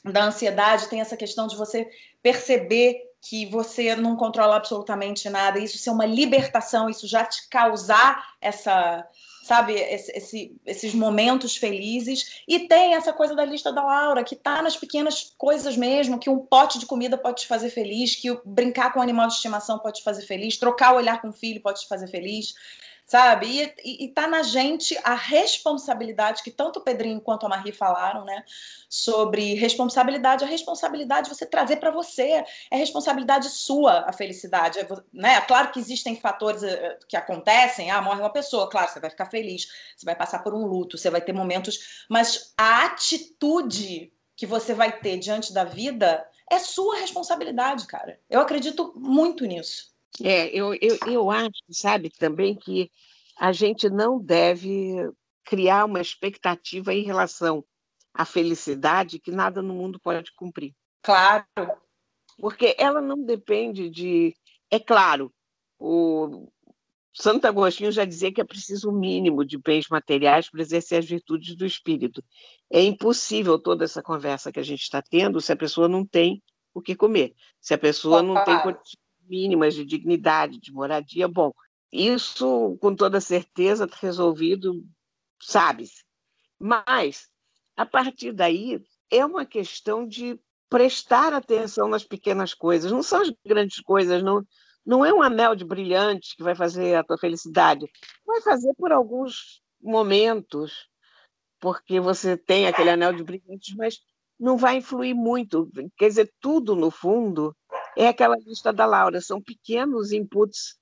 da 0.04 0.24
ansiedade, 0.24 0.88
tem 0.88 1.00
essa 1.00 1.16
questão 1.16 1.46
de 1.46 1.56
você 1.56 1.88
perceber 2.22 3.08
que 3.20 3.46
você 3.46 3.96
não 3.96 4.16
controla 4.16 4.56
absolutamente 4.56 5.28
nada, 5.28 5.58
isso 5.58 5.76
ser 5.78 5.90
uma 5.90 6.06
libertação, 6.06 6.88
isso 6.88 7.06
já 7.06 7.24
te 7.24 7.48
causar 7.48 8.34
essa 8.40 9.06
sabe, 9.48 9.72
esse, 9.72 10.12
esse, 10.12 10.56
esses 10.66 10.92
momentos 10.92 11.56
felizes. 11.56 12.42
E 12.46 12.68
tem 12.68 12.94
essa 12.94 13.14
coisa 13.14 13.34
da 13.34 13.46
lista 13.46 13.72
da 13.72 13.82
Laura, 13.82 14.22
que 14.22 14.36
tá 14.36 14.60
nas 14.60 14.76
pequenas 14.76 15.32
coisas 15.38 15.74
mesmo, 15.74 16.18
que 16.18 16.28
um 16.28 16.38
pote 16.38 16.78
de 16.78 16.84
comida 16.84 17.16
pode 17.16 17.40
te 17.40 17.46
fazer 17.46 17.70
feliz, 17.70 18.14
que 18.14 18.28
brincar 18.44 18.92
com 18.92 19.00
um 19.00 19.02
animal 19.02 19.26
de 19.26 19.34
estimação 19.34 19.78
pode 19.78 19.98
te 19.98 20.04
fazer 20.04 20.22
feliz, 20.26 20.58
trocar 20.58 20.92
o 20.92 20.96
olhar 20.96 21.22
com 21.22 21.30
o 21.30 21.32
filho 21.32 21.62
pode 21.62 21.80
te 21.80 21.88
fazer 21.88 22.08
feliz 22.08 22.54
sabe? 23.08 23.46
E, 23.46 23.74
e, 23.82 24.04
e 24.04 24.08
tá 24.08 24.28
na 24.28 24.42
gente 24.42 24.96
a 25.02 25.14
responsabilidade 25.14 26.42
que 26.42 26.50
tanto 26.50 26.78
o 26.78 26.82
Pedrinho 26.82 27.22
quanto 27.22 27.46
a 27.46 27.48
Marie 27.48 27.72
falaram, 27.72 28.22
né? 28.22 28.44
Sobre 28.86 29.54
responsabilidade. 29.54 30.44
A 30.44 30.46
responsabilidade 30.46 31.30
você 31.30 31.46
trazer 31.46 31.76
para 31.76 31.90
você. 31.90 32.44
É 32.70 32.76
responsabilidade 32.76 33.48
sua 33.48 34.00
a 34.06 34.12
felicidade. 34.12 34.78
É, 34.78 34.86
né? 35.10 35.40
Claro 35.40 35.72
que 35.72 35.80
existem 35.80 36.16
fatores 36.16 36.62
eh, 36.62 36.98
que 37.08 37.16
acontecem. 37.16 37.90
Ah, 37.90 38.02
morre 38.02 38.20
uma 38.20 38.30
pessoa. 38.32 38.68
Claro, 38.68 38.90
você 38.90 39.00
vai 39.00 39.08
ficar 39.08 39.26
feliz. 39.26 39.66
Você 39.96 40.04
vai 40.04 40.14
passar 40.14 40.40
por 40.40 40.54
um 40.54 40.66
luto. 40.66 40.98
Você 40.98 41.08
vai 41.08 41.22
ter 41.22 41.32
momentos. 41.32 42.04
Mas 42.10 42.52
a 42.58 42.84
atitude 42.84 44.12
que 44.36 44.46
você 44.46 44.74
vai 44.74 44.92
ter 45.00 45.18
diante 45.18 45.52
da 45.52 45.64
vida 45.64 46.28
é 46.50 46.58
sua 46.58 46.96
responsabilidade, 46.96 47.86
cara. 47.86 48.20
Eu 48.28 48.40
acredito 48.40 48.92
muito 48.96 49.46
nisso. 49.46 49.96
É, 50.24 50.48
eu, 50.48 50.74
eu, 50.74 50.98
eu 51.06 51.30
acho, 51.30 51.62
sabe, 51.70 52.10
também 52.10 52.54
que 52.54 52.90
a 53.38 53.52
gente 53.52 53.88
não 53.88 54.20
deve 54.20 55.10
criar 55.44 55.84
uma 55.84 56.00
expectativa 56.00 56.92
em 56.92 57.02
relação 57.02 57.64
à 58.12 58.24
felicidade 58.24 59.18
que 59.18 59.30
nada 59.30 59.62
no 59.62 59.74
mundo 59.74 60.00
pode 60.00 60.32
cumprir. 60.34 60.74
Claro. 61.02 61.44
Porque 62.38 62.74
ela 62.78 63.00
não 63.00 63.22
depende 63.24 63.88
de. 63.88 64.34
É 64.70 64.78
claro, 64.78 65.32
o 65.78 66.48
Santo 67.12 67.46
Agostinho 67.46 67.90
já 67.90 68.04
dizia 68.04 68.32
que 68.32 68.40
é 68.40 68.44
preciso 68.44 68.90
um 68.90 68.98
mínimo 68.98 69.44
de 69.44 69.58
bens 69.58 69.88
materiais 69.88 70.48
para 70.50 70.60
exercer 70.60 70.98
as 70.98 71.06
virtudes 71.06 71.56
do 71.56 71.66
espírito. 71.66 72.22
É 72.70 72.82
impossível 72.82 73.58
toda 73.58 73.84
essa 73.84 74.02
conversa 74.02 74.52
que 74.52 74.60
a 74.60 74.64
gente 74.64 74.82
está 74.82 75.02
tendo 75.02 75.40
se 75.40 75.50
a 75.50 75.56
pessoa 75.56 75.88
não 75.88 76.06
tem 76.06 76.42
o 76.74 76.80
que 76.80 76.94
comer, 76.94 77.34
se 77.60 77.74
a 77.74 77.78
pessoa 77.78 78.22
não 78.22 78.44
tem 78.44 78.56
mínimas 79.28 79.74
de 79.74 79.84
dignidade, 79.84 80.58
de 80.58 80.72
moradia, 80.72 81.28
bom, 81.28 81.52
isso 81.92 82.76
com 82.80 82.94
toda 82.94 83.20
certeza 83.20 83.84
está 83.84 83.96
resolvido, 84.00 84.84
sabe-se. 85.40 86.04
Mas, 86.58 87.28
a 87.76 87.86
partir 87.86 88.32
daí, 88.32 88.80
é 89.10 89.24
uma 89.24 89.46
questão 89.46 90.06
de 90.06 90.38
prestar 90.68 91.32
atenção 91.32 91.88
nas 91.88 92.04
pequenas 92.04 92.52
coisas, 92.52 92.92
não 92.92 93.02
são 93.02 93.22
as 93.22 93.32
grandes 93.44 93.80
coisas, 93.80 94.22
não, 94.22 94.44
não 94.84 95.04
é 95.04 95.12
um 95.12 95.22
anel 95.22 95.54
de 95.54 95.64
brilhantes 95.64 96.34
que 96.34 96.42
vai 96.42 96.54
fazer 96.54 96.94
a 96.94 97.04
tua 97.04 97.16
felicidade, 97.16 97.86
vai 98.26 98.40
fazer 98.42 98.74
por 98.76 98.92
alguns 98.92 99.62
momentos, 99.80 100.88
porque 101.60 102.00
você 102.00 102.36
tem 102.36 102.66
aquele 102.66 102.90
anel 102.90 103.12
de 103.12 103.22
brilhantes, 103.22 103.74
mas 103.76 103.98
não 104.38 104.56
vai 104.56 104.76
influir 104.76 105.14
muito. 105.14 105.70
Quer 105.96 106.08
dizer, 106.08 106.32
tudo, 106.40 106.76
no 106.76 106.90
fundo, 106.90 107.56
é 107.98 108.06
aquela 108.06 108.36
lista 108.36 108.72
da 108.72 108.86
Laura, 108.86 109.20
são 109.20 109.42
pequenos 109.42 110.12
inputs 110.12 110.78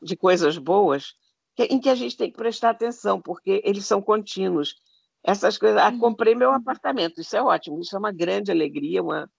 de 0.00 0.16
coisas 0.16 0.56
boas 0.56 1.12
em 1.58 1.78
que 1.78 1.90
a 1.90 1.94
gente 1.94 2.16
tem 2.16 2.30
que 2.30 2.38
prestar 2.38 2.70
atenção, 2.70 3.20
porque 3.20 3.60
eles 3.64 3.84
são 3.84 4.00
contínuos. 4.00 4.74
Essas 5.22 5.58
coisas, 5.58 5.78
ah, 5.80 5.92
comprei 5.96 6.34
meu 6.34 6.52
apartamento, 6.52 7.20
isso 7.20 7.36
é 7.36 7.42
ótimo, 7.42 7.80
isso 7.80 7.94
é 7.94 7.98
uma 7.98 8.10
grande 8.10 8.50
alegria, 8.50 9.02
uma 9.02 9.30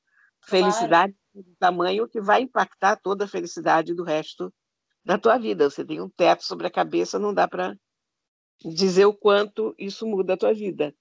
felicidade 0.45 1.15
claro. 1.33 1.47
do 1.47 1.55
tamanho 1.57 2.07
que 2.07 2.21
vai 2.21 2.43
impactar 2.43 2.95
toda 2.97 3.25
a 3.25 3.27
felicidade 3.27 3.95
do 3.95 4.03
resto 4.03 4.53
da 5.03 5.17
tua 5.17 5.39
vida. 5.39 5.67
Você 5.67 5.83
tem 5.83 5.99
um 5.99 6.09
teto 6.09 6.43
sobre 6.43 6.67
a 6.67 6.71
cabeça, 6.71 7.17
não 7.17 7.33
dá 7.33 7.47
para 7.47 7.75
dizer 8.63 9.05
o 9.05 9.13
quanto 9.13 9.73
isso 9.79 10.05
muda 10.05 10.35
a 10.35 10.37
tua 10.37 10.53
vida. 10.53 10.93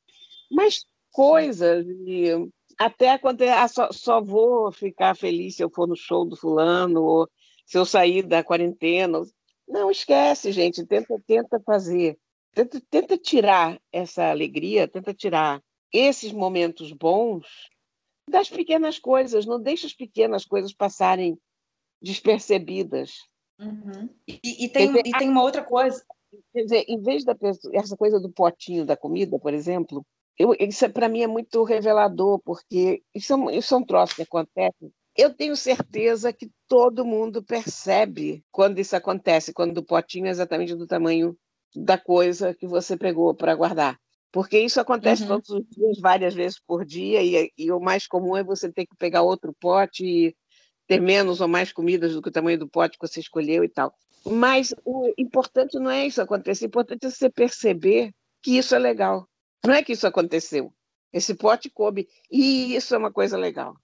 Mas 0.51 0.87
coisas 1.13 1.87
e 1.87 2.31
até 2.79 3.11
acontecer, 3.11 3.51
ah, 3.51 3.69
só, 3.69 3.93
só 3.93 4.21
vou 4.21 4.73
ficar 4.73 5.17
feliz 5.17 5.57
se 5.57 5.63
eu 5.63 5.71
for 5.71 5.87
no 5.87 5.97
show 5.97 6.25
do 6.25 6.37
fulano, 6.37 7.03
ou 7.03 7.29
se 7.67 7.79
eu 7.79 7.85
sair 7.85 8.23
da 8.23 8.43
quarentena. 8.45 9.23
Não, 9.67 9.91
esquece, 9.91 10.53
gente, 10.53 10.85
tenta, 10.85 11.21
tenta 11.27 11.61
fazer, 11.61 12.19
tenta, 12.53 12.81
tenta 12.91 13.17
tirar 13.17 13.81
essa 13.93 14.31
alegria, 14.31 14.87
tenta 14.87 15.15
tirar 15.15 15.63
esses 15.93 16.33
momentos 16.33 16.93
bons 16.93 17.47
das 18.29 18.49
pequenas 18.49 18.99
coisas, 18.99 19.47
não 19.47 19.61
deixa 19.61 19.87
as 19.87 19.95
pequenas 19.95 20.45
coisas 20.45 20.73
passarem 20.73 21.39
despercebidas. 22.03 23.13
Uhum. 23.59 24.09
E, 24.27 24.65
e, 24.65 24.69
tem, 24.69 24.89
dizer, 24.89 25.07
e 25.07 25.13
tem 25.13 25.29
uma 25.29 25.43
outra 25.43 25.63
coisa. 25.63 26.05
Quer 26.53 26.63
dizer, 26.65 26.85
em 26.89 27.01
vez 27.01 27.25
da 27.25 27.35
pessoa, 27.35 27.73
essa 27.77 27.97
coisa 27.97 28.19
do 28.19 28.31
potinho 28.31 28.85
da 28.85 28.97
comida, 28.97 29.39
por 29.39 29.55
exemplo, 29.55 30.05
eu, 30.39 30.55
isso 30.59 30.85
é, 30.85 30.89
para 30.89 31.09
mim 31.09 31.23
é 31.23 31.27
muito 31.27 31.63
revelador, 31.65 32.41
porque 32.45 33.03
isso 33.15 33.33
é, 33.33 33.37
um, 33.37 33.51
isso 33.51 33.75
é 33.75 33.79
um 33.79 33.85
troço 33.85 34.17
que 34.17 34.23
acontece. 34.23 34.93
Eu 35.17 35.33
tenho 35.33 35.55
certeza 35.55 36.33
que 36.33 36.51
todo 36.67 37.05
mundo 37.05 37.43
percebe 37.43 38.45
quando 38.51 38.81
isso 38.81 38.97
acontece, 38.97 39.53
quando 39.53 39.79
o 39.79 39.85
potinho 39.85 40.27
é 40.27 40.31
exatamente 40.31 40.75
do 40.75 40.87
tamanho 40.87 41.37
da 41.75 41.97
coisa 41.97 42.55
que 42.55 42.67
você 42.67 42.97
pegou 42.97 43.33
para 43.35 43.55
guardar. 43.55 43.99
Porque 44.33 44.59
isso 44.59 44.81
acontece 44.81 45.23
uhum. 45.23 45.29
todos 45.29 45.51
os 45.51 45.65
dias, 45.71 46.01
várias 46.01 46.35
vezes 46.35 46.59
por 46.67 46.85
dia, 46.85 47.23
e, 47.23 47.53
e, 47.57 47.71
o 47.71 47.79
mais 47.79 48.09
comum 48.09 48.37
é 48.37 48.43
você 48.43 48.73
ter 48.73 48.85
que 48.85 48.97
pegar 48.97 49.23
outro 49.23 49.55
pote 49.61 50.05
e 50.05 50.37
ter 50.89 51.01
menos 51.01 51.41
ou 51.41 51.47
mais 51.47 51.73
comidas 51.73 52.13
do 52.13 52.21
que 52.21 52.29
o 52.29 52.33
tamanho 52.33 52.59
do 52.59 52.69
pote 52.69 52.99
que 52.99 53.07
você 53.07 53.21
escolheu 53.21 53.63
e 53.63 53.69
tal. 53.69 53.95
Mas 54.27 54.75
o 54.85 55.13
importante 55.17 55.79
não 55.79 55.91
é 55.91 56.07
isso 56.07 56.21
acontecer, 56.21 56.65
o 56.65 56.67
importante 56.67 57.07
é 57.07 57.11
você 57.11 57.31
perceber 57.31 58.13
que 58.43 58.59
isso 58.59 58.75
é 58.75 58.79
legal. 58.79 59.29
Não 59.65 59.75
é 59.75 59.83
que 59.83 59.93
isso 59.93 60.07
aconteceu. 60.07 60.73
Esse 61.13 61.35
pote 61.35 61.71
coube. 61.71 62.09
E 62.31 62.75
isso 62.75 62.95
é 62.95 62.99
uma 62.99 63.13
coisa 63.13 63.37
legal. 63.37 63.77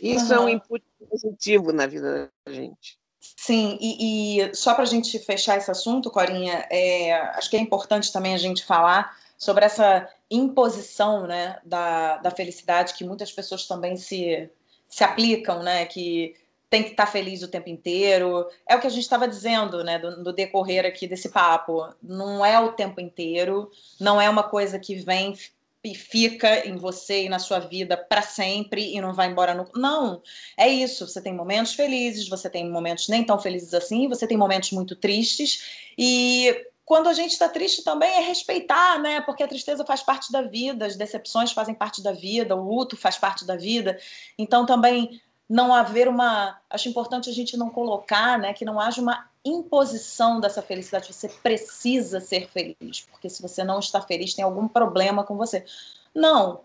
Isso 0.00 0.26
uhum. 0.26 0.32
é 0.32 0.40
um 0.40 0.48
input 0.48 0.84
positivo 1.08 1.72
na 1.72 1.86
vida 1.86 2.32
da 2.46 2.52
gente. 2.52 2.98
Sim, 3.20 3.78
e, 3.80 4.40
e 4.40 4.54
só 4.54 4.74
para 4.74 4.82
a 4.82 4.86
gente 4.86 5.16
fechar 5.20 5.56
esse 5.56 5.70
assunto, 5.70 6.10
Corinha, 6.10 6.66
é, 6.70 7.12
acho 7.36 7.48
que 7.48 7.56
é 7.56 7.60
importante 7.60 8.12
também 8.12 8.34
a 8.34 8.38
gente 8.38 8.64
falar 8.64 9.16
sobre 9.38 9.64
essa 9.64 10.08
imposição 10.30 11.26
né, 11.26 11.58
da, 11.64 12.18
da 12.18 12.30
felicidade 12.30 12.94
que 12.94 13.04
muitas 13.04 13.32
pessoas 13.32 13.66
também 13.66 13.96
se, 13.96 14.50
se 14.88 15.04
aplicam, 15.04 15.62
né? 15.62 15.86
Que 15.86 16.34
tem 16.72 16.82
que 16.82 16.92
estar 16.92 17.04
tá 17.04 17.12
feliz 17.12 17.42
o 17.42 17.48
tempo 17.48 17.68
inteiro. 17.68 18.48
É 18.66 18.74
o 18.74 18.80
que 18.80 18.86
a 18.86 18.90
gente 18.90 19.02
estava 19.02 19.28
dizendo, 19.28 19.84
né, 19.84 19.98
do, 19.98 20.24
do, 20.24 20.32
decorrer 20.32 20.86
aqui 20.86 21.06
desse 21.06 21.28
papo. 21.28 21.86
Não 22.02 22.42
é 22.42 22.58
o 22.58 22.72
tempo 22.72 22.98
inteiro, 22.98 23.70
não 24.00 24.18
é 24.18 24.30
uma 24.30 24.42
coisa 24.42 24.78
que 24.78 24.94
vem 24.94 25.36
e 25.84 25.94
fica 25.94 26.66
em 26.66 26.76
você 26.76 27.24
e 27.24 27.28
na 27.28 27.38
sua 27.38 27.58
vida 27.58 27.94
para 27.94 28.22
sempre 28.22 28.94
e 28.94 29.02
não 29.02 29.12
vai 29.12 29.28
embora 29.28 29.52
no. 29.52 29.68
Não, 29.74 30.22
é 30.56 30.66
isso. 30.66 31.06
Você 31.06 31.20
tem 31.20 31.34
momentos 31.34 31.74
felizes, 31.74 32.26
você 32.26 32.48
tem 32.48 32.66
momentos 32.70 33.06
nem 33.06 33.22
tão 33.22 33.38
felizes 33.38 33.74
assim, 33.74 34.08
você 34.08 34.26
tem 34.26 34.38
momentos 34.38 34.70
muito 34.70 34.96
tristes 34.96 35.92
e 35.98 36.68
quando 36.86 37.06
a 37.10 37.12
gente 37.12 37.32
está 37.32 37.50
triste 37.50 37.84
também 37.84 38.10
é 38.10 38.20
respeitar, 38.20 38.98
né? 38.98 39.20
Porque 39.20 39.42
a 39.42 39.48
tristeza 39.48 39.84
faz 39.84 40.02
parte 40.02 40.32
da 40.32 40.40
vida, 40.40 40.86
as 40.86 40.96
decepções 40.96 41.52
fazem 41.52 41.74
parte 41.74 42.02
da 42.02 42.12
vida, 42.12 42.56
o 42.56 42.66
luto 42.66 42.96
faz 42.96 43.18
parte 43.18 43.44
da 43.44 43.56
vida. 43.56 43.98
Então 44.38 44.64
também 44.64 45.20
não 45.48 45.74
haver 45.74 46.08
uma. 46.08 46.58
Acho 46.70 46.88
importante 46.88 47.28
a 47.28 47.32
gente 47.32 47.56
não 47.56 47.70
colocar, 47.70 48.38
né, 48.38 48.52
que 48.52 48.64
não 48.64 48.80
haja 48.80 49.00
uma 49.00 49.28
imposição 49.44 50.40
dessa 50.40 50.62
felicidade. 50.62 51.12
Você 51.12 51.28
precisa 51.28 52.20
ser 52.20 52.48
feliz, 52.48 53.00
porque 53.10 53.28
se 53.28 53.42
você 53.42 53.64
não 53.64 53.78
está 53.78 54.00
feliz, 54.00 54.34
tem 54.34 54.44
algum 54.44 54.68
problema 54.68 55.24
com 55.24 55.36
você. 55.36 55.64
Não, 56.14 56.60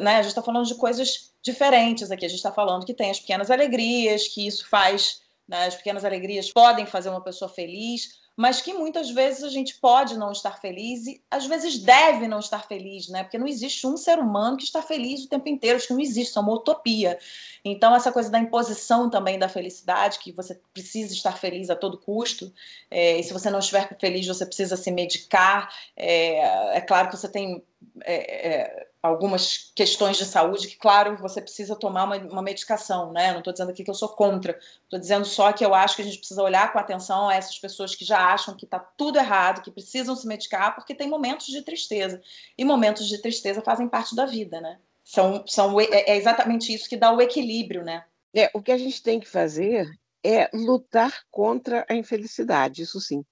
né, 0.00 0.16
a 0.16 0.22
gente 0.22 0.30
está 0.30 0.42
falando 0.42 0.66
de 0.66 0.74
coisas 0.74 1.32
diferentes 1.42 2.10
aqui. 2.10 2.24
A 2.24 2.28
gente 2.28 2.38
está 2.38 2.52
falando 2.52 2.86
que 2.86 2.94
tem 2.94 3.10
as 3.10 3.20
pequenas 3.20 3.50
alegrias, 3.50 4.28
que 4.28 4.46
isso 4.46 4.68
faz, 4.68 5.22
né, 5.48 5.66
as 5.66 5.74
pequenas 5.74 6.04
alegrias 6.04 6.52
podem 6.52 6.86
fazer 6.86 7.10
uma 7.10 7.20
pessoa 7.20 7.48
feliz, 7.48 8.20
mas 8.36 8.60
que 8.62 8.72
muitas 8.72 9.10
vezes 9.10 9.44
a 9.44 9.48
gente 9.48 9.76
pode 9.78 10.16
não 10.16 10.32
estar 10.32 10.60
feliz 10.60 11.06
e 11.06 11.22
às 11.30 11.46
vezes 11.46 11.78
deve 11.78 12.26
não 12.26 12.38
estar 12.38 12.66
feliz, 12.66 13.08
né? 13.08 13.22
Porque 13.22 13.38
não 13.38 13.46
existe 13.46 13.86
um 13.86 13.96
ser 13.96 14.18
humano 14.18 14.56
que 14.56 14.64
está 14.64 14.80
feliz 14.80 15.24
o 15.24 15.28
tempo 15.28 15.48
inteiro, 15.48 15.76
acho 15.76 15.88
que 15.88 15.92
não 15.92 16.00
existe, 16.00 16.36
é 16.38 16.40
uma 16.40 16.52
utopia. 16.52 17.18
Então, 17.64 17.94
essa 17.94 18.10
coisa 18.10 18.30
da 18.30 18.38
imposição 18.38 19.10
também 19.10 19.38
da 19.38 19.48
felicidade, 19.48 20.18
que 20.18 20.32
você 20.32 20.58
precisa 20.72 21.12
estar 21.12 21.36
feliz 21.36 21.68
a 21.70 21.76
todo 21.76 21.98
custo, 21.98 22.52
é, 22.90 23.18
e 23.18 23.22
se 23.22 23.32
você 23.32 23.50
não 23.50 23.58
estiver 23.58 23.96
feliz, 24.00 24.26
você 24.26 24.46
precisa 24.46 24.76
se 24.76 24.90
medicar. 24.90 25.72
É, 25.96 26.76
é 26.76 26.80
claro 26.80 27.08
que 27.08 27.16
você 27.16 27.28
tem. 27.28 27.62
É, 28.04 28.48
é 28.48 28.89
algumas 29.02 29.72
questões 29.74 30.18
de 30.18 30.24
saúde 30.24 30.68
que, 30.68 30.76
claro, 30.76 31.16
você 31.16 31.40
precisa 31.40 31.74
tomar 31.74 32.04
uma, 32.04 32.16
uma 32.16 32.42
medicação, 32.42 33.12
né? 33.12 33.32
Não 33.32 33.38
estou 33.38 33.52
dizendo 33.52 33.70
aqui 33.70 33.82
que 33.82 33.90
eu 33.90 33.94
sou 33.94 34.10
contra, 34.10 34.58
estou 34.84 34.98
dizendo 34.98 35.24
só 35.24 35.52
que 35.52 35.64
eu 35.64 35.74
acho 35.74 35.96
que 35.96 36.02
a 36.02 36.04
gente 36.04 36.18
precisa 36.18 36.42
olhar 36.42 36.72
com 36.72 36.78
atenção 36.78 37.28
a 37.28 37.34
essas 37.34 37.58
pessoas 37.58 37.94
que 37.94 38.04
já 38.04 38.32
acham 38.32 38.54
que 38.54 38.66
está 38.66 38.78
tudo 38.78 39.18
errado, 39.18 39.62
que 39.62 39.70
precisam 39.70 40.14
se 40.14 40.26
medicar, 40.26 40.74
porque 40.74 40.94
tem 40.94 41.08
momentos 41.08 41.46
de 41.46 41.62
tristeza. 41.62 42.20
E 42.58 42.64
momentos 42.64 43.08
de 43.08 43.18
tristeza 43.18 43.62
fazem 43.62 43.88
parte 43.88 44.14
da 44.14 44.26
vida, 44.26 44.60
né? 44.60 44.78
São, 45.02 45.44
são, 45.46 45.80
é, 45.80 45.86
é 45.90 46.16
exatamente 46.16 46.72
isso 46.72 46.88
que 46.88 46.96
dá 46.96 47.12
o 47.12 47.20
equilíbrio, 47.20 47.82
né? 47.82 48.04
É, 48.34 48.50
o 48.54 48.62
que 48.62 48.70
a 48.70 48.78
gente 48.78 49.02
tem 49.02 49.18
que 49.18 49.28
fazer 49.28 49.88
é 50.22 50.48
lutar 50.52 51.24
contra 51.30 51.86
a 51.88 51.94
infelicidade, 51.94 52.82
isso 52.82 53.00
sim. 53.00 53.24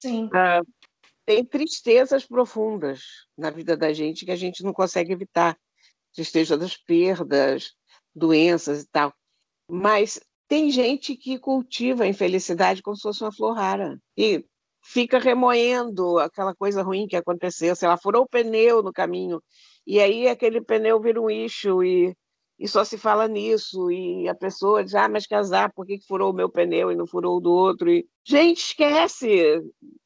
Sim. 0.00 0.30
Ah, 0.32 0.62
tem 1.24 1.44
tristezas 1.44 2.26
profundas 2.26 3.02
na 3.36 3.50
vida 3.50 3.76
da 3.76 3.92
gente 3.92 4.24
que 4.24 4.30
a 4.30 4.36
gente 4.36 4.62
não 4.62 4.72
consegue 4.72 5.12
evitar. 5.12 5.56
Tristeza 6.14 6.58
das 6.58 6.76
perdas, 6.76 7.72
doenças 8.14 8.82
e 8.82 8.88
tal. 8.88 9.12
Mas 9.68 10.20
tem 10.48 10.70
gente 10.70 11.16
que 11.16 11.38
cultiva 11.38 12.04
a 12.04 12.08
infelicidade 12.08 12.82
como 12.82 12.96
se 12.96 13.02
fosse 13.02 13.22
uma 13.22 13.32
flor 13.32 13.54
rara. 13.54 13.98
E 14.16 14.44
fica 14.82 15.18
remoendo 15.18 16.18
aquela 16.18 16.54
coisa 16.54 16.82
ruim 16.82 17.06
que 17.06 17.16
aconteceu. 17.16 17.74
Se 17.74 17.86
ela 17.86 17.96
furou 17.96 18.24
o 18.24 18.28
pneu 18.28 18.82
no 18.82 18.92
caminho, 18.92 19.42
e 19.86 20.00
aí 20.00 20.28
aquele 20.28 20.60
pneu 20.60 21.00
vira 21.00 21.20
um 21.20 21.30
eixo 21.30 21.82
e 21.82 22.14
e 22.58 22.68
só 22.68 22.84
se 22.84 22.96
fala 22.96 23.26
nisso, 23.26 23.90
e 23.90 24.28
a 24.28 24.34
pessoa 24.34 24.84
diz, 24.84 24.94
ah, 24.94 25.08
mas 25.08 25.26
casar, 25.26 25.72
por 25.72 25.86
que 25.86 26.00
furou 26.06 26.30
o 26.30 26.34
meu 26.34 26.48
pneu 26.48 26.92
e 26.92 26.96
não 26.96 27.06
furou 27.06 27.36
o 27.36 27.40
do 27.40 27.52
outro? 27.52 27.90
E, 27.90 28.06
gente, 28.24 28.58
esquece! 28.58 29.60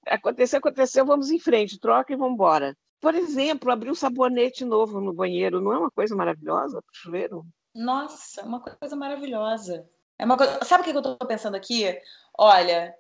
Aconteceu, 0.07 0.59
aconteceu, 0.59 1.05
vamos 1.05 1.31
em 1.31 1.39
frente, 1.39 1.79
troca 1.79 2.13
e 2.13 2.17
vamos 2.17 2.35
embora. 2.35 2.77
Por 3.01 3.15
exemplo, 3.15 3.71
abrir 3.71 3.91
um 3.91 3.95
sabonete 3.95 4.65
novo 4.65 5.01
no 5.01 5.13
banheiro, 5.13 5.61
não 5.61 5.73
é 5.73 5.79
uma 5.79 5.91
coisa 5.91 6.17
maravilhosa 6.17 6.81
para 6.81 6.93
o 6.93 6.97
chuveiro? 6.97 7.47
Nossa, 7.75 8.43
uma 8.43 8.61
coisa 8.61 8.97
maravilhosa. 8.97 9.87
É 10.19 10.25
uma. 10.25 10.37
Sabe 10.65 10.81
o 10.81 10.85
que 10.85 10.97
eu 10.97 10.99
estou 10.99 11.17
pensando 11.29 11.55
aqui? 11.57 11.85
Olha, 12.39 12.95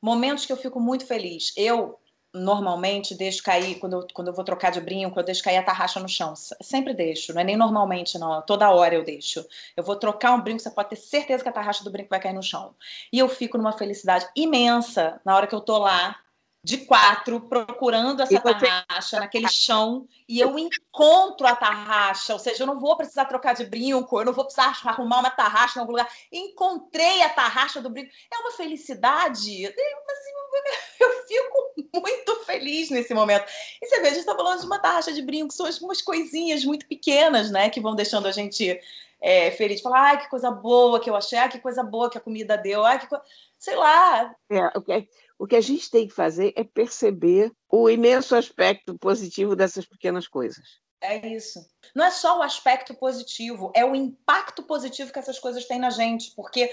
momentos 0.00 0.46
que 0.46 0.52
eu 0.52 0.56
fico 0.56 0.80
muito 0.80 1.04
feliz. 1.06 1.52
Eu 1.56 1.99
normalmente 2.32 3.14
deixo 3.14 3.42
cair, 3.42 3.78
quando 3.78 3.94
eu, 3.94 4.06
quando 4.12 4.28
eu 4.28 4.34
vou 4.34 4.44
trocar 4.44 4.70
de 4.70 4.80
brinco, 4.80 5.18
eu 5.18 5.24
deixo 5.24 5.42
cair 5.42 5.56
a 5.56 5.62
tarraxa 5.62 5.98
no 6.00 6.08
chão. 6.08 6.34
Sempre 6.36 6.94
deixo, 6.94 7.32
não 7.34 7.40
é 7.40 7.44
nem 7.44 7.56
normalmente, 7.56 8.18
não. 8.18 8.40
Toda 8.42 8.70
hora 8.70 8.94
eu 8.94 9.04
deixo. 9.04 9.44
Eu 9.76 9.82
vou 9.82 9.96
trocar 9.96 10.32
um 10.32 10.40
brinco, 10.40 10.60
você 10.60 10.70
pode 10.70 10.90
ter 10.90 10.96
certeza 10.96 11.42
que 11.42 11.48
a 11.48 11.52
tarraxa 11.52 11.84
do 11.84 11.90
brinco 11.90 12.10
vai 12.10 12.20
cair 12.20 12.34
no 12.34 12.42
chão. 12.42 12.74
E 13.12 13.18
eu 13.18 13.28
fico 13.28 13.58
numa 13.58 13.72
felicidade 13.72 14.28
imensa 14.36 15.20
na 15.24 15.34
hora 15.36 15.46
que 15.46 15.54
eu 15.54 15.60
tô 15.60 15.78
lá, 15.78 16.16
de 16.62 16.78
quatro, 16.78 17.40
procurando 17.40 18.20
essa 18.22 18.38
tarraxa 18.38 19.18
naquele 19.18 19.48
chão, 19.48 20.06
e 20.28 20.38
eu 20.38 20.58
encontro 20.58 21.46
a 21.46 21.56
tarraxa, 21.56 22.34
ou 22.34 22.38
seja, 22.38 22.62
eu 22.62 22.66
não 22.66 22.78
vou 22.78 22.96
precisar 22.96 23.24
trocar 23.24 23.54
de 23.54 23.64
brinco, 23.64 24.20
eu 24.20 24.26
não 24.26 24.32
vou 24.34 24.44
precisar 24.44 24.78
arrumar 24.84 25.20
uma 25.20 25.30
tarraxa 25.30 25.78
em 25.78 25.80
algum 25.80 25.92
lugar. 25.92 26.08
Encontrei 26.30 27.22
a 27.22 27.30
tarraxa 27.30 27.80
do 27.80 27.88
brinco. 27.88 28.10
É 28.30 28.38
uma 28.38 28.52
felicidade. 28.52 29.66
Assim, 29.66 30.32
eu 31.00 31.26
fico 31.26 31.74
muito 31.94 32.36
feliz 32.44 32.90
nesse 32.90 33.14
momento. 33.14 33.44
E 33.80 33.86
você 33.86 34.00
vê, 34.00 34.08
a 34.08 34.10
gente 34.10 34.20
está 34.20 34.34
falando 34.34 34.60
de 34.60 34.66
uma 34.66 34.78
taxa 34.78 35.12
de 35.12 35.22
brinco, 35.22 35.52
são 35.52 35.68
umas 35.82 36.02
coisinhas 36.02 36.64
muito 36.64 36.86
pequenas, 36.86 37.50
né, 37.50 37.70
que 37.70 37.80
vão 37.80 37.94
deixando 37.94 38.26
a 38.26 38.32
gente 38.32 38.80
é, 39.20 39.50
feliz. 39.52 39.80
Falar, 39.80 40.02
ai, 40.02 40.20
que 40.20 40.30
coisa 40.30 40.50
boa 40.50 41.00
que 41.00 41.10
eu 41.10 41.16
achei, 41.16 41.38
ai, 41.38 41.48
que 41.48 41.58
coisa 41.58 41.82
boa 41.82 42.10
que 42.10 42.18
a 42.18 42.20
comida 42.20 42.56
deu, 42.56 42.84
ai, 42.84 42.98
que 42.98 43.06
co... 43.06 43.20
sei 43.58 43.76
lá. 43.76 44.34
É, 44.50 44.66
o, 44.76 44.82
que, 44.82 45.08
o 45.38 45.46
que 45.46 45.56
a 45.56 45.60
gente 45.60 45.90
tem 45.90 46.08
que 46.08 46.14
fazer 46.14 46.52
é 46.56 46.64
perceber 46.64 47.52
o 47.68 47.88
imenso 47.88 48.34
aspecto 48.34 48.98
positivo 48.98 49.54
dessas 49.54 49.86
pequenas 49.86 50.26
coisas. 50.26 50.80
É 51.02 51.26
isso. 51.26 51.66
Não 51.94 52.04
é 52.04 52.10
só 52.10 52.38
o 52.38 52.42
aspecto 52.42 52.94
positivo, 52.94 53.72
é 53.74 53.84
o 53.84 53.94
impacto 53.94 54.62
positivo 54.62 55.12
que 55.12 55.18
essas 55.18 55.38
coisas 55.38 55.64
têm 55.64 55.78
na 55.78 55.90
gente, 55.90 56.32
porque 56.36 56.70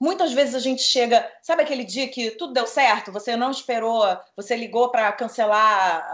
Muitas 0.00 0.32
vezes 0.32 0.54
a 0.54 0.60
gente 0.60 0.82
chega, 0.82 1.28
sabe 1.42 1.62
aquele 1.62 1.84
dia 1.84 2.06
que 2.06 2.30
tudo 2.30 2.52
deu 2.52 2.66
certo, 2.68 3.10
você 3.10 3.36
não 3.36 3.50
esperou, 3.50 4.04
você 4.36 4.54
ligou 4.54 4.90
para 4.90 5.10
cancelar 5.10 6.06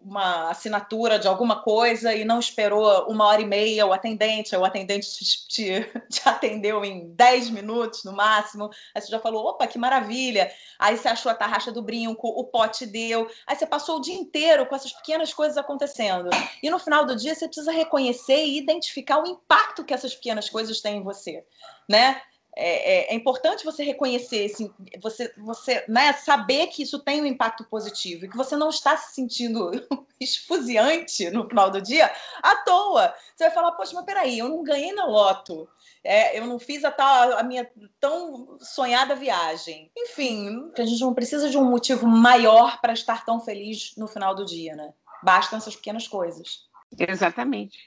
uma 0.00 0.48
assinatura 0.50 1.18
de 1.18 1.28
alguma 1.28 1.62
coisa 1.62 2.14
e 2.14 2.24
não 2.24 2.38
esperou 2.38 3.06
uma 3.06 3.26
hora 3.26 3.42
e 3.42 3.46
meia 3.46 3.86
o 3.86 3.92
atendente, 3.92 4.56
o 4.56 4.64
atendente 4.64 5.06
te, 5.12 5.46
te, 5.46 5.92
te 6.08 6.26
atendeu 6.26 6.82
em 6.84 7.10
10 7.14 7.50
minutos 7.50 8.02
no 8.04 8.12
máximo, 8.12 8.70
aí 8.94 9.02
você 9.02 9.08
já 9.08 9.20
falou, 9.20 9.46
opa, 9.46 9.66
que 9.66 9.78
maravilha, 9.78 10.50
aí 10.78 10.96
você 10.96 11.08
achou 11.08 11.30
a 11.30 11.34
tarraxa 11.34 11.70
do 11.70 11.82
brinco, 11.82 12.28
o 12.28 12.44
pote 12.44 12.86
deu, 12.86 13.28
aí 13.46 13.56
você 13.56 13.66
passou 13.66 13.98
o 13.98 14.00
dia 14.00 14.14
inteiro 14.14 14.64
com 14.64 14.74
essas 14.74 14.92
pequenas 14.92 15.34
coisas 15.34 15.58
acontecendo, 15.58 16.30
e 16.62 16.70
no 16.70 16.78
final 16.78 17.04
do 17.04 17.14
dia 17.14 17.34
você 17.34 17.46
precisa 17.46 17.72
reconhecer 17.72 18.46
e 18.46 18.56
identificar 18.56 19.22
o 19.22 19.26
impacto 19.26 19.84
que 19.84 19.92
essas 19.92 20.14
pequenas 20.14 20.48
coisas 20.48 20.80
têm 20.80 20.98
em 20.98 21.02
você, 21.02 21.44
né? 21.88 22.22
É, 22.60 23.12
é, 23.12 23.12
é, 23.12 23.14
importante 23.14 23.64
você 23.64 23.84
reconhecer, 23.84 24.46
assim, 24.46 24.68
você, 25.00 25.32
você 25.38 25.84
né, 25.86 26.12
saber 26.12 26.66
que 26.66 26.82
isso 26.82 26.98
tem 26.98 27.22
um 27.22 27.26
impacto 27.26 27.62
positivo 27.62 28.24
e 28.24 28.28
que 28.28 28.36
você 28.36 28.56
não 28.56 28.68
está 28.68 28.96
se 28.96 29.14
sentindo 29.14 29.70
esfuziante 30.18 31.30
no 31.30 31.48
final 31.48 31.70
do 31.70 31.80
dia 31.80 32.12
à 32.42 32.56
toa. 32.56 33.14
Você 33.36 33.44
vai 33.44 33.52
falar, 33.52 33.72
poxa, 33.72 33.94
mas 33.94 34.04
peraí, 34.04 34.40
eu 34.40 34.48
não 34.48 34.64
ganhei 34.64 34.92
na 34.92 35.06
loto. 35.06 35.68
É, 36.02 36.36
eu 36.36 36.46
não 36.48 36.58
fiz 36.58 36.84
a, 36.84 36.90
tal, 36.90 37.38
a 37.38 37.44
minha 37.44 37.70
tão 38.00 38.58
sonhada 38.60 39.14
viagem. 39.14 39.92
Enfim, 39.96 40.72
a 40.76 40.84
gente 40.84 41.00
não 41.00 41.14
precisa 41.14 41.48
de 41.48 41.56
um 41.56 41.70
motivo 41.70 42.08
maior 42.08 42.80
para 42.80 42.92
estar 42.92 43.24
tão 43.24 43.40
feliz 43.40 43.94
no 43.96 44.08
final 44.08 44.34
do 44.34 44.44
dia, 44.44 44.74
né? 44.74 44.92
Bastam 45.22 45.58
essas 45.58 45.76
pequenas 45.76 46.08
coisas. 46.08 46.66
Exatamente. 46.98 47.78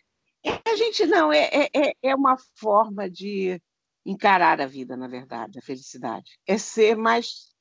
A 0.45 0.75
gente 0.77 1.05
não, 1.07 1.33
é, 1.33 1.49
é, 1.51 1.69
é, 1.75 1.93
é 2.01 2.15
uma 2.15 2.37
forma 2.55 3.09
de 3.09 3.61
encarar 4.05 4.59
a 4.61 4.65
vida, 4.65 4.97
na 4.97 5.07
verdade, 5.07 5.59
a 5.59 5.61
felicidade. 5.61 6.39
É 6.47 6.57
ser 6.57 6.95
mais. 6.95 7.51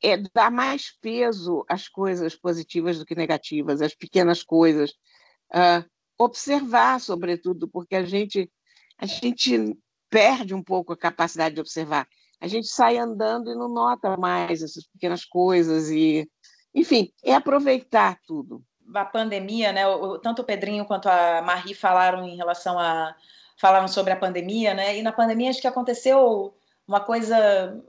É 0.00 0.16
dar 0.32 0.50
mais 0.50 0.96
peso 1.00 1.64
às 1.68 1.88
coisas 1.88 2.36
positivas 2.36 2.98
do 2.98 3.04
que 3.04 3.16
negativas, 3.16 3.82
às 3.82 3.94
pequenas 3.94 4.42
coisas. 4.42 4.92
Uh, 5.52 5.84
observar, 6.16 7.00
sobretudo, 7.00 7.68
porque 7.68 7.96
a 7.96 8.04
gente, 8.04 8.50
a 8.96 9.06
gente 9.06 9.76
perde 10.08 10.54
um 10.54 10.62
pouco 10.62 10.92
a 10.92 10.96
capacidade 10.96 11.56
de 11.56 11.60
observar. 11.60 12.06
A 12.40 12.46
gente 12.46 12.68
sai 12.68 12.96
andando 12.96 13.50
e 13.50 13.54
não 13.54 13.68
nota 13.68 14.16
mais 14.16 14.62
essas 14.62 14.86
pequenas 14.86 15.24
coisas 15.24 15.90
e, 15.90 16.28
enfim, 16.74 17.12
é 17.24 17.34
aproveitar 17.34 18.18
tudo. 18.26 18.62
A 18.94 19.04
pandemia, 19.04 19.72
né? 19.72 19.82
Tanto 20.22 20.42
o 20.42 20.44
Pedrinho 20.44 20.84
quanto 20.84 21.08
a 21.08 21.40
Marie 21.42 21.74
falaram 21.74 22.26
em 22.26 22.36
relação 22.36 22.78
a 22.78 23.16
falaram 23.56 23.88
sobre 23.88 24.12
a 24.12 24.16
pandemia, 24.16 24.74
né? 24.74 24.96
E 24.98 25.02
na 25.02 25.12
pandemia 25.12 25.50
acho 25.50 25.60
que 25.60 25.66
aconteceu 25.66 26.54
uma 26.86 27.00
coisa, 27.00 27.80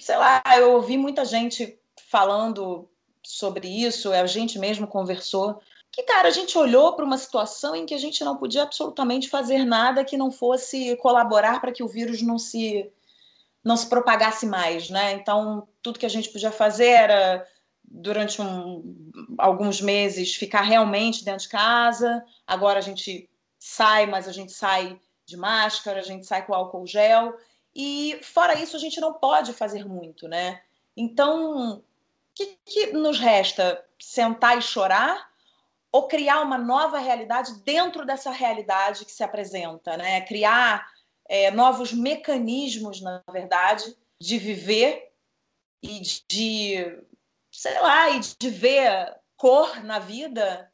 sei 0.00 0.16
lá, 0.16 0.42
eu 0.56 0.72
ouvi 0.72 0.96
muita 0.96 1.24
gente 1.24 1.78
falando 2.08 2.88
sobre 3.22 3.68
isso, 3.68 4.12
a 4.12 4.26
gente 4.26 4.58
mesmo 4.58 4.86
conversou. 4.86 5.60
Que, 5.90 6.02
cara, 6.02 6.28
a 6.28 6.30
gente 6.30 6.56
olhou 6.56 6.94
para 6.94 7.04
uma 7.04 7.18
situação 7.18 7.74
em 7.74 7.84
que 7.84 7.94
a 7.94 7.98
gente 7.98 8.22
não 8.24 8.36
podia 8.36 8.62
absolutamente 8.62 9.28
fazer 9.28 9.64
nada 9.64 10.04
que 10.04 10.16
não 10.16 10.30
fosse 10.30 10.96
colaborar 10.96 11.60
para 11.60 11.72
que 11.72 11.82
o 11.82 11.88
vírus 11.88 12.22
não 12.22 12.38
se 12.38 12.90
não 13.64 13.76
se 13.76 13.86
propagasse 13.86 14.46
mais, 14.46 14.88
né? 14.88 15.12
Então, 15.12 15.68
tudo 15.82 15.98
que 15.98 16.06
a 16.06 16.08
gente 16.08 16.30
podia 16.30 16.52
fazer 16.52 16.86
era 16.86 17.46
durante 17.90 18.40
um, 18.40 19.10
alguns 19.36 19.80
meses 19.80 20.34
ficar 20.34 20.62
realmente 20.62 21.24
dentro 21.24 21.42
de 21.42 21.48
casa. 21.48 22.24
Agora 22.46 22.78
a 22.78 22.82
gente 22.82 23.27
sai, 23.58 24.06
mas 24.06 24.28
a 24.28 24.32
gente 24.32 24.52
sai 24.52 25.00
de 25.24 25.36
máscara, 25.36 26.00
a 26.00 26.02
gente 26.02 26.26
sai 26.26 26.44
com 26.44 26.54
álcool 26.54 26.86
gel. 26.86 27.36
E 27.74 28.18
fora 28.22 28.58
isso, 28.58 28.76
a 28.76 28.80
gente 28.80 29.00
não 29.00 29.14
pode 29.14 29.52
fazer 29.52 29.86
muito, 29.86 30.26
né? 30.26 30.62
Então, 30.96 31.78
o 31.78 31.82
que, 32.34 32.58
que 32.64 32.86
nos 32.92 33.18
resta? 33.18 33.84
Sentar 34.00 34.58
e 34.58 34.62
chorar 34.62 35.28
ou 35.90 36.06
criar 36.06 36.40
uma 36.40 36.58
nova 36.58 36.98
realidade 36.98 37.54
dentro 37.62 38.04
dessa 38.04 38.30
realidade 38.30 39.04
que 39.04 39.12
se 39.12 39.22
apresenta, 39.22 39.96
né? 39.96 40.20
Criar 40.22 40.86
é, 41.28 41.50
novos 41.50 41.92
mecanismos, 41.92 43.00
na 43.00 43.22
verdade, 43.30 43.96
de 44.20 44.38
viver 44.38 45.12
e 45.82 46.00
de, 46.28 46.98
sei 47.52 47.80
lá, 47.80 48.10
e 48.10 48.20
de 48.20 48.50
ver 48.50 49.14
cor 49.36 49.84
na 49.84 49.98
vida 49.98 50.70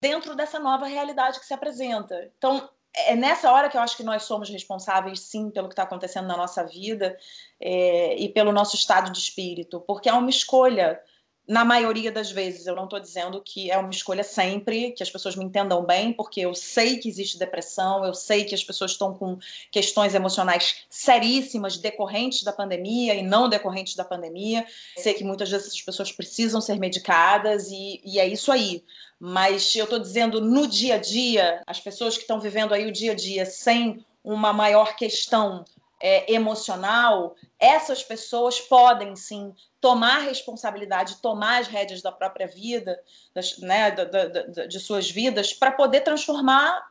dentro 0.00 0.34
dessa 0.34 0.58
nova 0.58 0.86
realidade 0.86 1.40
que 1.40 1.46
se 1.46 1.54
apresenta. 1.54 2.30
Então, 2.36 2.68
é 2.94 3.14
nessa 3.14 3.52
hora 3.52 3.68
que 3.68 3.76
eu 3.76 3.80
acho 3.80 3.96
que 3.96 4.02
nós 4.02 4.24
somos 4.24 4.48
responsáveis, 4.48 5.20
sim, 5.20 5.50
pelo 5.50 5.68
que 5.68 5.72
está 5.72 5.82
acontecendo 5.82 6.26
na 6.26 6.36
nossa 6.36 6.64
vida 6.64 7.16
é, 7.60 8.16
e 8.16 8.28
pelo 8.28 8.52
nosso 8.52 8.76
estado 8.76 9.12
de 9.12 9.18
espírito, 9.18 9.80
porque 9.80 10.08
é 10.08 10.12
uma 10.12 10.30
escolha 10.30 11.00
na 11.48 11.64
maioria 11.64 12.12
das 12.12 12.30
vezes. 12.30 12.66
Eu 12.66 12.76
não 12.76 12.84
estou 12.84 13.00
dizendo 13.00 13.40
que 13.42 13.70
é 13.70 13.78
uma 13.78 13.88
escolha 13.88 14.22
sempre, 14.22 14.92
que 14.92 15.02
as 15.02 15.10
pessoas 15.10 15.34
me 15.34 15.44
entendam 15.44 15.82
bem, 15.82 16.12
porque 16.12 16.40
eu 16.42 16.54
sei 16.54 16.98
que 16.98 17.08
existe 17.08 17.38
depressão, 17.38 18.04
eu 18.04 18.12
sei 18.12 18.44
que 18.44 18.54
as 18.54 18.62
pessoas 18.62 18.90
estão 18.90 19.14
com 19.14 19.38
questões 19.72 20.14
emocionais 20.14 20.84
seríssimas 20.90 21.78
decorrentes 21.78 22.42
da 22.42 22.52
pandemia 22.52 23.14
e 23.14 23.22
não 23.22 23.48
decorrentes 23.48 23.96
da 23.96 24.04
pandemia. 24.04 24.66
Sei 24.98 25.14
que 25.14 25.24
muitas 25.24 25.50
vezes 25.50 25.68
as 25.68 25.80
pessoas 25.80 26.12
precisam 26.12 26.60
ser 26.60 26.78
medicadas 26.78 27.70
e, 27.70 28.02
e 28.04 28.18
é 28.18 28.26
isso 28.26 28.52
aí. 28.52 28.84
Mas 29.18 29.74
eu 29.74 29.84
estou 29.84 29.98
dizendo 29.98 30.40
no 30.40 30.66
dia 30.66 30.94
a 30.94 30.98
dia, 30.98 31.62
as 31.66 31.80
pessoas 31.80 32.14
que 32.14 32.22
estão 32.22 32.38
vivendo 32.38 32.72
aí 32.72 32.86
o 32.86 32.92
dia 32.92 33.12
a 33.12 33.16
dia 33.16 33.44
sem 33.44 34.04
uma 34.22 34.52
maior 34.52 34.94
questão 34.94 35.64
é, 36.00 36.32
emocional, 36.32 37.34
essas 37.58 38.02
pessoas 38.02 38.60
podem 38.60 39.16
sim 39.16 39.52
tomar 39.80 40.18
responsabilidade, 40.18 41.20
tomar 41.20 41.60
as 41.60 41.66
rédeas 41.66 42.02
da 42.02 42.12
própria 42.12 42.46
vida, 42.46 43.00
das, 43.34 43.58
né, 43.58 43.90
da, 43.90 44.04
da, 44.04 44.26
da, 44.26 44.66
de 44.66 44.80
suas 44.80 45.10
vidas, 45.10 45.52
para 45.52 45.72
poder 45.72 46.02
transformar 46.02 46.86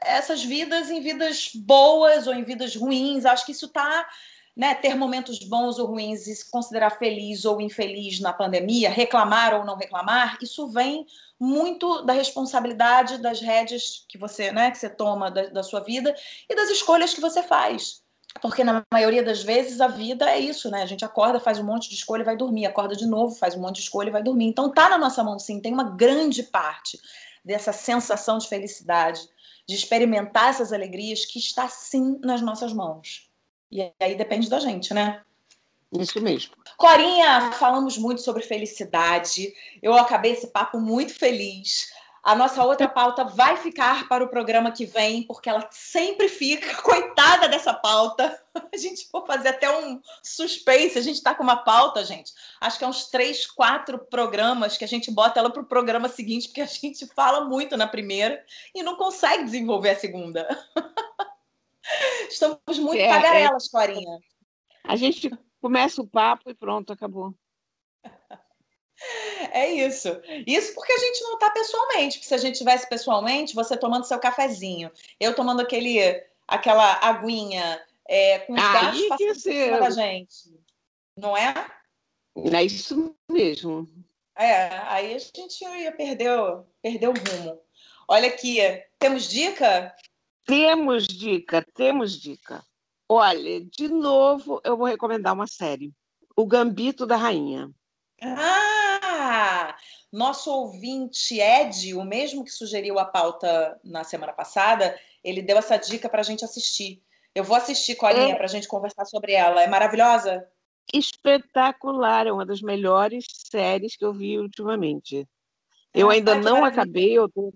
essas 0.00 0.42
vidas 0.42 0.90
em 0.90 1.00
vidas 1.00 1.50
boas 1.54 2.26
ou 2.26 2.34
em 2.34 2.44
vidas 2.44 2.76
ruins. 2.76 3.24
Acho 3.24 3.46
que 3.46 3.52
isso 3.52 3.66
está. 3.66 4.08
Né, 4.56 4.72
ter 4.72 4.94
momentos 4.94 5.40
bons 5.40 5.80
ou 5.80 5.88
ruins 5.88 6.28
e 6.28 6.36
se 6.36 6.48
considerar 6.48 6.90
feliz 6.90 7.44
ou 7.44 7.60
infeliz 7.60 8.20
na 8.20 8.32
pandemia, 8.32 8.88
reclamar 8.88 9.52
ou 9.52 9.64
não 9.64 9.74
reclamar, 9.74 10.38
isso 10.40 10.68
vem 10.68 11.04
muito 11.40 12.02
da 12.02 12.12
responsabilidade 12.12 13.18
das 13.18 13.40
rédeas 13.40 14.04
que 14.08 14.16
você, 14.16 14.52
né, 14.52 14.70
que 14.70 14.78
você 14.78 14.88
toma 14.88 15.28
da, 15.28 15.46
da 15.46 15.62
sua 15.64 15.80
vida 15.80 16.14
e 16.48 16.54
das 16.54 16.70
escolhas 16.70 17.12
que 17.12 17.20
você 17.20 17.42
faz 17.42 18.04
porque 18.40 18.64
na 18.64 18.84
maioria 18.92 19.22
das 19.22 19.42
vezes 19.42 19.80
a 19.80 19.88
vida 19.88 20.28
é 20.28 20.38
isso, 20.38 20.70
né? 20.70 20.82
A 20.82 20.86
gente 20.86 21.04
acorda, 21.04 21.38
faz 21.38 21.58
um 21.58 21.64
monte 21.64 21.88
de 21.88 21.94
escolha 21.94 22.22
e 22.22 22.24
vai 22.24 22.36
dormir, 22.36 22.66
acorda 22.66 22.96
de 22.96 23.06
novo, 23.06 23.34
faz 23.34 23.54
um 23.54 23.60
monte 23.60 23.76
de 23.76 23.82
escolha 23.82 24.08
e 24.08 24.12
vai 24.12 24.22
dormir. 24.22 24.46
Então 24.46 24.70
tá 24.70 24.88
na 24.88 24.98
nossa 24.98 25.22
mão 25.22 25.38
sim, 25.38 25.60
tem 25.60 25.72
uma 25.72 25.90
grande 25.90 26.42
parte 26.42 26.98
dessa 27.44 27.72
sensação 27.72 28.38
de 28.38 28.48
felicidade, 28.48 29.20
de 29.68 29.74
experimentar 29.74 30.50
essas 30.50 30.72
alegrias 30.72 31.24
que 31.24 31.38
está 31.38 31.68
sim 31.68 32.18
nas 32.22 32.40
nossas 32.40 32.72
mãos. 32.72 33.30
E 33.74 33.92
aí 33.98 34.14
depende 34.14 34.48
da 34.48 34.60
gente, 34.60 34.94
né? 34.94 35.20
Isso 35.98 36.20
mesmo. 36.20 36.54
Corinha, 36.76 37.50
falamos 37.58 37.98
muito 37.98 38.20
sobre 38.20 38.44
felicidade. 38.44 39.52
Eu 39.82 39.94
acabei 39.94 40.30
esse 40.30 40.46
papo 40.46 40.78
muito 40.78 41.12
feliz. 41.12 41.92
A 42.22 42.36
nossa 42.36 42.62
outra 42.64 42.88
pauta 42.88 43.24
vai 43.24 43.56
ficar 43.56 44.08
para 44.08 44.22
o 44.22 44.28
programa 44.28 44.70
que 44.70 44.86
vem, 44.86 45.24
porque 45.24 45.50
ela 45.50 45.68
sempre 45.72 46.28
fica, 46.28 46.72
coitada 46.82 47.48
dessa 47.48 47.74
pauta. 47.74 48.40
A 48.54 48.76
gente 48.76 49.08
for 49.10 49.26
fazer 49.26 49.48
até 49.48 49.68
um 49.76 50.00
suspense, 50.22 50.96
a 50.96 51.02
gente 51.02 51.16
está 51.16 51.34
com 51.34 51.42
uma 51.42 51.56
pauta, 51.56 52.04
gente. 52.04 52.32
Acho 52.60 52.78
que 52.78 52.84
é 52.84 52.88
uns 52.88 53.08
três, 53.08 53.44
quatro 53.44 53.98
programas 53.98 54.76
que 54.76 54.84
a 54.84 54.88
gente 54.88 55.10
bota 55.10 55.40
ela 55.40 55.50
para 55.50 55.62
o 55.62 55.66
programa 55.66 56.08
seguinte, 56.08 56.46
porque 56.46 56.60
a 56.60 56.66
gente 56.66 57.06
fala 57.08 57.44
muito 57.44 57.76
na 57.76 57.88
primeira 57.88 58.40
e 58.72 58.84
não 58.84 58.96
consegue 58.96 59.42
desenvolver 59.42 59.90
a 59.90 59.98
segunda. 59.98 60.48
Estamos 62.28 62.78
muito 62.78 63.00
é, 63.00 63.08
tagarelas, 63.08 63.66
é... 63.66 63.70
Corinha. 63.70 64.18
A 64.84 64.96
gente 64.96 65.30
começa 65.60 66.02
o 66.02 66.06
papo 66.06 66.50
e 66.50 66.54
pronto, 66.54 66.92
acabou. 66.92 67.34
É 69.50 69.70
isso. 69.72 70.08
Isso 70.46 70.74
porque 70.74 70.92
a 70.92 70.98
gente 70.98 71.22
não 71.22 71.34
está 71.34 71.50
pessoalmente. 71.50 72.16
Porque 72.16 72.28
se 72.28 72.34
a 72.34 72.38
gente 72.38 72.58
tivesse 72.58 72.88
pessoalmente, 72.88 73.54
você 73.54 73.76
tomando 73.76 74.04
seu 74.04 74.18
cafezinho, 74.18 74.90
eu 75.18 75.34
tomando 75.34 75.60
aquele, 75.60 75.98
aquela 76.46 76.94
aguinha 77.02 77.82
é, 78.08 78.40
com 78.40 78.52
os 78.52 78.60
gás 78.60 79.08
passando 79.08 79.78
da 79.78 79.90
gente. 79.90 80.58
Não 81.16 81.36
é? 81.36 81.54
É 82.36 82.62
isso 82.62 83.14
mesmo. 83.30 83.88
É, 84.36 84.66
aí 84.88 85.14
a 85.14 85.18
gente 85.18 85.62
ia 85.62 85.92
perder, 85.92 86.30
perder 86.82 87.08
o 87.08 87.12
rumo. 87.12 87.60
Olha 88.08 88.28
aqui, 88.28 88.58
temos 88.98 89.28
dica? 89.28 89.94
Temos 90.46 91.06
dica, 91.06 91.64
temos 91.74 92.20
dica. 92.20 92.62
Olha, 93.08 93.64
de 93.64 93.88
novo, 93.88 94.60
eu 94.64 94.76
vou 94.76 94.86
recomendar 94.86 95.32
uma 95.32 95.46
série. 95.46 95.92
O 96.36 96.46
Gambito 96.46 97.06
da 97.06 97.16
Rainha. 97.16 97.70
Ah! 98.22 99.76
Nosso 100.12 100.50
ouvinte 100.50 101.40
Ed, 101.40 101.94
o 101.94 102.04
mesmo 102.04 102.44
que 102.44 102.50
sugeriu 102.50 102.98
a 102.98 103.04
pauta 103.04 103.78
na 103.82 104.04
semana 104.04 104.32
passada, 104.32 104.98
ele 105.22 105.42
deu 105.42 105.58
essa 105.58 105.76
dica 105.76 106.08
para 106.08 106.20
a 106.20 106.24
gente 106.24 106.44
assistir. 106.44 107.02
Eu 107.34 107.42
vou 107.42 107.56
assistir, 107.56 107.96
Colinha, 107.96 108.32
é... 108.32 108.34
para 108.36 108.44
a 108.44 108.48
gente 108.48 108.68
conversar 108.68 109.04
sobre 109.06 109.32
ela. 109.32 109.62
É 109.62 109.66
maravilhosa? 109.66 110.46
Espetacular, 110.92 112.26
é 112.26 112.32
uma 112.32 112.46
das 112.46 112.60
melhores 112.60 113.24
séries 113.50 113.96
que 113.96 114.04
eu 114.04 114.12
vi 114.12 114.38
ultimamente. 114.38 115.26
Eu 115.92 116.10
ah, 116.10 116.12
ainda 116.12 116.34
não 116.34 116.64
acabei, 116.64 117.12
eu 117.12 117.28
tô, 117.28 117.52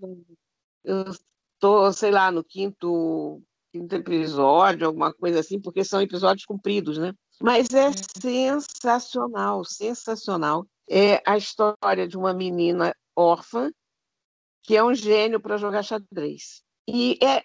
eu 0.83 1.05
tô, 1.59 1.91
sei 1.91 2.11
lá, 2.11 2.31
no 2.31 2.43
quinto, 2.43 3.41
quinto 3.71 3.95
episódio, 3.95 4.87
alguma 4.87 5.13
coisa 5.13 5.39
assim, 5.39 5.59
porque 5.59 5.83
são 5.83 6.01
episódios 6.01 6.45
compridos, 6.45 6.97
né? 6.97 7.13
Mas 7.41 7.67
é 7.73 7.91
sensacional, 8.21 9.63
sensacional. 9.63 10.65
É 10.89 11.21
a 11.25 11.37
história 11.37 12.07
de 12.07 12.17
uma 12.17 12.33
menina 12.33 12.95
órfã 13.15 13.71
que 14.63 14.75
é 14.75 14.83
um 14.83 14.93
gênio 14.93 15.39
para 15.39 15.57
jogar 15.57 15.83
xadrez. 15.83 16.61
E 16.87 17.17
é 17.23 17.43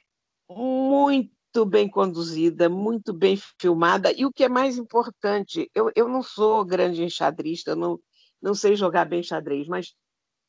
muito 0.51 1.65
bem 1.65 1.89
conduzida, 1.89 2.69
muito 2.69 3.13
bem 3.13 3.39
filmada. 3.59 4.13
E 4.13 4.27
o 4.27 4.33
que 4.33 4.45
é 4.45 4.49
mais 4.49 4.77
importante, 4.77 5.71
eu, 5.75 5.91
eu 5.95 6.09
não 6.09 6.23
sou 6.23 6.65
grande 6.65 7.03
enxadrista, 7.03 7.77
não, 7.77 7.99
não 8.43 8.55
sei 8.55 8.77
jogar 8.77 9.05
bem 9.07 9.23
xadrez, 9.23 9.67
mas 9.67 9.95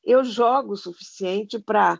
eu 0.03 0.23
jogo 0.23 0.73
o 0.73 0.77
suficiente 0.77 1.59
para 1.59 1.99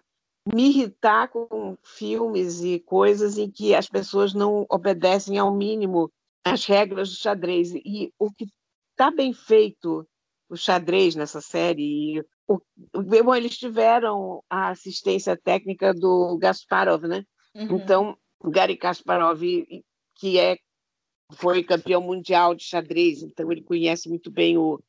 me 0.53 0.69
irritar 0.69 1.27
com 1.29 1.77
filmes 1.83 2.61
e 2.61 2.79
coisas 2.79 3.37
em 3.37 3.49
que 3.49 3.73
as 3.73 3.89
pessoas 3.89 4.33
não 4.33 4.65
obedecem 4.69 5.37
ao 5.37 5.53
mínimo 5.53 6.11
as 6.43 6.65
regras 6.65 7.09
do 7.09 7.15
xadrez. 7.15 7.73
E 7.73 8.13
o 8.19 8.31
que 8.31 8.47
está 8.91 9.09
bem 9.09 9.33
feito, 9.33 10.07
o 10.47 10.55
xadrez 10.55 11.15
nessa 11.15 11.41
série, 11.41 12.23
o, 12.47 12.59
bom, 12.93 13.35
eles 13.35 13.57
tiveram 13.57 14.43
a 14.49 14.69
assistência 14.69 15.35
técnica 15.35 15.93
do 15.93 16.37
Gasparov, 16.37 17.05
né? 17.05 17.25
Uhum. 17.55 17.77
Então, 17.77 18.17
o 18.39 18.51
Gary 18.51 18.77
Kasparov, 18.77 19.41
que 20.15 20.37
é 20.37 20.57
foi 21.33 21.63
campeão 21.63 22.01
mundial 22.01 22.53
de 22.53 22.63
xadrez, 22.63 23.23
então 23.23 23.51
ele 23.51 23.63
conhece 23.63 24.07
muito 24.07 24.29
bem 24.29 24.59
o 24.59 24.79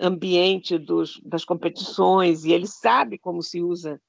ambiente 0.00 0.78
dos, 0.78 1.20
das 1.22 1.44
competições 1.44 2.44
e 2.44 2.52
ele 2.52 2.66
sabe 2.66 3.18
como 3.18 3.42
se 3.42 3.60
usa 3.60 4.00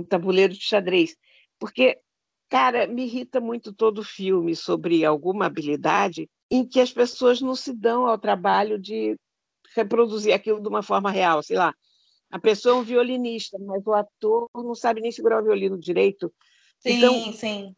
um 0.00 0.04
tabuleiro 0.04 0.52
de 0.52 0.62
xadrez. 0.62 1.16
Porque, 1.58 1.98
cara, 2.48 2.86
me 2.86 3.04
irrita 3.04 3.40
muito 3.40 3.72
todo 3.72 4.02
filme 4.02 4.54
sobre 4.54 5.04
alguma 5.04 5.46
habilidade 5.46 6.28
em 6.50 6.66
que 6.66 6.80
as 6.80 6.92
pessoas 6.92 7.40
não 7.40 7.54
se 7.54 7.72
dão 7.72 8.06
ao 8.06 8.18
trabalho 8.18 8.78
de 8.78 9.16
reproduzir 9.74 10.32
aquilo 10.32 10.60
de 10.60 10.68
uma 10.68 10.82
forma 10.82 11.10
real, 11.10 11.42
sei 11.42 11.56
lá. 11.56 11.74
A 12.30 12.38
pessoa 12.38 12.76
é 12.76 12.78
um 12.78 12.82
violinista, 12.82 13.58
mas 13.58 13.86
o 13.86 13.92
ator 13.92 14.48
não 14.54 14.74
sabe 14.74 15.00
nem 15.00 15.12
segurar 15.12 15.40
o 15.40 15.44
violino 15.44 15.78
direito. 15.78 16.32
Sim, 16.80 16.92
então, 16.92 17.32
sim. 17.32 17.74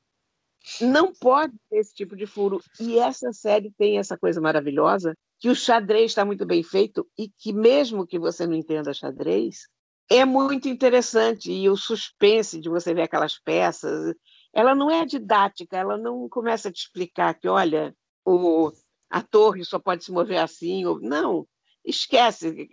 Não 0.81 1.13
pode 1.13 1.55
ter 1.71 1.79
esse 1.79 1.95
tipo 1.95 2.17
de 2.17 2.27
furo. 2.27 2.61
E 2.81 2.99
essa 2.99 3.33
série 3.33 3.73
tem 3.73 3.99
essa 3.99 4.19
coisa 4.19 4.41
maravilhosa, 4.41 5.15
que 5.39 5.49
o 5.49 5.55
xadrez 5.55 6.11
está 6.11 6.25
muito 6.25 6.45
bem 6.45 6.63
feito 6.63 7.09
e 7.17 7.29
que, 7.29 7.53
mesmo 7.53 8.07
que 8.07 8.19
você 8.19 8.47
não 8.47 8.55
entenda 8.55 8.93
xadrez, 8.93 9.69
é 10.11 10.25
muito 10.25 10.69
interessante. 10.69 11.53
E 11.53 11.69
o 11.69 11.77
suspense 11.77 12.61
de 12.61 12.69
você 12.69 12.95
ver 12.95 13.03
aquelas 13.03 13.39
peças, 13.39 14.15
ela 14.53 14.75
não 14.75 14.91
é 14.91 15.05
didática, 15.05 15.77
ela 15.77 15.97
não 15.97 16.29
começa 16.29 16.69
a 16.69 16.73
te 16.73 16.79
explicar 16.79 17.35
que, 17.35 17.49
olha, 17.49 17.95
o, 18.25 18.73
a 19.11 19.23
torre 19.23 19.65
só 19.65 19.79
pode 19.79 20.05
se 20.05 20.13
mover 20.13 20.39
assim. 20.39 20.85
Ou, 20.85 21.01
não, 21.01 21.47
esquece. 21.85 22.69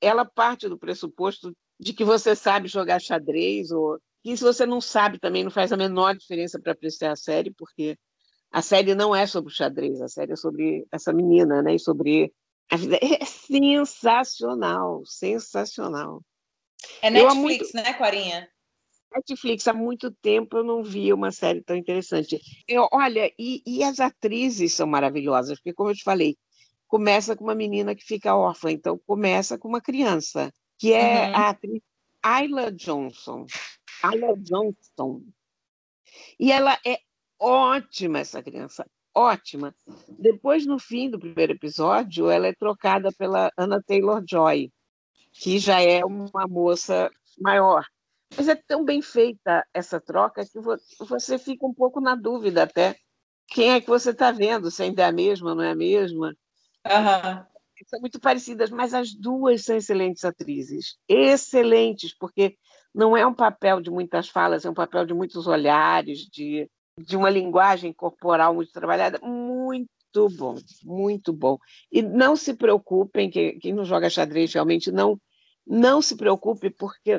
Ela 0.00 0.24
parte 0.24 0.68
do 0.68 0.78
pressuposto 0.78 1.56
de 1.78 1.92
que 1.92 2.04
você 2.04 2.34
sabe 2.36 2.68
jogar 2.68 3.00
xadrez, 3.00 3.70
ou 3.70 3.98
e 4.24 4.36
se 4.36 4.42
você 4.42 4.64
não 4.64 4.80
sabe 4.80 5.18
também, 5.18 5.44
não 5.44 5.50
faz 5.50 5.70
a 5.70 5.76
menor 5.76 6.16
diferença 6.16 6.58
para 6.58 6.72
apreciar 6.72 7.12
a 7.12 7.16
série, 7.16 7.50
porque 7.52 7.98
a 8.50 8.62
série 8.62 8.94
não 8.94 9.14
é 9.14 9.26
sobre 9.26 9.52
o 9.52 9.54
xadrez, 9.54 10.00
a 10.00 10.08
série 10.08 10.32
é 10.32 10.36
sobre 10.36 10.86
essa 10.90 11.12
menina, 11.12 11.60
né? 11.62 11.74
E 11.74 11.78
sobre 11.78 12.32
a 12.70 12.76
vida. 12.76 12.98
É 13.02 13.24
sensacional, 13.24 15.02
sensacional. 15.04 16.22
É 17.02 17.10
Netflix, 17.10 17.72
muito... 17.72 17.74
né, 17.74 17.94
Corinha? 17.94 18.48
Netflix, 19.14 19.68
há 19.68 19.72
muito 19.72 20.10
tempo 20.10 20.56
eu 20.56 20.64
não 20.64 20.82
via 20.82 21.14
uma 21.14 21.30
série 21.30 21.62
tão 21.62 21.76
interessante. 21.76 22.40
Eu, 22.66 22.88
olha, 22.92 23.32
e, 23.38 23.62
e, 23.64 23.82
as 23.84 24.00
atrizes 24.00 24.74
são 24.74 24.86
maravilhosas, 24.86 25.58
porque, 25.58 25.72
como 25.72 25.90
eu 25.90 25.94
te 25.94 26.02
falei, 26.02 26.36
começa 26.88 27.36
com 27.36 27.44
uma 27.44 27.54
menina 27.54 27.94
que 27.94 28.04
fica 28.04 28.36
órfã, 28.36 28.70
então 28.70 28.98
começa 29.06 29.56
com 29.56 29.68
uma 29.68 29.80
criança, 29.80 30.52
que 30.78 30.92
é 30.92 31.28
uhum. 31.28 31.36
a 31.36 31.48
atriz 31.50 31.82
Ayla 32.22 32.72
Johnson. 32.72 33.46
Ala 34.02 34.36
Johnston. 34.36 35.22
E 36.38 36.50
ela 36.50 36.78
é 36.86 36.98
ótima, 37.38 38.18
essa 38.18 38.42
criança, 38.42 38.86
ótima. 39.14 39.74
Depois, 40.08 40.66
no 40.66 40.78
fim 40.78 41.10
do 41.10 41.18
primeiro 41.18 41.52
episódio, 41.52 42.30
ela 42.30 42.46
é 42.46 42.52
trocada 42.52 43.10
pela 43.12 43.50
Anna 43.56 43.82
Taylor-Joy, 43.82 44.70
que 45.34 45.58
já 45.58 45.82
é 45.82 46.04
uma 46.04 46.46
moça 46.48 47.10
maior. 47.38 47.84
Mas 48.36 48.48
é 48.48 48.54
tão 48.54 48.84
bem 48.84 49.02
feita 49.02 49.66
essa 49.74 50.00
troca 50.00 50.44
que 50.44 50.58
você 51.04 51.38
fica 51.38 51.66
um 51.66 51.74
pouco 51.74 52.00
na 52.00 52.14
dúvida 52.14 52.62
até 52.62 52.96
quem 53.48 53.72
é 53.72 53.80
que 53.80 53.88
você 53.88 54.10
está 54.10 54.30
vendo, 54.32 54.70
se 54.70 54.82
ainda 54.82 55.02
é 55.02 55.06
a 55.06 55.12
mesma 55.12 55.54
não 55.54 55.62
é 55.62 55.72
a 55.72 55.74
mesma. 55.74 56.34
Uhum. 56.86 57.44
São 57.86 58.00
muito 58.00 58.18
parecidas, 58.20 58.70
mas 58.70 58.94
as 58.94 59.12
duas 59.12 59.64
são 59.64 59.76
excelentes 59.76 60.24
atrizes. 60.24 60.96
Excelentes, 61.08 62.16
porque 62.16 62.56
não 62.94 63.16
é 63.16 63.26
um 63.26 63.34
papel 63.34 63.80
de 63.80 63.90
muitas 63.90 64.28
falas, 64.28 64.64
é 64.64 64.70
um 64.70 64.74
papel 64.74 65.04
de 65.04 65.12
muitos 65.12 65.46
olhares, 65.46 66.20
de, 66.20 66.70
de 66.98 67.16
uma 67.16 67.28
linguagem 67.28 67.92
corporal 67.92 68.54
muito 68.54 68.72
trabalhada. 68.72 69.18
Muito 69.20 69.90
bom, 70.28 70.56
muito 70.82 71.32
bom. 71.32 71.58
E 71.90 72.02
não 72.02 72.36
se 72.36 72.54
preocupem, 72.54 73.30
quem, 73.30 73.58
quem 73.58 73.72
não 73.72 73.84
joga 73.84 74.10
xadrez 74.10 74.52
realmente 74.52 74.90
não, 74.90 75.20
não 75.66 76.00
se 76.00 76.16
preocupe, 76.16 76.70
porque 76.70 77.16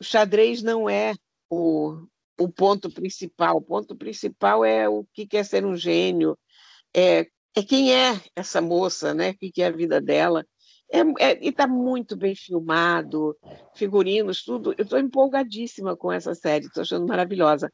o 0.00 0.04
xadrez 0.04 0.62
não 0.62 0.88
é 0.88 1.14
o, 1.50 2.06
o 2.38 2.48
ponto 2.48 2.90
principal. 2.90 3.56
O 3.56 3.62
ponto 3.62 3.96
principal 3.96 4.64
é 4.64 4.88
o 4.88 5.04
que 5.12 5.26
quer 5.26 5.44
ser 5.44 5.64
um 5.64 5.76
gênio, 5.76 6.38
é, 6.94 7.26
é 7.54 7.62
quem 7.62 7.94
é 7.94 8.20
essa 8.34 8.60
moça, 8.60 9.14
né? 9.14 9.30
o 9.30 9.36
que 9.38 9.62
é 9.62 9.66
a 9.66 9.70
vida 9.70 10.00
dela. 10.00 10.44
É, 10.90 11.00
é, 11.18 11.44
e 11.44 11.48
está 11.48 11.66
muito 11.66 12.16
bem 12.16 12.34
filmado, 12.34 13.36
figurinos, 13.74 14.44
tudo. 14.44 14.72
Eu 14.78 14.84
estou 14.84 14.98
empolgadíssima 14.98 15.96
com 15.96 16.12
essa 16.12 16.34
série, 16.34 16.66
estou 16.66 16.82
achando 16.82 17.06
maravilhosa. 17.06 17.72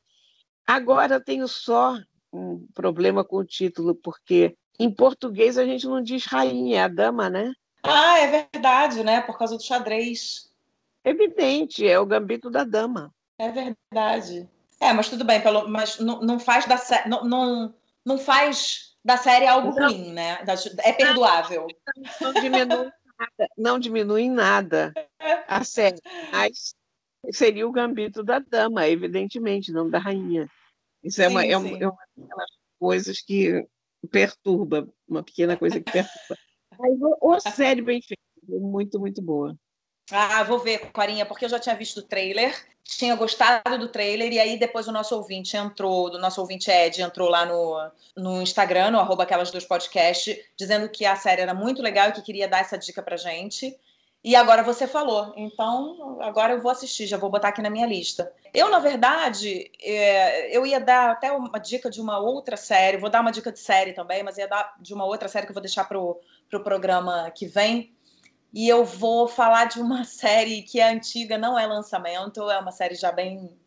Agora 0.67 1.17
eu 1.17 1.25
tenho 1.25 1.47
só 1.47 1.99
um 2.33 2.67
problema 2.75 3.25
com 3.25 3.37
o 3.37 3.45
título, 3.45 3.95
porque 3.95 4.57
em 4.79 4.91
português 4.91 5.59
a 5.59 5.65
gente 5.65 5.87
não 5.87 6.03
diz 6.03 6.25
rainha, 6.25 6.81
é 6.81 6.83
a 6.83 6.89
dama, 6.89 7.29
né? 7.29 7.53
Ah, 7.83 8.19
é 8.19 8.47
verdade, 8.51 9.03
né? 9.03 9.21
Por 9.21 9.37
causa 9.37 9.57
do 9.57 9.63
xadrez. 9.63 10.51
Evidente, 11.05 11.87
é 11.87 11.99
o 11.99 12.07
gambito 12.07 12.49
da 12.49 12.65
dama. 12.65 13.13
É 13.39 13.51
verdade. 13.51 14.49
É, 14.81 14.93
mas 14.93 15.09
tudo 15.09 15.25
bem, 15.25 15.41
pelo, 15.41 15.69
mas 15.69 15.99
não, 15.99 16.21
não 16.21 16.39
faz 16.39 16.67
da 16.67 16.77
série. 16.77 17.09
Não, 17.09 17.25
não, 17.25 17.75
não 18.05 18.19
faz 18.19 18.97
da 19.05 19.17
série 19.17 19.47
algo 19.47 19.69
não, 19.79 19.89
ruim, 19.89 20.13
né? 20.13 20.39
É 20.79 20.93
perdoável. 20.93 21.67
Não, 22.21 22.33
diminui 22.33 22.67
nada, 22.67 23.51
não 23.57 23.79
diminui 23.79 24.29
nada 24.29 24.93
a 25.49 25.65
série, 25.65 26.01
mas 26.33 26.75
seria 27.33 27.67
o 27.67 27.73
gambito 27.73 28.23
da 28.23 28.39
dama, 28.39 28.89
evidentemente, 28.89 29.73
não 29.73 29.89
da 29.89 29.99
rainha. 29.99 30.49
Isso 31.03 31.21
é, 31.21 31.27
sim, 31.27 31.33
uma, 31.33 31.45
é, 31.45 31.57
uma, 31.57 31.69
é 31.69 31.87
uma 31.89 31.99
daquelas 32.17 32.51
coisas 32.79 33.21
que 33.21 33.67
perturba, 34.09 34.89
uma 35.09 35.23
pequena 35.23 35.57
coisa 35.57 35.81
que 35.81 35.91
perturba. 35.91 36.37
Mas 36.79 36.93
o, 37.01 37.17
o 37.21 37.41
série 37.41 37.83
bem 37.83 38.01
feita, 38.01 38.23
muito, 38.49 38.99
muito 38.99 39.23
boa. 39.23 39.57
Ah, 40.11 40.43
vou 40.43 40.59
ver, 40.59 40.91
Corinha, 40.93 41.25
porque 41.25 41.45
eu 41.45 41.49
já 41.49 41.59
tinha 41.59 41.75
visto 41.75 41.99
o 41.99 42.03
trailer, 42.03 42.55
tinha 42.85 43.15
gostado 43.15 43.79
do 43.79 43.89
trailer, 43.89 44.33
e 44.33 44.39
aí 44.39 44.59
depois 44.59 44.89
o 44.89 44.93
nosso 44.93 45.15
ouvinte 45.17 45.57
entrou, 45.57 46.11
do 46.11 46.19
nosso 46.19 46.41
ouvinte 46.41 46.71
Ed, 46.71 47.01
entrou 47.01 47.29
lá 47.29 47.47
no, 47.47 47.91
no 48.17 48.43
Instagram, 48.43 48.91
no 48.91 48.99
arroba 48.99 49.23
aquelas 49.23 49.51
duas 49.51 49.65
podcast, 49.65 50.39
dizendo 50.59 50.89
que 50.89 51.07
a 51.07 51.17
série 51.17 51.41
era 51.41 51.55
muito 51.55 51.81
legal 51.81 52.09
e 52.09 52.13
que 52.13 52.23
queria 52.23 52.49
dar 52.49 52.61
essa 52.61 52.77
dica 52.77 53.03
pra 53.03 53.17
gente. 53.17 53.75
E 54.25 54.37
agora 54.37 54.63
você 54.63 54.87
falou, 54.87 55.33
então 55.37 56.21
agora 56.21 56.53
eu 56.53 56.61
vou 56.61 56.71
assistir, 56.71 57.09
já 57.09 57.17
vou 57.17 57.29
botar 57.29 57.49
aqui 57.49 57.61
na 57.61 57.69
minha 57.69 57.87
lista. 57.87 58.33
Eu, 58.55 58.71
na 58.71 58.79
verdade, 58.79 59.69
é, 59.83 60.57
eu 60.57 60.65
ia 60.65 60.79
dar 60.79 61.11
até 61.11 61.33
uma 61.33 61.59
dica 61.59 61.91
de 61.91 62.01
uma 62.01 62.19
outra 62.19 62.57
série, 62.57 62.99
vou 62.99 63.11
dar 63.11 63.21
uma 63.21 63.33
dica 63.33 63.51
de 63.51 63.59
série 63.59 63.93
também, 63.93 64.23
mas 64.23 64.39
ia 64.39 64.47
dar 64.47 64.77
de 64.81 64.95
uma 64.95 65.05
outra 65.05 65.27
série 65.29 65.45
que 65.45 65.51
eu 65.51 65.55
vou 65.55 65.63
deixar 65.63 65.85
pro, 65.85 66.21
pro 66.49 66.63
programa 66.63 67.33
que 67.33 67.47
vem, 67.47 67.93
e 68.55 68.69
eu 68.69 68.85
vou 68.85 69.27
falar 69.27 69.65
de 69.65 69.81
uma 69.81 70.05
série 70.05 70.63
que 70.63 70.79
é 70.79 70.89
antiga, 70.89 71.37
não 71.37 71.59
é 71.59 71.67
lançamento, 71.67 72.49
é 72.49 72.59
uma 72.59 72.71
série 72.71 72.95
já 72.95 73.11
bem 73.11 73.59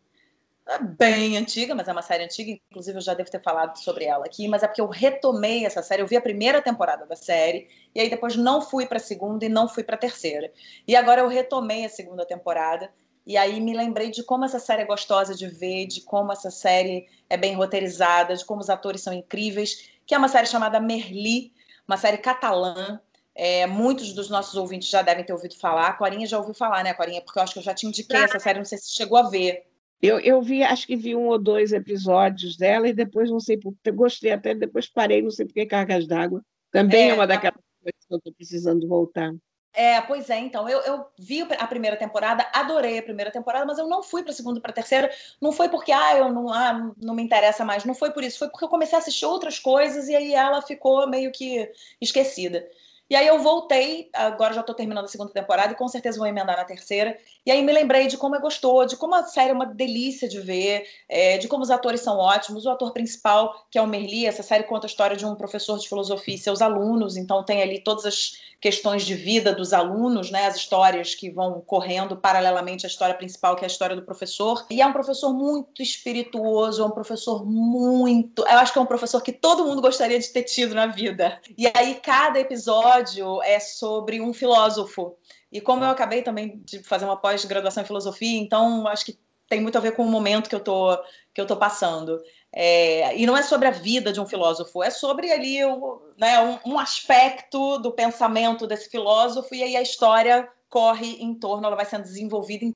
bem 0.98 1.38
antiga, 1.38 1.76
mas 1.76 1.88
é 1.88 1.92
uma 1.92 2.02
série 2.02 2.24
antiga, 2.24 2.52
inclusive 2.52 2.98
eu 2.98 3.02
já 3.02 3.14
devo 3.14 3.30
ter 3.30 3.42
falado 3.42 3.78
sobre 3.78 4.06
ela 4.06 4.26
aqui, 4.26 4.48
mas 4.48 4.64
é 4.64 4.68
porque 4.68 4.82
eu 4.82 4.88
retomei 4.88 5.66
essa 5.66 5.84
série, 5.84 6.02
eu 6.02 6.08
vi 6.08 6.18
a 6.18 6.22
primeira 6.22 6.62
temporada 6.62 7.06
da 7.06 7.16
série, 7.16 7.68
e 7.94 8.00
aí 8.00 8.10
depois 8.10 8.36
não 8.36 8.62
fui 8.62 8.86
para 8.88 8.98
a 8.98 9.02
segunda 9.02 9.46
e 9.46 9.50
não 9.50 9.68
fui 9.68 9.84
para 9.84 9.96
a 9.96 10.00
terceira. 10.00 10.52
E 10.88 10.96
agora 10.96 11.22
eu 11.22 11.28
retomei 11.28 11.86
a 11.86 11.90
segunda 11.90 12.26
temporada, 12.26 12.92
e 13.26 13.38
aí 13.38 13.60
me 13.60 13.76
lembrei 13.76 14.10
de 14.10 14.24
como 14.24 14.46
essa 14.46 14.60
série 14.60 14.82
é 14.82 14.86
gostosa 14.86 15.36
de 15.36 15.48
ver, 15.48 15.86
de 15.88 16.02
como 16.02 16.32
essa 16.32 16.50
série 16.50 17.08
é 17.30 17.38
bem 17.38 17.56
roteirizada, 17.56 18.36
de 18.36 18.46
como 18.46 18.62
os 18.62 18.70
atores 18.70 19.02
são 19.02 19.14
incríveis, 19.14 19.90
que 20.06 20.16
é 20.16 20.18
uma 20.18 20.28
série 20.28 20.48
chamada 20.48 20.80
Merli, 20.80 21.54
uma 21.88 21.98
série 21.98 22.18
catalã, 22.18 23.00
é, 23.36 23.68
muitos 23.68 24.14
dos 24.14 24.30
nossos 24.30 24.56
ouvintes 24.56 24.90
já 24.90 25.02
devem 25.02 25.24
ter 25.24 25.34
ouvido 25.34 25.56
falar. 25.58 25.88
A 25.88 25.94
Corinha 25.94 26.26
já 26.26 26.38
ouviu 26.38 26.54
falar, 26.54 26.84
né, 26.84 26.94
Corinha? 26.94 27.22
Porque 27.22 27.38
eu 27.38 27.44
acho 27.44 27.54
que 27.54 27.60
eu 27.60 27.64
já 27.64 27.74
te 27.74 27.86
indiquei 27.86 28.24
essa 28.24 28.40
série, 28.40 28.60
não 28.60 28.66
sei 28.66 28.78
se 28.78 28.92
chegou 28.92 29.18
a 29.18 29.30
ver. 29.30 29.68
Eu, 30.02 30.20
eu 30.20 30.42
vi, 30.42 30.64
acho 30.64 30.86
que 30.86 30.96
vi 30.96 31.16
um 31.16 31.28
ou 31.28 31.40
dois 31.40 31.74
episódios 31.74 32.58
dela 32.58 32.88
e 32.88 32.94
depois 32.94 33.30
não 33.30 33.40
sei 33.40 33.58
porque 33.58 33.92
gostei 33.92 34.32
até, 34.32 34.54
depois 34.54 34.88
parei, 34.88 35.22
não 35.22 35.32
sei 35.32 35.46
porque 35.46 35.66
cargas 35.66 36.08
d'água. 36.08 36.42
Também 36.72 37.08
é, 37.08 37.10
é 37.10 37.14
uma 37.14 37.28
tá 37.28 37.36
daquelas 37.36 37.62
coisas 37.82 38.06
que 38.06 38.14
eu 38.14 38.18
estou 38.18 38.34
precisando 38.34 38.88
voltar. 38.88 39.34
É, 39.76 40.00
pois 40.02 40.30
é, 40.30 40.38
então, 40.40 40.70
eu, 40.70 40.80
eu 40.82 41.06
vi 41.20 41.42
a 41.42 41.68
primeira 41.68 41.98
temporada, 41.98 42.50
adorei 42.54 42.98
a 42.98 43.04
primeira 43.04 43.30
temporada, 43.30 43.66
mas 43.66 43.78
eu 43.78 43.88
não 43.88 44.02
fui 44.02 44.24
para 44.24 44.32
a 44.32 44.36
segunda 44.36 44.58
e 44.58 44.62
para 44.62 44.72
a 44.72 44.74
terceira. 44.74 45.12
Não 45.42 45.52
foi 45.52 45.68
porque, 45.68 45.92
ah, 45.92 46.18
eu 46.18 46.32
não, 46.32 46.50
ah, 46.50 46.94
não 46.98 47.14
me 47.14 47.22
interessa 47.22 47.66
mais, 47.66 47.84
não 47.84 47.94
foi 47.94 48.12
por 48.12 48.24
isso, 48.24 48.40
foi 48.40 48.50
porque 48.50 48.64
eu 48.64 48.70
comecei 48.70 48.96
a 48.96 49.00
assistir 49.00 49.26
outras 49.26 49.60
coisas 49.60 50.08
e 50.08 50.16
aí 50.16 50.34
ela 50.34 50.62
ficou 50.62 51.06
meio 51.10 51.30
que 51.30 51.70
esquecida. 52.00 52.66
E 53.08 53.16
aí 53.16 53.28
eu 53.28 53.38
voltei, 53.38 54.10
agora 54.14 54.54
já 54.54 54.62
estou 54.62 54.74
terminando 54.74 55.06
a 55.06 55.08
segunda 55.08 55.32
temporada 55.32 55.74
e 55.74 55.76
com 55.76 55.88
certeza 55.88 56.18
vou 56.18 56.26
emendar 56.26 56.58
na 56.58 56.66
terceira. 56.66 57.16
E 57.46 57.52
aí 57.52 57.62
me 57.62 57.72
lembrei 57.72 58.08
de 58.08 58.18
como 58.18 58.36
é 58.36 58.40
gostoso, 58.40 58.90
de 58.90 58.98
como 58.98 59.14
a 59.14 59.24
série 59.24 59.52
é 59.52 59.54
uma 59.54 59.68
delícia 59.68 60.28
de 60.28 60.40
ver, 60.40 60.88
é, 61.08 61.38
de 61.38 61.48
como 61.48 61.62
os 61.62 61.70
atores 61.70 62.02
são 62.02 62.18
ótimos. 62.18 62.66
O 62.66 62.70
ator 62.72 62.92
principal, 62.92 63.68
que 63.70 63.78
é 63.78 63.82
o 63.82 63.86
Merli, 63.86 64.26
essa 64.26 64.42
série 64.42 64.64
conta 64.64 64.88
a 64.88 64.90
história 64.90 65.16
de 65.16 65.24
um 65.24 65.36
professor 65.36 65.78
de 65.78 65.88
filosofia 65.88 66.34
e 66.34 66.40
seus 66.40 66.64
alunos, 66.64 67.16
então 67.16 67.44
tem 67.44 67.62
ali 67.62 67.80
todas 67.80 68.06
as 68.06 68.56
questões 68.60 69.06
de 69.06 69.14
vida 69.14 69.54
dos 69.54 69.74
alunos, 69.74 70.32
né, 70.32 70.48
as 70.48 70.56
histórias 70.56 71.14
que 71.14 71.30
vão 71.30 71.62
correndo 71.62 72.18
paralelamente 72.18 72.88
à 72.88 72.90
história 72.90 73.14
principal, 73.14 73.56
que 73.56 73.64
é 73.64 73.68
a 73.68 73.70
história 73.70 73.96
do 73.96 74.02
professor. 74.02 74.66
E 74.72 74.82
é 74.82 74.88
um 74.88 74.94
professor 74.94 75.32
muito 75.32 75.84
espirituoso, 75.84 76.82
é 76.82 76.86
um 76.86 76.90
professor 76.90 77.46
muito. 77.46 78.42
Eu 78.42 78.58
acho 78.58 78.74
que 78.74 78.80
é 78.80 78.82
um 78.82 78.88
professor 78.88 79.22
que 79.22 79.32
todo 79.32 79.66
mundo 79.66 79.84
gostaria 79.84 80.18
de 80.18 80.28
ter 80.30 80.42
tido 80.44 80.74
na 80.74 80.88
vida. 80.88 81.40
E 81.56 81.68
aí 81.76 82.00
cada 82.02 82.40
episódio 82.40 82.95
episódio 82.96 83.42
é 83.44 83.60
sobre 83.60 84.22
um 84.22 84.34
filósofo. 84.34 85.18
E 85.52 85.60
como 85.60 85.84
eu 85.84 85.90
acabei 85.90 86.22
também 86.22 86.62
de 86.64 86.84
fazer 86.84 87.06
uma 87.06 87.18
pós-graduação 87.18 87.84
em 87.84 87.86
filosofia, 87.86 88.40
então 88.40 88.88
acho 88.88 89.06
que 89.06 89.20
tem 89.48 89.62
muito 89.62 89.78
a 89.78 89.82
ver 89.82 89.92
com 89.92 90.04
o 90.04 90.10
momento 90.10 90.50
que 90.50 90.56
eu 90.56 90.60
tô, 90.60 90.98
que 91.34 91.40
eu 91.40 91.46
tô 91.46 91.56
passando. 91.56 92.22
É, 92.52 93.16
e 93.18 93.26
não 93.26 93.36
é 93.36 93.44
sobre 93.44 93.68
a 93.68 93.72
vida 93.72 94.14
de 94.14 94.20
um 94.20 94.26
filósofo, 94.26 94.82
é 94.82 94.90
sobre 94.90 95.32
ali 95.32 95.64
o, 95.66 96.02
né, 96.18 96.40
um, 96.42 96.74
um, 96.74 96.80
aspecto 96.80 97.78
do 97.80 97.92
pensamento 97.92 98.66
desse 98.66 98.90
filósofo, 98.90 99.54
e 99.54 99.62
aí 99.62 99.76
a 99.76 99.82
história 99.82 100.50
corre 100.70 101.22
em 101.22 101.36
torno, 101.36 101.68
ela 101.68 101.76
vai 101.76 101.86
sendo 101.86 102.04
desenvolvida 102.04 102.64
em 102.64 102.74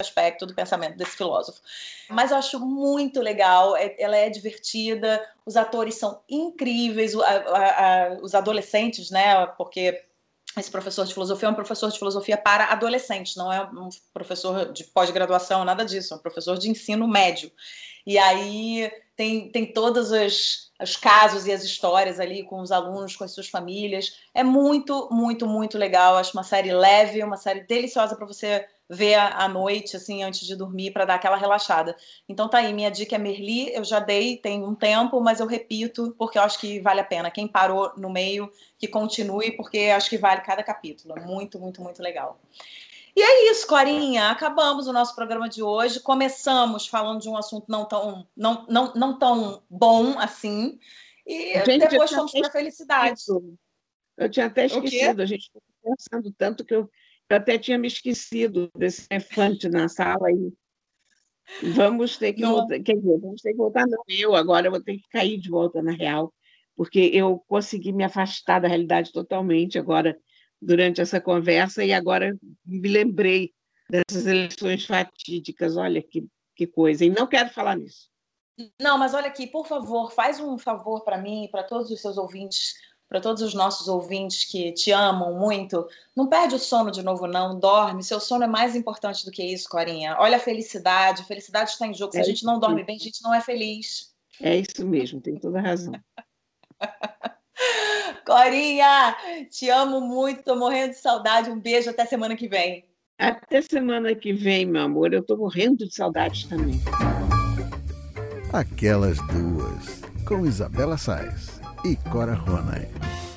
aspecto 0.00 0.46
do 0.46 0.54
pensamento 0.54 0.96
desse 0.96 1.16
filósofo. 1.16 1.60
Mas 2.08 2.30
eu 2.30 2.36
acho 2.36 2.60
muito 2.60 3.20
legal, 3.20 3.76
é, 3.76 3.96
ela 3.98 4.16
é 4.16 4.30
divertida, 4.30 5.20
os 5.44 5.56
atores 5.56 5.96
são 5.96 6.20
incríveis, 6.28 7.16
a, 7.16 7.26
a, 7.26 8.18
os 8.22 8.32
adolescentes, 8.32 9.10
né? 9.10 9.44
Porque 9.58 10.04
esse 10.56 10.70
professor 10.70 11.04
de 11.04 11.12
filosofia 11.12 11.48
é 11.48 11.50
um 11.50 11.54
professor 11.54 11.90
de 11.90 11.98
filosofia 11.98 12.36
para 12.36 12.66
adolescentes, 12.66 13.34
não 13.34 13.52
é 13.52 13.60
um 13.64 13.88
professor 14.14 14.72
de 14.72 14.84
pós-graduação, 14.84 15.64
nada 15.64 15.84
disso, 15.84 16.14
é 16.14 16.16
um 16.16 16.20
professor 16.20 16.56
de 16.56 16.70
ensino 16.70 17.08
médio. 17.08 17.50
E 18.06 18.16
aí 18.18 18.92
tem, 19.16 19.50
tem 19.50 19.66
todos 19.66 20.12
os, 20.12 20.70
os 20.80 20.96
casos 20.96 21.44
e 21.46 21.52
as 21.52 21.64
histórias 21.64 22.20
ali 22.20 22.44
com 22.44 22.60
os 22.60 22.70
alunos, 22.70 23.16
com 23.16 23.24
as 23.24 23.32
suas 23.32 23.48
famílias. 23.48 24.20
É 24.32 24.44
muito, 24.44 25.08
muito, 25.10 25.44
muito 25.44 25.76
legal. 25.76 26.16
Acho 26.16 26.34
uma 26.34 26.44
série 26.44 26.72
leve, 26.72 27.22
uma 27.24 27.36
série 27.36 27.62
deliciosa 27.62 28.14
para 28.14 28.26
você 28.26 28.64
ver 28.88 29.16
à 29.16 29.46
noite, 29.48 29.96
assim, 29.96 30.22
antes 30.22 30.46
de 30.46 30.56
dormir, 30.56 30.92
para 30.92 31.04
dar 31.04 31.16
aquela 31.16 31.36
relaxada. 31.36 31.94
Então 32.28 32.48
tá 32.48 32.58
aí, 32.58 32.72
minha 32.72 32.90
dica 32.90 33.16
é 33.16 33.18
Merli, 33.18 33.72
eu 33.74 33.84
já 33.84 34.00
dei 34.00 34.36
tem 34.36 34.64
um 34.64 34.74
tempo, 34.74 35.20
mas 35.20 35.40
eu 35.40 35.46
repito, 35.46 36.14
porque 36.18 36.38
eu 36.38 36.42
acho 36.42 36.58
que 36.58 36.80
vale 36.80 37.00
a 37.00 37.04
pena. 37.04 37.30
Quem 37.30 37.46
parou 37.46 37.92
no 37.96 38.08
meio, 38.08 38.50
que 38.78 38.88
continue, 38.88 39.52
porque 39.52 39.78
acho 39.94 40.08
que 40.08 40.16
vale 40.16 40.40
cada 40.40 40.62
capítulo. 40.62 41.14
Muito, 41.20 41.58
muito, 41.58 41.82
muito 41.82 42.02
legal. 42.02 42.40
E 43.14 43.20
é 43.20 43.50
isso, 43.50 43.66
Corinha. 43.66 44.30
Acabamos 44.30 44.86
o 44.86 44.92
nosso 44.92 45.14
programa 45.14 45.48
de 45.48 45.62
hoje. 45.62 46.00
Começamos 46.00 46.86
falando 46.86 47.20
de 47.20 47.28
um 47.28 47.36
assunto 47.36 47.66
não 47.68 47.84
tão, 47.84 48.26
não, 48.36 48.64
não, 48.68 48.94
não 48.94 49.18
tão 49.18 49.62
bom 49.68 50.18
assim. 50.18 50.78
E 51.26 51.54
gente, 51.64 51.88
depois 51.88 52.10
fomos 52.10 52.30
para 52.30 52.46
a 52.46 52.52
felicidade. 52.52 53.20
Eu 54.16 54.30
tinha 54.30 54.46
até 54.46 54.66
esquecido, 54.66 55.20
a 55.20 55.26
gente 55.26 55.42
está 55.42 55.60
pensando 55.82 56.32
tanto 56.32 56.64
que 56.64 56.74
eu 56.74 56.88
eu 57.30 57.36
até 57.36 57.58
tinha 57.58 57.78
me 57.78 57.88
esquecido 57.88 58.70
desse 58.76 59.06
elefante 59.10 59.68
na 59.68 59.88
sala 59.88 60.30
e 60.30 60.52
Vamos 61.74 62.16
ter 62.16 62.34
que 62.34 62.42
não. 62.42 62.56
voltar, 62.56 62.78
quer 62.80 62.96
dizer, 62.96 63.18
vamos 63.18 63.40
ter 63.40 63.52
que 63.52 63.56
voltar, 63.56 63.86
não. 63.86 64.02
Eu 64.06 64.34
agora 64.34 64.70
vou 64.70 64.82
ter 64.82 64.98
que 64.98 65.08
cair 65.08 65.38
de 65.38 65.48
volta 65.48 65.82
na 65.82 65.92
real, 65.92 66.32
porque 66.76 67.10
eu 67.12 67.42
consegui 67.48 67.92
me 67.92 68.04
afastar 68.04 68.60
da 68.60 68.68
realidade 68.68 69.12
totalmente 69.12 69.78
agora 69.78 70.18
durante 70.60 71.00
essa 71.00 71.20
conversa 71.20 71.84
e 71.84 71.92
agora 71.92 72.36
me 72.64 72.88
lembrei 72.88 73.52
dessas 73.88 74.26
eleições 74.26 74.84
fatídicas. 74.84 75.76
Olha 75.76 76.02
que, 76.02 76.26
que 76.54 76.66
coisa. 76.66 77.04
E 77.04 77.10
não 77.10 77.26
quero 77.26 77.48
falar 77.50 77.76
nisso. 77.76 78.08
Não, 78.80 78.98
mas 78.98 79.14
olha 79.14 79.28
aqui, 79.28 79.46
por 79.46 79.66
favor, 79.66 80.12
faz 80.12 80.40
um 80.40 80.58
favor 80.58 81.04
para 81.04 81.16
mim 81.16 81.44
e 81.44 81.48
para 81.48 81.62
todos 81.62 81.90
os 81.90 82.00
seus 82.00 82.18
ouvintes, 82.18 82.74
para 83.08 83.20
todos 83.20 83.42
os 83.42 83.54
nossos 83.54 83.88
ouvintes 83.88 84.44
que 84.44 84.72
te 84.72 84.92
amam 84.92 85.34
muito. 85.34 85.88
Não 86.14 86.28
perde 86.28 86.54
o 86.54 86.58
sono 86.58 86.90
de 86.90 87.02
novo, 87.02 87.26
não. 87.26 87.58
Dorme. 87.58 88.04
Seu 88.04 88.20
sono 88.20 88.44
é 88.44 88.46
mais 88.46 88.76
importante 88.76 89.24
do 89.24 89.30
que 89.30 89.42
isso, 89.42 89.68
Corinha. 89.68 90.16
Olha 90.18 90.36
a 90.36 90.40
felicidade. 90.40 91.22
A 91.22 91.24
felicidade 91.24 91.70
está 91.70 91.86
em 91.86 91.94
jogo. 91.94 92.12
Se 92.12 92.18
é 92.18 92.20
a 92.20 92.24
gente 92.24 92.44
não 92.44 92.60
dorme 92.60 92.84
bem, 92.84 92.96
a 92.96 93.00
gente 93.00 93.22
não 93.22 93.32
é 93.32 93.40
feliz. 93.40 94.12
É 94.40 94.56
isso 94.56 94.86
mesmo, 94.86 95.20
tem 95.20 95.36
toda 95.36 95.60
razão. 95.60 95.94
Corinha, 98.24 99.16
te 99.50 99.68
amo 99.70 100.00
muito, 100.00 100.44
tô 100.44 100.54
morrendo 100.54 100.90
de 100.90 100.98
saudade. 100.98 101.50
Um 101.50 101.58
beijo, 101.58 101.88
até 101.88 102.04
semana 102.04 102.36
que 102.36 102.46
vem. 102.46 102.86
Até 103.18 103.62
semana 103.62 104.14
que 104.14 104.32
vem, 104.32 104.66
meu 104.66 104.82
amor. 104.82 105.12
Eu 105.12 105.24
tô 105.24 105.36
morrendo 105.36 105.78
de 105.78 105.94
saudade 105.94 106.46
também. 106.46 106.80
Aquelas 108.52 109.16
duas, 109.26 110.02
com 110.24 110.46
Isabela 110.46 110.96
Sais 110.96 111.57
e 111.84 111.96
Cora 112.10 112.34
Ronay. 112.34 113.27